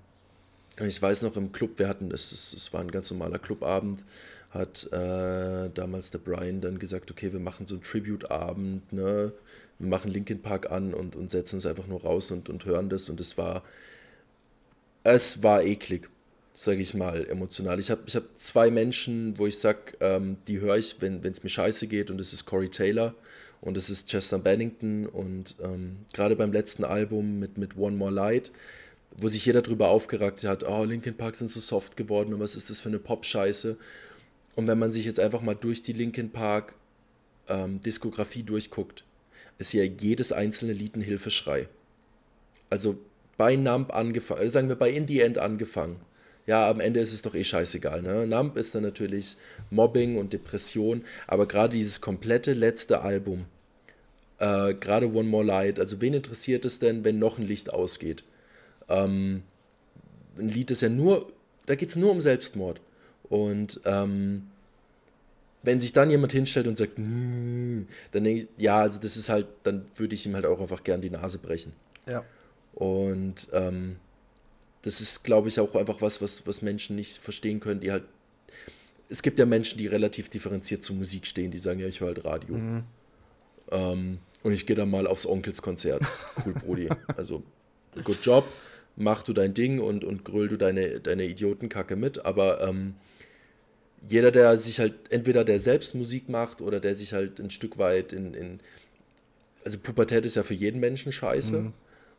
[0.78, 4.04] ich weiß noch im Club, wir hatten, es, es, es war ein ganz normaler Clubabend,
[4.50, 9.32] hat äh, damals der Brian dann gesagt, okay, wir machen so einen Tribute-Abend, ne?
[9.78, 12.88] wir machen Linkin Park an und, und setzen uns einfach nur raus und, und hören
[12.88, 13.08] das.
[13.08, 13.62] Und es war
[15.04, 16.08] es war eklig,
[16.54, 17.78] sage ich mal, emotional.
[17.80, 21.42] Ich habe ich hab zwei Menschen, wo ich sage, ähm, die höre ich, wenn es
[21.42, 23.14] mir scheiße geht, und das ist Corey Taylor
[23.60, 25.06] und das ist Chester Bennington.
[25.06, 28.52] Und ähm, gerade beim letzten Album mit, mit One More Light,
[29.16, 32.56] wo sich jeder darüber aufgeragt hat, oh, Linkin Park sind so soft geworden und was
[32.56, 33.76] ist das für eine Pop-Scheiße.
[34.54, 36.74] Und wenn man sich jetzt einfach mal durch die Linkin Park
[37.48, 39.04] ähm, Diskografie durchguckt,
[39.58, 41.68] ist ja jedes einzelne Lied ein Hilfeschrei.
[42.70, 42.98] Also
[43.42, 45.96] bei Nump angefangen, also sagen wir bei In the End angefangen.
[46.46, 48.00] ja, am Ende ist es doch eh scheißegal.
[48.00, 48.24] Ne?
[48.24, 49.36] Nump ist dann natürlich
[49.70, 53.46] Mobbing und Depression, aber gerade dieses komplette letzte Album,
[54.38, 58.22] äh, gerade One More Light, also wen interessiert es denn, wenn noch ein Licht ausgeht?
[58.88, 59.42] Ähm,
[60.38, 61.32] ein Lied ist ja nur,
[61.66, 62.80] da geht es nur um Selbstmord.
[63.24, 64.46] Und ähm,
[65.64, 69.48] wenn sich dann jemand hinstellt und sagt, dann denke ich, ja, also das ist halt,
[69.64, 71.72] dann würde ich ihm halt auch einfach gern die Nase brechen.
[72.06, 72.24] Ja.
[72.74, 73.96] Und ähm,
[74.82, 78.04] das ist, glaube ich, auch einfach was, was, was Menschen nicht verstehen können, die halt.
[79.08, 82.08] Es gibt ja Menschen, die relativ differenziert zu Musik stehen, die sagen, ja, ich höre
[82.08, 82.56] halt Radio.
[82.56, 82.84] Mhm.
[83.70, 86.02] Ähm, und ich gehe dann mal aufs Onkelskonzert.
[86.44, 86.88] Cool, Brody.
[87.16, 87.42] also,
[88.04, 88.44] good job,
[88.96, 92.94] mach du dein Ding und, und gröl du deine, deine Idiotenkacke mit, aber ähm,
[94.08, 97.78] jeder, der sich halt, entweder der selbst Musik macht oder der sich halt ein Stück
[97.78, 98.60] weit in, in
[99.64, 101.60] also Pubertät ist ja für jeden Menschen scheiße.
[101.60, 101.72] Mhm.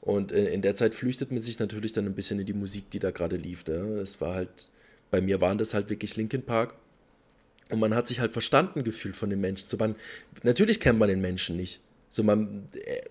[0.03, 2.89] Und in, in, der Zeit flüchtet man sich natürlich dann ein bisschen in die Musik,
[2.91, 3.63] die da gerade lief.
[3.69, 3.85] Ja.
[3.85, 4.49] Das war halt,
[5.11, 6.75] bei mir waren das halt wirklich Linkin Park.
[7.69, 9.69] Und man hat sich halt verstanden gefühlt von den Menschen.
[9.69, 9.95] So man,
[10.43, 11.79] natürlich kennt man den Menschen nicht.
[12.09, 12.67] So man,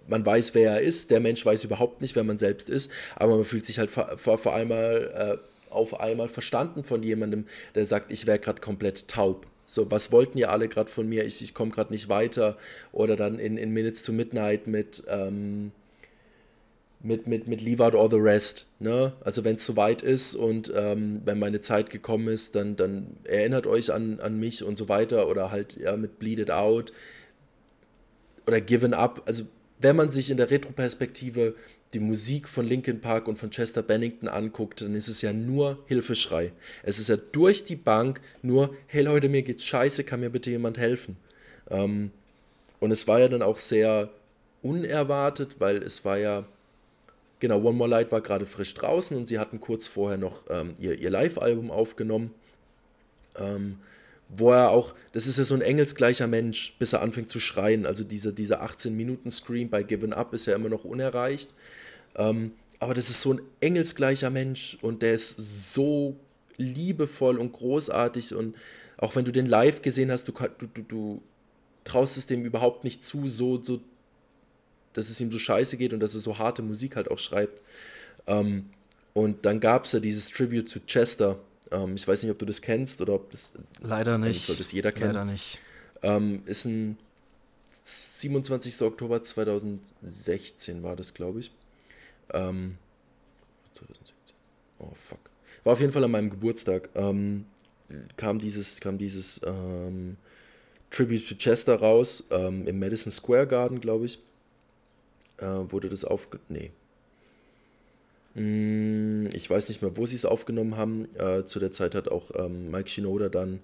[0.06, 3.36] man weiß, wer er ist, der Mensch weiß überhaupt nicht, wer man selbst ist, aber
[3.36, 8.12] man fühlt sich halt vor, vor einmal, äh, auf einmal verstanden von jemandem, der sagt,
[8.12, 9.47] ich wäre gerade komplett taub.
[9.64, 11.24] So, was wollten ihr alle gerade von mir?
[11.24, 12.59] Ich, ich komme gerade nicht weiter.
[12.93, 15.73] Oder dann in, in Minutes to Midnight mit, ähm,
[17.03, 18.66] mit, mit, mit Leave Out All the Rest.
[18.79, 19.12] Ne?
[19.20, 23.66] Also wenn es soweit ist und ähm, wenn meine Zeit gekommen ist, dann, dann erinnert
[23.66, 25.29] euch an, an mich und so weiter.
[25.29, 26.93] Oder halt ja, mit Bleed It Out
[28.47, 29.23] oder Given Up.
[29.27, 29.45] Also
[29.81, 31.55] wenn man sich in der Retroperspektive
[31.93, 35.83] die Musik von Linkin Park und von Chester Bennington anguckt, dann ist es ja nur
[35.87, 36.53] Hilfeschrei.
[36.83, 40.51] Es ist ja durch die Bank nur, hey Leute, mir geht's scheiße, kann mir bitte
[40.51, 41.16] jemand helfen?
[41.70, 42.11] Ähm,
[42.81, 44.11] und es war ja dann auch sehr
[44.62, 46.47] unerwartet, weil es war ja
[47.43, 50.77] Genau, One More Light war gerade frisch draußen und sie hatten kurz vorher noch ähm,
[50.78, 52.31] ihr, ihr Live-Album aufgenommen.
[53.35, 53.78] Ähm,
[54.28, 57.85] wo er auch, das ist ja so ein engelsgleicher Mensch, bis er anfängt zu schreien.
[57.85, 61.52] Also dieser diese 18-Minuten-Scream bei Given Up ist ja immer noch unerreicht.
[62.14, 66.14] Ähm, aber das ist so ein engelsgleicher Mensch und der ist so
[66.59, 68.55] liebevoll und großartig und
[68.98, 71.23] auch wenn du den live gesehen hast, du, du, du, du
[71.82, 73.81] traust es dem überhaupt nicht zu, so, so
[74.93, 77.62] dass es ihm so scheiße geht und dass er so harte Musik halt auch schreibt.
[78.27, 78.70] Ähm,
[79.14, 81.39] und dann gab es ja dieses Tribute zu Chester.
[81.70, 83.55] Ähm, ich weiß nicht, ob du das kennst oder ob das.
[83.81, 84.47] Leider nicht.
[84.47, 85.12] Sollte es jeder kennen.
[85.12, 85.59] Leider nicht.
[86.02, 86.98] Ähm, ist ein
[87.82, 88.82] 27.
[88.82, 91.52] Oktober 2016 war das, glaube ich.
[92.32, 92.78] Ähm,
[93.73, 94.14] 2017.
[94.78, 95.19] Oh, fuck.
[95.64, 96.89] War auf jeden Fall an meinem Geburtstag.
[96.94, 97.47] Ähm,
[98.16, 100.16] kam dieses, kam dieses ähm,
[100.90, 104.19] Tribute to Chester raus, ähm, im Madison Square Garden, glaube ich
[105.43, 106.39] äh, wurde das aufge...
[106.48, 106.70] Nee.
[108.35, 111.09] Hm, ich weiß nicht mehr, wo sie es aufgenommen haben.
[111.19, 113.60] Äh, zu der Zeit hat auch ähm, Mike Shinoda dann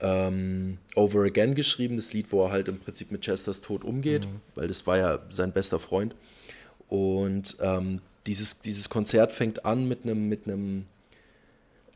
[0.00, 4.26] ähm, Over Again geschrieben, das Lied, wo er halt im Prinzip mit Chesters Tod umgeht,
[4.26, 4.40] mhm.
[4.54, 6.14] weil das war ja sein bester Freund.
[6.88, 10.86] Und ähm, dieses, dieses Konzert fängt an mit einem mit einem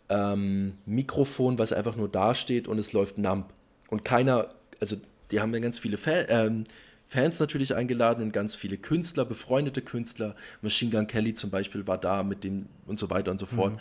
[0.09, 3.53] ähm, Mikrofon, was einfach nur dasteht und es läuft Nump.
[3.91, 4.97] Und keiner, also
[5.31, 6.65] die haben ja ganz viele Fan, ähm,
[7.13, 10.35] Fans natürlich eingeladen und ganz viele Künstler, befreundete Künstler.
[10.63, 13.75] Machine Gun Kelly zum Beispiel war da mit dem und so weiter und so fort.
[13.75, 13.79] Mhm.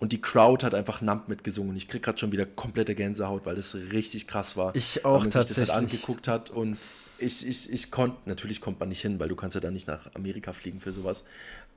[0.00, 1.74] Und die Crowd hat einfach Nump mitgesungen.
[1.76, 4.76] Ich krieg gerade schon wieder komplette Gänsehaut, weil das richtig krass war.
[4.76, 5.56] Ich auch weil man tatsächlich.
[5.56, 6.76] sich das halt angeguckt hat und
[7.16, 9.88] ich, ich, ich konnte, natürlich kommt man nicht hin, weil du kannst ja dann nicht
[9.88, 11.24] nach Amerika fliegen für sowas.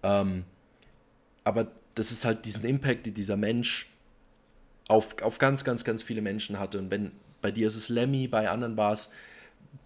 [0.04, 0.44] Ähm,
[1.46, 3.90] aber das ist halt diesen Impact, die dieser Mensch
[4.90, 6.80] auf, auf ganz, ganz, ganz viele Menschen hatte.
[6.80, 9.10] Und wenn bei dir ist es Lemmy, bei anderen war es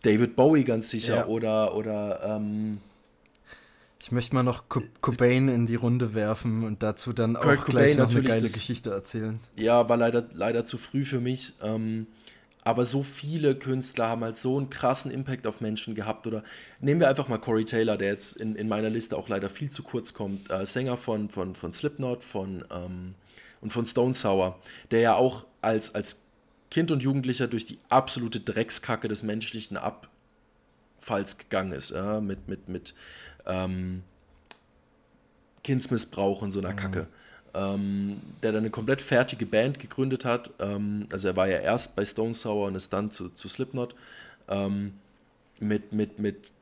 [0.03, 1.27] David Bowie ganz sicher ja.
[1.27, 2.79] oder, oder ähm,
[4.01, 7.65] ich möchte mal noch Co Cobain in die Runde werfen und dazu dann Kurt auch
[7.65, 9.39] gleich Cobain noch eine geile das, Geschichte erzählen.
[9.57, 11.53] Ja, war leider, leider zu früh für mich.
[11.61, 12.07] Ähm,
[12.63, 16.27] aber so viele Künstler haben halt so einen krassen Impact auf Menschen gehabt.
[16.27, 16.43] Oder
[16.79, 19.69] nehmen wir einfach mal Corey Taylor, der jetzt in, in meiner Liste auch leider viel
[19.69, 20.51] zu kurz kommt.
[20.51, 23.15] Äh, Sänger von, von, von Slipknot von, ähm,
[23.61, 24.59] und von Stone Sour,
[24.91, 26.21] der ja auch als, als
[26.71, 32.69] Kind und Jugendlicher durch die absolute Dreckskacke des menschlichen Abfalls gegangen ist, ja, mit, mit,
[32.69, 32.95] mit
[33.45, 34.03] ähm,
[35.63, 36.77] Kindsmissbrauch und so einer mhm.
[36.77, 37.07] Kacke.
[37.53, 40.51] Ähm, der dann eine komplett fertige Band gegründet hat.
[40.59, 43.93] Ähm, also er war ja erst bei Stone Sour und ist dann zu, zu Slipknot.
[44.47, 44.93] Ähm,
[45.59, 46.53] mit, mit, mit,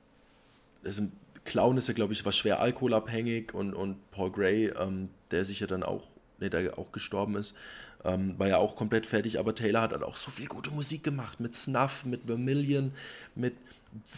[0.83, 1.03] also
[1.45, 5.59] Clown ist ja, glaube ich, war schwer alkoholabhängig und, und Paul Gray, ähm, der sich
[5.59, 6.07] ja dann auch
[6.39, 7.55] ne, der auch gestorben ist,
[8.03, 11.03] ähm, war ja auch komplett fertig, aber Taylor hat halt auch so viel gute Musik
[11.03, 12.93] gemacht, mit Snuff, mit Vermilion,
[13.35, 13.55] mit,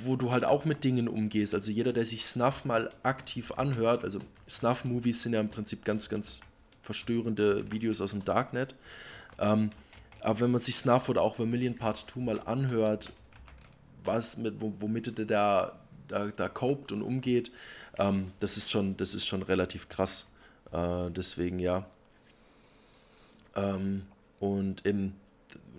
[0.03, 1.55] wo du halt auch mit Dingen umgehst.
[1.55, 6.09] Also jeder, der sich Snuff mal aktiv anhört, also Snuff-Movies sind ja im Prinzip ganz,
[6.09, 6.41] ganz
[6.81, 8.75] verstörende Videos aus dem Darknet.
[9.39, 9.71] Ähm,
[10.19, 13.11] aber wenn man sich Snuff oder auch Vermilion Part 2 mal anhört,
[14.03, 17.51] was mit, womit der da, da, da copt und umgeht,
[17.97, 20.27] ähm, das, ist schon, das ist schon relativ krass.
[20.71, 21.87] Äh, deswegen ja.
[23.56, 24.03] Ähm,
[24.40, 25.14] und im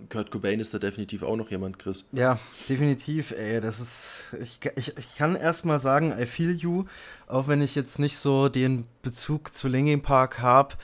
[0.09, 2.07] Kurt Cobain ist da definitiv auch noch jemand, Chris.
[2.11, 2.39] Ja,
[2.69, 3.61] definitiv, ey.
[3.61, 4.25] Das ist.
[4.41, 6.85] Ich, ich, ich kann erstmal sagen, I feel you,
[7.27, 10.75] auch wenn ich jetzt nicht so den Bezug zu Linkin Park habe,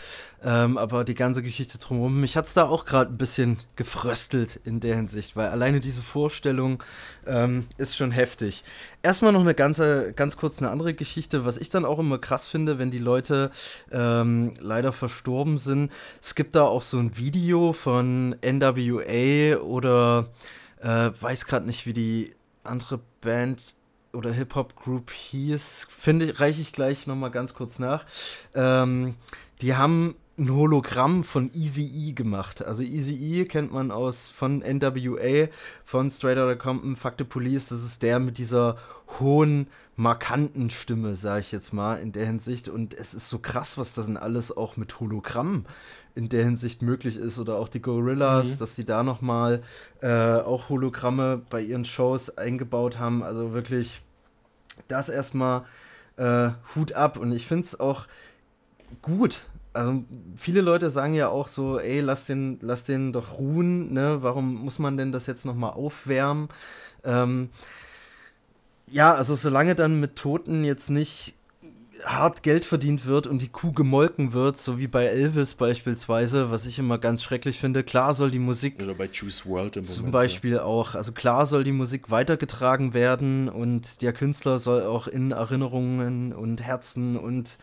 [0.44, 4.60] ähm, aber die ganze Geschichte drumherum, mich hat es da auch gerade ein bisschen gefröstelt
[4.64, 6.84] in der Hinsicht, weil alleine diese Vorstellung
[7.26, 8.64] ähm, ist schon heftig.
[9.01, 12.47] Erstmal noch eine ganze, ganz kurz eine andere Geschichte, was ich dann auch immer krass
[12.47, 13.49] finde, wenn die Leute
[13.91, 15.91] ähm, leider verstorben sind.
[16.21, 20.30] Es gibt da auch so ein Video von NWA oder
[20.81, 23.76] äh, weiß gerade nicht, wie die andere Band
[24.11, 28.05] oder Hip-Hop-Group hieß, finde reiche ich gleich nochmal ganz kurz nach.
[28.53, 29.15] Ähm,
[29.61, 32.66] die haben ein Hologramm von Easy E gemacht.
[32.66, 35.49] Also Easy E kennt man aus von NWA,
[35.84, 37.68] von Straight Outta Compton, Fuck the Police.
[37.68, 38.78] Das ist der mit dieser
[39.20, 42.70] hohen, markanten Stimme, sage ich jetzt mal, in der Hinsicht.
[42.70, 45.66] Und es ist so krass, was das denn alles auch mit Hologramm
[46.16, 47.38] in der Hinsicht möglich ist.
[47.38, 48.60] Oder auch die Gorillas, mhm.
[48.60, 49.61] dass sie da nochmal
[50.02, 53.24] äh, auch Hologramme bei ihren Shows eingebaut haben.
[53.24, 54.02] Also wirklich
[54.88, 55.66] das erstmal
[56.16, 57.18] äh, Hut ab.
[57.18, 58.07] Und ich finde es auch
[59.02, 60.03] gut, also
[60.35, 64.19] viele Leute sagen ja auch so, ey, lass den, lass den doch ruhen, ne?
[64.21, 66.49] Warum muss man denn das jetzt nochmal aufwärmen?
[67.03, 67.49] Ähm,
[68.89, 71.35] ja, also solange dann mit Toten jetzt nicht
[72.03, 76.65] hart Geld verdient wird und die Kuh gemolken wird, so wie bei Elvis beispielsweise, was
[76.65, 77.83] ich immer ganz schrecklich finde.
[77.83, 78.81] Klar soll die Musik.
[78.81, 80.63] Oder bei Juice World im Zum Moment, Beispiel ja.
[80.63, 80.95] auch.
[80.95, 86.61] Also klar soll die Musik weitergetragen werden und der Künstler soll auch in Erinnerungen und
[86.61, 87.57] Herzen und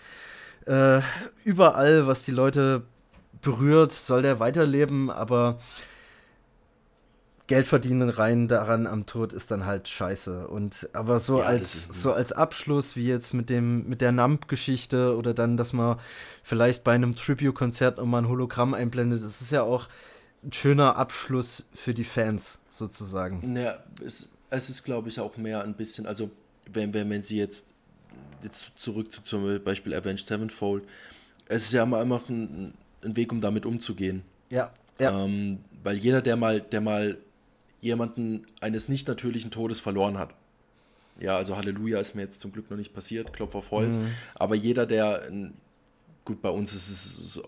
[0.67, 1.01] äh,
[1.45, 2.83] überall, was die Leute
[3.41, 5.59] berührt, soll der weiterleben, aber
[7.47, 10.49] Geld verdienen rein daran am Tod ist dann halt scheiße.
[10.49, 15.17] Und aber so ja, als so als Abschluss, wie jetzt mit dem, mit der Nump-Geschichte
[15.17, 15.99] oder dann, dass man
[16.43, 19.89] vielleicht bei einem Tribute-Konzert nochmal ein Hologramm einblendet, das ist ja auch
[20.43, 23.57] ein schöner Abschluss für die Fans, sozusagen.
[23.57, 26.31] Ja, es, es ist, glaube ich, auch mehr ein bisschen, also
[26.73, 27.76] wenn, wenn, wenn sie jetzt
[28.43, 30.85] jetzt zurück zu, zum Beispiel Avenged Sevenfold,
[31.47, 34.23] es ist ja immer einfach ein, ein Weg, um damit umzugehen.
[34.51, 34.73] Ja.
[34.99, 35.25] ja.
[35.25, 37.19] Ähm, weil jeder, der mal, der mal
[37.81, 40.35] jemanden eines nicht natürlichen Todes verloren hat,
[41.19, 44.11] ja, also Halleluja ist mir jetzt zum Glück noch nicht passiert, Klopf auf Holz, mhm.
[44.35, 45.23] aber jeder, der,
[46.25, 47.43] gut, bei uns ist es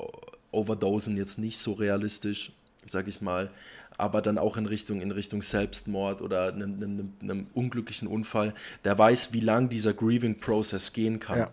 [0.50, 2.52] Overdosen jetzt nicht so realistisch,
[2.84, 3.50] sag ich mal,
[3.98, 8.54] aber dann auch in Richtung, in Richtung Selbstmord oder einem, einem, einem unglücklichen Unfall,
[8.84, 11.38] der weiß, wie lang dieser Grieving-Prozess gehen kann.
[11.40, 11.50] Ja.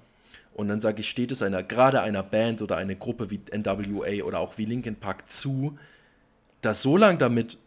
[0.54, 4.24] Und dann sage ich, steht es einer, gerade einer Band oder einer Gruppe wie NWA
[4.24, 5.78] oder auch wie Linkin Park zu,
[6.62, 7.58] da so lang damit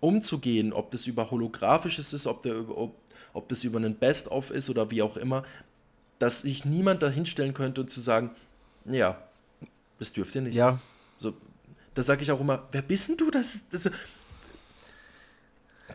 [0.00, 2.96] umzugehen, ob das über holographisches ist, ob, der, ob,
[3.34, 5.44] ob das über einen Best-of ist oder wie auch immer,
[6.18, 8.30] dass sich niemand da hinstellen könnte und zu sagen,
[8.86, 9.16] ja,
[9.98, 10.56] das dürft ihr nicht.
[10.56, 10.80] Ja.
[11.18, 11.34] So,
[11.94, 13.30] da sage ich auch immer, wer bist denn du?
[13.30, 13.90] Das, das,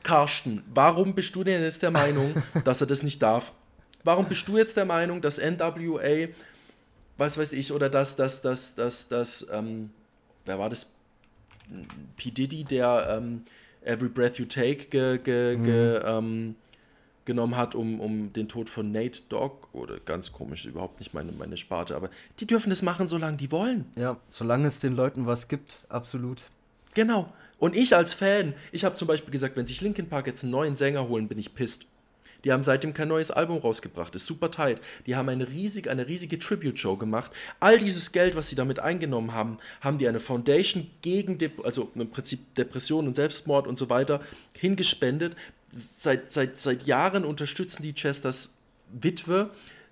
[0.03, 3.53] Carsten, warum bist du denn jetzt der Meinung, dass er das nicht darf?
[4.03, 6.27] Warum bist du jetzt der Meinung, dass NWA,
[7.17, 9.89] was weiß ich, oder dass, dass, dass, dass, dass, ähm,
[10.45, 10.93] wer war das?
[12.17, 12.31] P.
[12.31, 13.43] Diddy, der ähm,
[13.83, 15.63] Every Breath You Take ge, ge, mhm.
[15.63, 16.55] ge, ähm,
[17.25, 21.31] genommen hat, um, um den Tod von Nate Dogg, oder ganz komisch, überhaupt nicht meine,
[21.31, 22.09] meine Sparte, aber
[22.39, 23.85] die dürfen das machen, solange die wollen.
[23.95, 26.43] Ja, solange es den Leuten was gibt, absolut.
[26.93, 27.31] Genau.
[27.59, 30.51] Und ich als Fan, ich habe zum Beispiel gesagt, wenn sich Linkin Park jetzt einen
[30.51, 31.85] neuen Sänger holen, bin ich pisst.
[32.43, 34.79] Die haben seitdem kein neues Album rausgebracht, ist super tight.
[35.05, 37.31] Die haben eine, riesig, eine riesige Tribute-Show gemacht.
[37.59, 41.91] All dieses Geld, was sie damit eingenommen haben, haben die eine Foundation gegen, Dep also
[41.95, 44.21] im Prinzip Depression und Selbstmord und so weiter
[44.53, 45.35] hingespendet.
[45.71, 48.53] Seit, seit, seit Jahren unterstützen die Chesters
[48.91, 49.51] Witwe,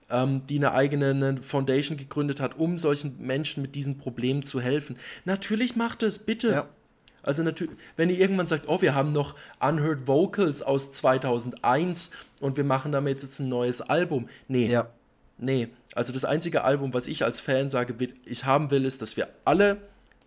[0.10, 4.98] ähm, die eine eigene Foundation gegründet hat, um solchen Menschen mit diesen Problemen zu helfen.
[5.26, 6.50] Natürlich macht es, bitte.
[6.50, 6.70] Ja.
[7.28, 12.58] Also natürlich, wenn ihr irgendwann sagt, oh, wir haben noch Unheard Vocals aus 2001 und
[12.58, 14.28] wir machen damit jetzt ein neues Album.
[14.48, 14.68] Nee.
[14.68, 14.90] Ja.
[15.38, 15.68] Nee.
[15.94, 17.96] Also das einzige Album, was ich als Fan sage,
[18.26, 19.78] ich haben will, ist, dass wir alle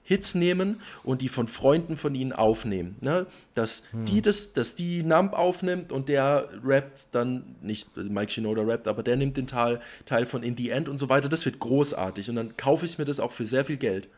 [0.02, 2.96] Hits nehmen und die von Freunden von ihnen aufnehmen.
[3.00, 3.26] Ne?
[3.54, 4.06] Dass hm.
[4.06, 9.02] die das, dass die Nump aufnimmt und der rappt dann, nicht Mike Shinoda rappt, aber
[9.02, 11.28] der nimmt den Teil, Teil von In the End und so weiter.
[11.28, 12.28] Das wird großartig.
[12.28, 14.08] Und dann kaufe ich mir das auch für sehr viel Geld.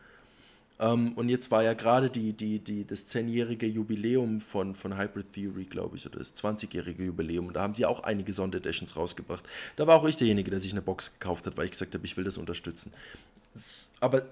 [0.83, 5.31] Ähm, und jetzt war ja gerade die, die, die, das zehnjährige Jubiläum von, von Hybrid
[5.31, 7.47] Theory, glaube ich, oder das 20-jährige Jubiläum.
[7.47, 9.45] Und da haben sie auch einige Sondereditions rausgebracht.
[9.77, 12.05] Da war auch ich derjenige, der sich eine Box gekauft hat, weil ich gesagt habe,
[12.05, 12.91] ich will das unterstützen.
[14.01, 14.23] Aber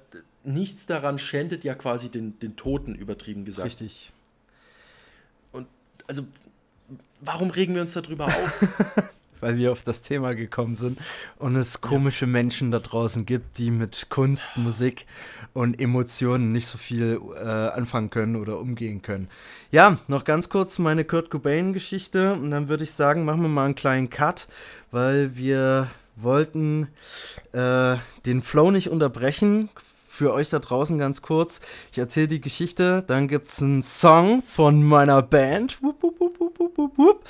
[0.43, 3.67] nichts daran schändet ja quasi den, den Toten, übertrieben gesagt.
[3.67, 4.11] Richtig.
[5.53, 5.67] Und
[6.07, 6.23] also,
[7.21, 8.67] warum regen wir uns darüber auf?
[9.41, 10.99] weil wir auf das Thema gekommen sind
[11.37, 12.31] und es komische ja.
[12.31, 15.05] Menschen da draußen gibt, die mit Kunst, Musik
[15.53, 19.27] und Emotionen nicht so viel äh, anfangen können oder umgehen können.
[19.71, 23.65] Ja, noch ganz kurz meine Kurt Cobain-Geschichte und dann würde ich sagen, machen wir mal
[23.65, 24.47] einen kleinen Cut,
[24.91, 26.87] weil wir wollten
[27.51, 29.69] äh, den Flow nicht unterbrechen
[30.07, 31.61] für euch da draußen ganz kurz.
[31.91, 35.81] Ich erzähle die Geschichte, dann gibt es einen Song von meiner Band.
[35.81, 36.03] Wupp,
[36.81, 37.23] wupp, wupp,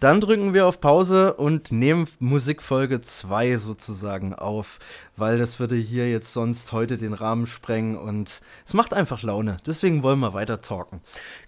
[0.00, 4.78] dann drücken wir auf Pause und nehmen Musikfolge 2 sozusagen auf,
[5.16, 9.58] weil das würde hier jetzt sonst heute den Rahmen sprengen und es macht einfach Laune.
[9.66, 11.00] Deswegen wollen wir weiter talken.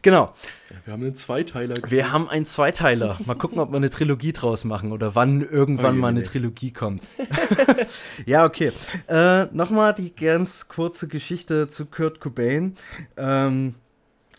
[0.02, 0.34] Genau.
[0.70, 1.74] Ja, wir haben einen Zweiteiler.
[1.88, 3.18] Wir haben einen Zweiteiler.
[3.26, 6.72] Mal gucken, ob wir eine Trilogie draus machen oder wann irgendwann oh, mal eine Trilogie
[6.72, 7.08] kommt.
[8.26, 8.72] ja, okay.
[9.08, 12.76] Äh, Nochmal die ganz kurze Geschichte zu Kurt Cobain.
[13.16, 13.74] Ähm,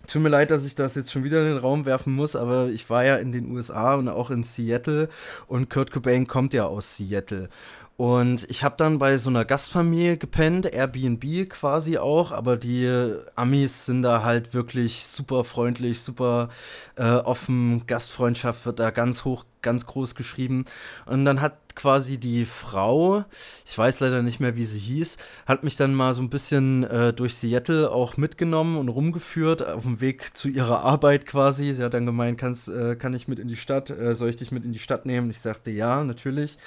[0.10, 2.70] Tut mir leid, dass ich das jetzt schon wieder in den Raum werfen muss, aber
[2.70, 5.08] ich war ja in den USA und auch in Seattle
[5.46, 7.48] und Kurt Cobain kommt ja aus Seattle.
[7.96, 12.90] Und ich habe dann bei so einer Gastfamilie gepennt, Airbnb quasi auch, aber die
[13.36, 16.50] Amis sind da halt wirklich super freundlich, super
[16.96, 20.66] äh, offen, Gastfreundschaft wird da ganz hoch, ganz groß geschrieben.
[21.06, 23.24] Und dann hat quasi die Frau,
[23.66, 26.84] ich weiß leider nicht mehr, wie sie hieß, hat mich dann mal so ein bisschen
[26.84, 31.74] äh, durch Seattle auch mitgenommen und rumgeführt auf dem Weg zu ihrer Arbeit quasi.
[31.74, 34.36] Sie hat dann gemeint, kannst, äh, kann ich mit in die Stadt, äh, soll ich
[34.36, 35.30] dich mit in die Stadt nehmen?
[35.30, 36.58] Ich sagte ja, natürlich.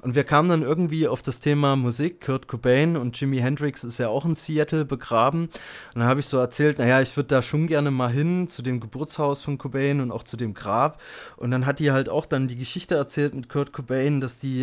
[0.00, 2.22] Und wir kamen dann irgendwie auf das Thema Musik.
[2.22, 5.42] Kurt Cobain und Jimi Hendrix ist ja auch in Seattle begraben.
[5.42, 5.50] Und
[6.00, 8.80] dann habe ich so erzählt, naja, ich würde da schon gerne mal hin zu dem
[8.80, 11.00] Geburtshaus von Cobain und auch zu dem Grab.
[11.36, 14.61] Und dann hat die halt auch dann die Geschichte erzählt mit Kurt Cobain, dass die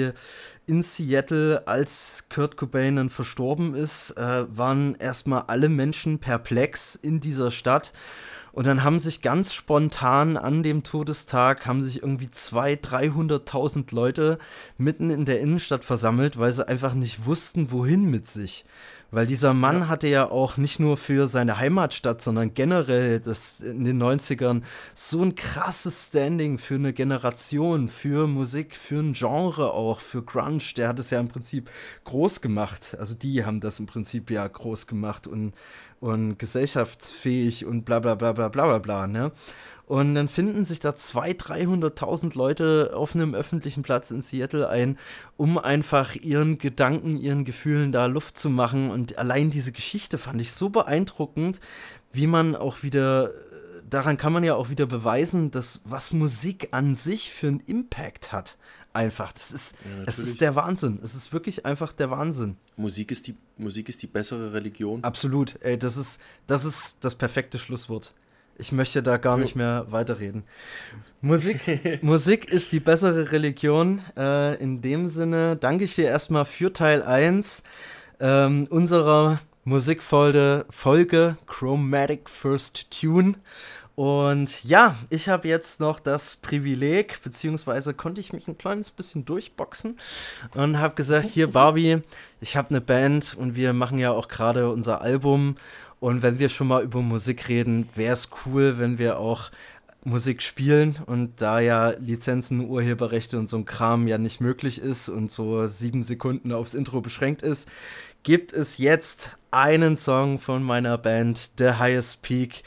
[0.66, 7.20] in Seattle, als Kurt Cobain dann verstorben ist, äh, waren erstmal alle Menschen perplex in
[7.20, 7.92] dieser Stadt.
[8.52, 14.40] Und dann haben sich ganz spontan an dem Todestag haben sich irgendwie 200.000, 300.000 Leute
[14.78, 18.66] mitten in der Innenstadt versammelt, weil sie einfach nicht wussten, wohin mit sich.
[19.12, 19.88] Weil dieser Mann ja.
[19.88, 24.62] hatte ja auch nicht nur für seine Heimatstadt, sondern generell das in den 90ern
[24.94, 30.60] so ein krasses Standing für eine Generation, für Musik, für ein Genre auch, für Grunge.
[30.78, 31.70] Der hat es ja im Prinzip
[32.04, 32.96] groß gemacht.
[33.00, 35.54] Also die haben das im Prinzip ja groß gemacht und,
[36.00, 39.32] und gesellschaftsfähig und bla bla bla bla bla bla bla, ne?
[39.90, 45.00] Und dann finden sich da 200.000, 300.000 Leute auf einem öffentlichen Platz in Seattle ein,
[45.36, 48.92] um einfach ihren Gedanken, ihren Gefühlen da Luft zu machen.
[48.92, 51.60] Und allein diese Geschichte fand ich so beeindruckend,
[52.12, 53.32] wie man auch wieder
[53.90, 58.32] daran kann man ja auch wieder beweisen, dass was Musik an sich für einen Impact
[58.32, 58.60] hat.
[58.94, 59.32] Einfach.
[59.32, 61.00] Das ist, ja, es ist der Wahnsinn.
[61.02, 62.58] Es ist wirklich einfach der Wahnsinn.
[62.76, 65.04] Musik ist die, Musik ist die bessere Religion.
[65.04, 65.58] Absolut.
[65.62, 68.14] Ey, das ist, das ist das perfekte Schlusswort.
[68.60, 70.44] Ich möchte da gar nicht mehr weiterreden.
[71.22, 71.62] Musik,
[72.04, 74.02] Musik ist die bessere Religion.
[74.18, 77.64] Äh, in dem Sinne danke ich dir erstmal für Teil 1
[78.20, 83.36] ähm, unserer Musikfolge Folge Chromatic First Tune.
[83.96, 89.26] Und ja, ich habe jetzt noch das Privileg, beziehungsweise konnte ich mich ein kleines bisschen
[89.26, 89.98] durchboxen
[90.54, 92.02] und habe gesagt, hier Barbie,
[92.40, 95.56] ich habe eine Band und wir machen ja auch gerade unser Album
[96.00, 99.52] und wenn wir schon mal über Musik reden, wäre es cool, wenn wir auch
[100.04, 105.10] Musik spielen und da ja Lizenzen, Urheberrechte und so ein Kram ja nicht möglich ist
[105.10, 107.70] und so sieben Sekunden aufs Intro beschränkt ist,
[108.24, 112.64] gibt es jetzt einen Song von meiner Band The Highest Peak.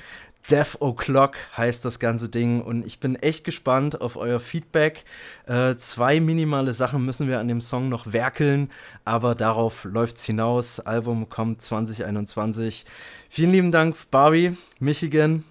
[0.50, 5.04] Death O'Clock heißt das ganze Ding und ich bin echt gespannt auf euer Feedback.
[5.46, 8.70] Äh, zwei minimale Sachen müssen wir an dem Song noch werkeln,
[9.04, 10.80] aber darauf läuft es hinaus.
[10.80, 12.84] Album kommt 2021.
[13.28, 15.44] Vielen lieben Dank, Barbie, Michigan,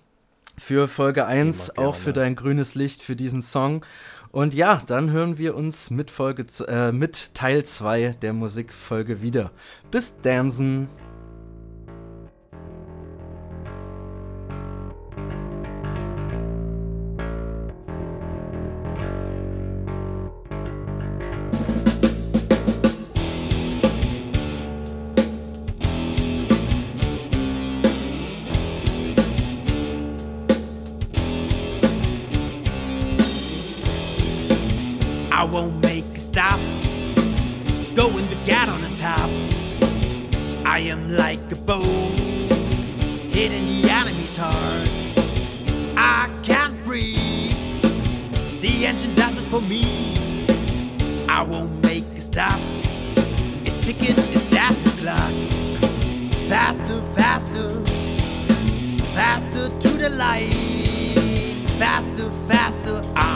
[0.58, 3.86] für Folge 1, auch für dein grünes Licht für diesen Song.
[4.32, 9.52] Und ja, dann hören wir uns mit, Folge, äh, mit Teil 2 der Musikfolge wieder.
[9.90, 10.88] Bis Dansen!
[49.52, 50.16] for me.
[51.28, 52.58] I won't make a stop.
[53.66, 55.34] It's ticking, it's that clock.
[56.48, 57.70] Faster, faster,
[59.14, 60.54] faster to the light.
[61.78, 63.02] Faster, faster.
[63.14, 63.31] I